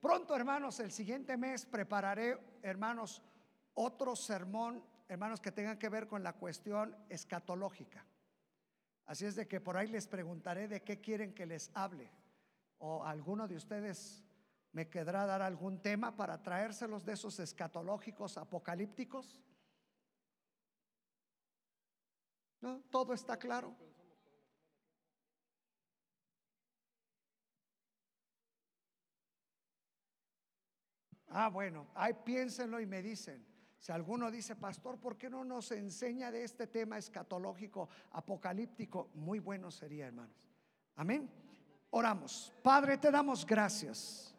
Pronto, 0.00 0.36
hermanos, 0.36 0.78
el 0.78 0.92
siguiente 0.92 1.36
mes 1.36 1.66
prepararé, 1.66 2.38
hermanos, 2.62 3.20
otro 3.74 4.14
sermón, 4.14 4.84
hermanos, 5.08 5.40
que 5.40 5.50
tengan 5.50 5.80
que 5.80 5.88
ver 5.88 6.06
con 6.06 6.22
la 6.22 6.34
cuestión 6.34 6.96
escatológica. 7.08 8.06
Así 9.06 9.26
es 9.26 9.34
de 9.34 9.48
que 9.48 9.60
por 9.60 9.76
ahí 9.76 9.88
les 9.88 10.06
preguntaré 10.06 10.68
de 10.68 10.84
qué 10.84 11.00
quieren 11.00 11.34
que 11.34 11.44
les 11.44 11.72
hable. 11.74 12.08
O 12.78 13.02
alguno 13.04 13.48
de 13.48 13.56
ustedes 13.56 14.22
me 14.70 14.88
quedará 14.88 15.26
dar 15.26 15.42
algún 15.42 15.82
tema 15.82 16.14
para 16.14 16.40
traérselos 16.40 17.04
de 17.04 17.14
esos 17.14 17.40
escatológicos 17.40 18.38
apocalípticos. 18.38 19.42
¿No? 22.60 22.78
Todo 22.90 23.12
está 23.12 23.36
claro. 23.36 23.74
Ah, 31.36 31.48
bueno, 31.48 31.88
ahí 31.96 32.14
piénsenlo 32.24 32.80
y 32.80 32.86
me 32.86 33.02
dicen. 33.02 33.44
Si 33.76 33.90
alguno 33.90 34.30
dice, 34.30 34.54
pastor, 34.54 35.00
¿por 35.00 35.18
qué 35.18 35.28
no 35.28 35.44
nos 35.44 35.72
enseña 35.72 36.30
de 36.30 36.44
este 36.44 36.68
tema 36.68 36.96
escatológico, 36.96 37.88
apocalíptico? 38.12 39.10
Muy 39.14 39.40
bueno 39.40 39.68
sería, 39.72 40.06
hermanos. 40.06 40.48
Amén. 40.94 41.28
Oramos. 41.90 42.52
Padre, 42.62 42.98
te 42.98 43.10
damos 43.10 43.44
gracias. 43.44 44.32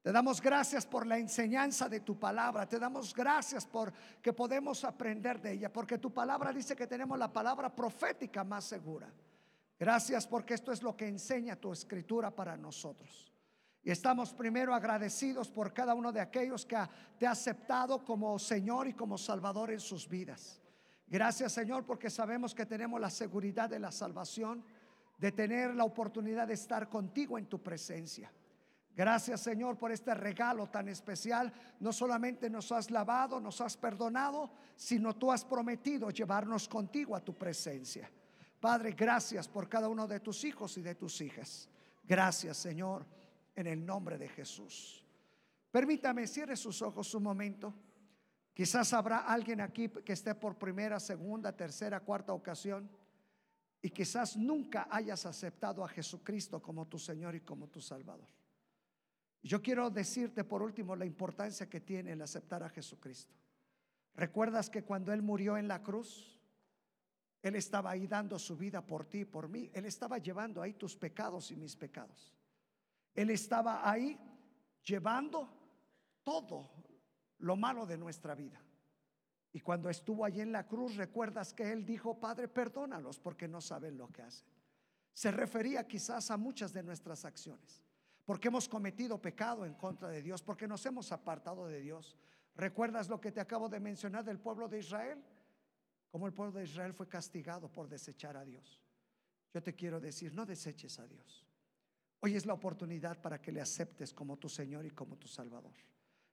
Te 0.00 0.12
damos 0.12 0.40
gracias 0.40 0.86
por 0.86 1.08
la 1.08 1.18
enseñanza 1.18 1.88
de 1.88 1.98
tu 1.98 2.16
palabra. 2.16 2.68
Te 2.68 2.78
damos 2.78 3.12
gracias 3.12 3.66
por 3.66 3.92
que 4.22 4.32
podemos 4.32 4.84
aprender 4.84 5.42
de 5.42 5.54
ella. 5.54 5.72
Porque 5.72 5.98
tu 5.98 6.14
palabra 6.14 6.52
dice 6.52 6.76
que 6.76 6.86
tenemos 6.86 7.18
la 7.18 7.32
palabra 7.32 7.74
profética 7.74 8.44
más 8.44 8.62
segura. 8.62 9.12
Gracias 9.76 10.28
porque 10.28 10.54
esto 10.54 10.70
es 10.70 10.84
lo 10.84 10.96
que 10.96 11.08
enseña 11.08 11.56
tu 11.56 11.72
escritura 11.72 12.30
para 12.30 12.56
nosotros. 12.56 13.31
Y 13.84 13.90
estamos 13.90 14.32
primero 14.32 14.74
agradecidos 14.74 15.50
por 15.50 15.72
cada 15.72 15.94
uno 15.94 16.12
de 16.12 16.20
aquellos 16.20 16.64
que 16.64 16.76
te 17.18 17.26
ha 17.26 17.32
aceptado 17.32 18.04
como 18.04 18.38
Señor 18.38 18.86
y 18.86 18.94
como 18.94 19.18
Salvador 19.18 19.72
en 19.72 19.80
sus 19.80 20.08
vidas. 20.08 20.60
Gracias 21.08 21.52
Señor 21.52 21.84
porque 21.84 22.08
sabemos 22.08 22.54
que 22.54 22.64
tenemos 22.64 23.00
la 23.00 23.10
seguridad 23.10 23.68
de 23.68 23.80
la 23.80 23.90
salvación, 23.90 24.64
de 25.18 25.32
tener 25.32 25.74
la 25.74 25.84
oportunidad 25.84 26.46
de 26.46 26.54
estar 26.54 26.88
contigo 26.88 27.38
en 27.38 27.46
tu 27.46 27.60
presencia. 27.60 28.32
Gracias 28.94 29.40
Señor 29.40 29.76
por 29.76 29.90
este 29.90 30.14
regalo 30.14 30.68
tan 30.68 30.88
especial. 30.88 31.52
No 31.80 31.92
solamente 31.92 32.48
nos 32.48 32.70
has 32.70 32.88
lavado, 32.90 33.40
nos 33.40 33.60
has 33.60 33.76
perdonado, 33.76 34.52
sino 34.76 35.16
tú 35.16 35.32
has 35.32 35.44
prometido 35.44 36.10
llevarnos 36.10 36.68
contigo 36.68 37.16
a 37.16 37.20
tu 37.20 37.34
presencia. 37.34 38.08
Padre, 38.60 38.92
gracias 38.92 39.48
por 39.48 39.68
cada 39.68 39.88
uno 39.88 40.06
de 40.06 40.20
tus 40.20 40.44
hijos 40.44 40.78
y 40.78 40.82
de 40.82 40.94
tus 40.94 41.20
hijas. 41.20 41.68
Gracias 42.04 42.58
Señor 42.58 43.04
en 43.54 43.66
el 43.66 43.84
nombre 43.84 44.18
de 44.18 44.28
Jesús. 44.28 45.04
Permítame, 45.70 46.26
cierre 46.26 46.56
sus 46.56 46.82
ojos 46.82 47.14
un 47.14 47.22
momento. 47.22 47.74
Quizás 48.54 48.92
habrá 48.92 49.20
alguien 49.20 49.60
aquí 49.60 49.88
que 49.88 50.12
esté 50.12 50.34
por 50.34 50.58
primera, 50.58 51.00
segunda, 51.00 51.56
tercera, 51.56 52.00
cuarta 52.00 52.32
ocasión 52.32 52.90
y 53.80 53.90
quizás 53.90 54.36
nunca 54.36 54.86
hayas 54.90 55.26
aceptado 55.26 55.84
a 55.84 55.88
Jesucristo 55.88 56.60
como 56.60 56.86
tu 56.86 56.98
Señor 56.98 57.34
y 57.34 57.40
como 57.40 57.68
tu 57.68 57.80
Salvador. 57.80 58.28
Yo 59.42 59.60
quiero 59.60 59.90
decirte 59.90 60.44
por 60.44 60.62
último 60.62 60.94
la 60.94 61.04
importancia 61.04 61.68
que 61.68 61.80
tiene 61.80 62.12
el 62.12 62.22
aceptar 62.22 62.62
a 62.62 62.68
Jesucristo. 62.68 63.34
¿Recuerdas 64.14 64.70
que 64.70 64.84
cuando 64.84 65.12
Él 65.12 65.22
murió 65.22 65.56
en 65.56 65.66
la 65.66 65.82
cruz, 65.82 66.38
Él 67.42 67.56
estaba 67.56 67.90
ahí 67.90 68.06
dando 68.06 68.38
su 68.38 68.56
vida 68.56 68.86
por 68.86 69.06
ti 69.06 69.20
y 69.20 69.24
por 69.24 69.48
mí? 69.48 69.70
Él 69.72 69.86
estaba 69.86 70.18
llevando 70.18 70.62
ahí 70.62 70.74
tus 70.74 70.94
pecados 70.94 71.50
y 71.50 71.56
mis 71.56 71.74
pecados. 71.74 72.32
Él 73.14 73.30
estaba 73.30 73.88
ahí 73.88 74.18
llevando 74.84 75.48
todo 76.22 76.70
lo 77.38 77.56
malo 77.56 77.86
de 77.86 77.98
nuestra 77.98 78.34
vida. 78.34 78.60
Y 79.52 79.60
cuando 79.60 79.90
estuvo 79.90 80.24
allí 80.24 80.40
en 80.40 80.52
la 80.52 80.66
cruz, 80.66 80.96
recuerdas 80.96 81.52
que 81.52 81.70
Él 81.72 81.84
dijo, 81.84 82.18
Padre, 82.18 82.48
perdónalos 82.48 83.18
porque 83.18 83.46
no 83.46 83.60
saben 83.60 83.98
lo 83.98 84.08
que 84.08 84.22
hacen. 84.22 84.48
Se 85.12 85.30
refería 85.30 85.86
quizás 85.86 86.30
a 86.30 86.38
muchas 86.38 86.72
de 86.72 86.82
nuestras 86.82 87.26
acciones, 87.26 87.82
porque 88.24 88.48
hemos 88.48 88.66
cometido 88.66 89.20
pecado 89.20 89.66
en 89.66 89.74
contra 89.74 90.08
de 90.08 90.22
Dios, 90.22 90.42
porque 90.42 90.66
nos 90.66 90.86
hemos 90.86 91.12
apartado 91.12 91.66
de 91.66 91.80
Dios. 91.80 92.16
¿Recuerdas 92.54 93.10
lo 93.10 93.20
que 93.20 93.30
te 93.30 93.40
acabo 93.40 93.68
de 93.68 93.78
mencionar 93.78 94.24
del 94.24 94.38
pueblo 94.38 94.68
de 94.68 94.78
Israel? 94.78 95.22
Como 96.10 96.26
el 96.26 96.32
pueblo 96.32 96.58
de 96.58 96.64
Israel 96.64 96.94
fue 96.94 97.08
castigado 97.08 97.70
por 97.70 97.88
desechar 97.88 98.38
a 98.38 98.44
Dios. 98.44 98.80
Yo 99.52 99.62
te 99.62 99.74
quiero 99.74 100.00
decir, 100.00 100.32
no 100.32 100.46
deseches 100.46 100.98
a 100.98 101.06
Dios. 101.06 101.46
Hoy 102.24 102.36
es 102.36 102.46
la 102.46 102.54
oportunidad 102.54 103.20
para 103.20 103.42
que 103.42 103.50
le 103.50 103.60
aceptes 103.60 104.14
como 104.14 104.38
tu 104.38 104.48
Señor 104.48 104.86
y 104.86 104.92
como 104.92 105.16
tu 105.16 105.26
Salvador. 105.26 105.74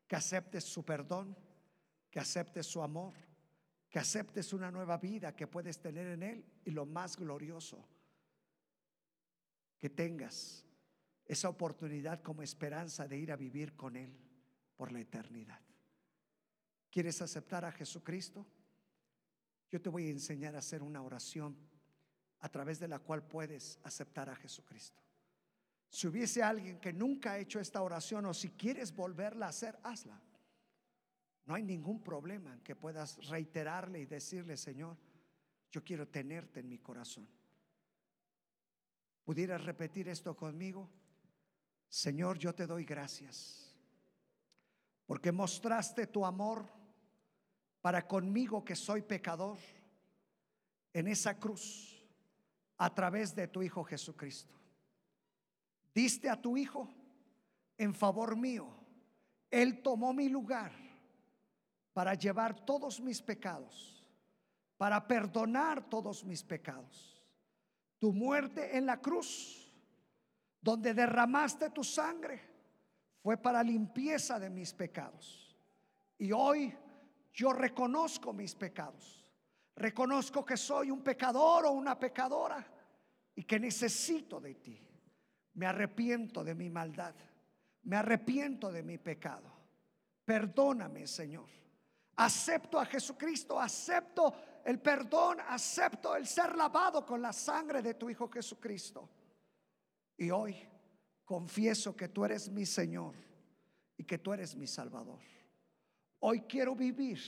Que 0.08 0.16
aceptes 0.16 0.64
su 0.64 0.86
perdón, 0.86 1.36
que 2.12 2.20
aceptes 2.20 2.68
su 2.68 2.84
amor, 2.84 3.16
que 3.90 3.98
aceptes 3.98 4.54
una 4.54 4.70
nueva 4.70 4.98
vida 4.98 5.36
que 5.36 5.48
puedes 5.48 5.82
tener 5.82 6.06
en 6.06 6.22
Él 6.22 6.46
y 6.64 6.70
lo 6.70 6.86
más 6.86 7.18
glorioso, 7.18 7.88
que 9.80 9.90
tengas 9.90 10.64
esa 11.26 11.50
oportunidad 11.50 12.22
como 12.22 12.44
esperanza 12.44 13.08
de 13.08 13.18
ir 13.18 13.32
a 13.32 13.36
vivir 13.36 13.76
con 13.76 13.96
Él 13.96 14.16
por 14.78 14.92
la 14.92 15.00
eternidad. 15.00 15.60
¿Quieres 16.92 17.20
aceptar 17.24 17.66
a 17.66 17.72
Jesucristo? 17.72 18.46
Yo 19.72 19.82
te 19.82 19.90
voy 19.90 20.06
a 20.06 20.12
enseñar 20.12 20.56
a 20.56 20.60
hacer 20.60 20.84
una 20.84 21.02
oración 21.02 21.58
a 22.42 22.50
través 22.50 22.80
de 22.80 22.88
la 22.88 23.00
cual 23.00 23.28
puedes 23.28 23.80
aceptar 23.82 24.30
a 24.30 24.36
Jesucristo. 24.36 25.09
Si 25.90 26.08
hubiese 26.08 26.44
alguien 26.44 26.80
que 26.80 26.94
nunca 26.94 27.34
ha 27.34 27.40
hecho 27.40 27.60
esta 27.60 27.82
oración 27.82 28.26
o 28.28 28.34
si 28.34 28.52
quieres 28.52 28.96
volverla 28.96 29.48
a 29.48 29.50
hacer, 29.50 29.80
hazla. 29.84 30.22
No 31.46 31.56
hay 31.56 31.64
ningún 31.64 32.04
problema 32.04 32.60
que 32.64 32.76
puedas 32.76 33.28
reiterarle 33.28 34.00
y 34.00 34.06
decirle, 34.06 34.56
Señor, 34.56 34.98
yo 35.72 35.84
quiero 35.84 36.08
tenerte 36.08 36.60
en 36.60 36.70
mi 36.70 36.78
corazón. 36.78 37.28
¿Pudieras 39.24 39.64
repetir 39.64 40.10
esto 40.10 40.36
conmigo? 40.36 40.90
Señor, 41.88 42.38
yo 42.38 42.54
te 42.54 42.68
doy 42.68 42.86
gracias 42.86 43.76
porque 45.08 45.32
mostraste 45.32 46.06
tu 46.06 46.24
amor 46.24 46.68
para 47.82 48.08
conmigo 48.08 48.64
que 48.64 48.76
soy 48.76 49.02
pecador 49.02 49.58
en 50.94 51.08
esa 51.08 51.40
cruz 51.40 52.06
a 52.78 52.94
través 52.94 53.34
de 53.34 53.48
tu 53.48 53.64
Hijo 53.64 53.84
Jesucristo 53.84 54.59
diste 55.94 56.30
a 56.30 56.42
tu 56.42 56.58
Hijo 56.58 56.90
en 57.78 57.94
favor 57.94 58.36
mío. 58.36 58.68
Él 59.50 59.82
tomó 59.82 60.14
mi 60.14 60.30
lugar 60.30 60.72
para 61.94 62.14
llevar 62.14 62.66
todos 62.66 63.00
mis 63.00 63.22
pecados, 63.22 64.06
para 64.78 65.08
perdonar 65.08 65.90
todos 65.90 66.24
mis 66.24 66.44
pecados. 66.44 67.26
Tu 67.98 68.14
muerte 68.14 68.78
en 68.78 68.86
la 68.86 69.02
cruz, 69.02 69.74
donde 70.62 70.94
derramaste 70.94 71.70
tu 71.72 71.84
sangre, 71.84 72.42
fue 73.22 73.38
para 73.38 73.64
limpieza 73.64 74.40
de 74.40 74.50
mis 74.50 74.74
pecados. 74.74 75.58
Y 76.18 76.32
hoy 76.32 76.74
yo 77.34 77.54
reconozco 77.54 78.34
mis 78.34 78.56
pecados. 78.56 79.26
Reconozco 79.76 80.46
que 80.46 80.58
soy 80.58 80.92
un 80.92 81.02
pecador 81.02 81.66
o 81.66 81.72
una 81.72 81.98
pecadora 81.98 82.66
y 83.36 83.44
que 83.44 83.60
necesito 83.60 84.40
de 84.42 84.56
ti. 84.56 84.89
Me 85.54 85.66
arrepiento 85.66 86.44
de 86.44 86.56
mi 86.56 86.70
maldad. 86.70 87.16
Me 87.84 87.96
arrepiento 87.96 88.72
de 88.72 88.84
mi 88.84 88.98
pecado. 88.98 89.52
Perdóname, 90.26 91.08
Señor. 91.08 91.48
Acepto 92.16 92.80
a 92.80 92.86
Jesucristo, 92.86 93.60
acepto 93.60 94.34
el 94.66 94.80
perdón, 94.80 95.38
acepto 95.48 96.16
el 96.16 96.28
ser 96.28 96.56
lavado 96.56 97.06
con 97.06 97.22
la 97.22 97.34
sangre 97.34 97.82
de 97.82 97.94
tu 97.94 98.10
Hijo 98.10 98.30
Jesucristo. 98.30 99.10
Y 100.18 100.30
hoy 100.30 100.56
confieso 101.24 101.96
que 101.96 102.10
tú 102.10 102.26
eres 102.26 102.50
mi 102.50 102.66
Señor 102.66 103.16
y 103.98 104.04
que 104.04 104.18
tú 104.18 104.34
eres 104.34 104.56
mi 104.56 104.68
Salvador. 104.68 105.20
Hoy 106.20 106.42
quiero 106.42 106.76
vivir 106.76 107.20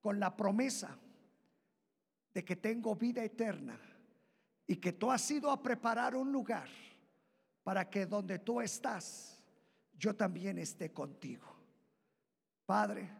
con 0.00 0.20
la 0.20 0.36
promesa 0.36 0.96
de 2.32 2.44
que 2.44 2.56
tengo 2.56 2.94
vida 2.94 3.24
eterna 3.24 3.78
y 4.66 4.76
que 4.76 4.92
tú 4.92 5.10
has 5.10 5.28
ido 5.30 5.50
a 5.50 5.60
preparar 5.60 6.14
un 6.14 6.30
lugar 6.30 6.68
para 7.62 7.88
que 7.88 8.06
donde 8.06 8.38
tú 8.38 8.60
estás, 8.60 9.42
yo 9.92 10.14
también 10.14 10.58
esté 10.58 10.92
contigo. 10.92 11.46
Padre, 12.64 13.10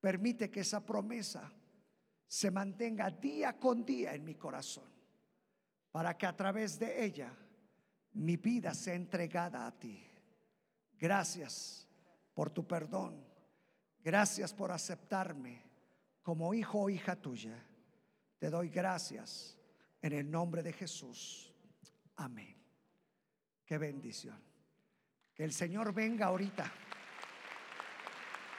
permite 0.00 0.50
que 0.50 0.60
esa 0.60 0.84
promesa 0.84 1.52
se 2.26 2.50
mantenga 2.50 3.10
día 3.10 3.58
con 3.58 3.84
día 3.84 4.14
en 4.14 4.24
mi 4.24 4.34
corazón, 4.36 4.88
para 5.90 6.16
que 6.16 6.26
a 6.26 6.36
través 6.36 6.78
de 6.78 7.04
ella 7.04 7.36
mi 8.12 8.36
vida 8.36 8.74
sea 8.74 8.94
entregada 8.94 9.66
a 9.66 9.78
ti. 9.78 10.06
Gracias 10.98 11.88
por 12.34 12.50
tu 12.50 12.66
perdón. 12.66 13.24
Gracias 14.02 14.54
por 14.54 14.72
aceptarme 14.72 15.62
como 16.22 16.54
hijo 16.54 16.80
o 16.80 16.90
hija 16.90 17.16
tuya. 17.16 17.62
Te 18.38 18.48
doy 18.48 18.68
gracias 18.68 19.58
en 20.00 20.12
el 20.12 20.30
nombre 20.30 20.62
de 20.62 20.72
Jesús. 20.72 21.52
Amén. 22.16 22.59
Qué 23.70 23.78
bendición. 23.78 24.36
Que 25.32 25.44
el 25.44 25.52
Señor 25.52 25.94
venga 25.94 26.26
ahorita. 26.26 26.68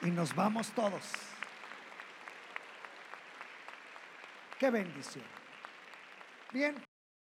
Y 0.00 0.06
nos 0.06 0.34
vamos 0.34 0.72
todos. 0.72 1.12
Qué 4.58 4.70
bendición. 4.70 5.26
Bien. 6.50 6.82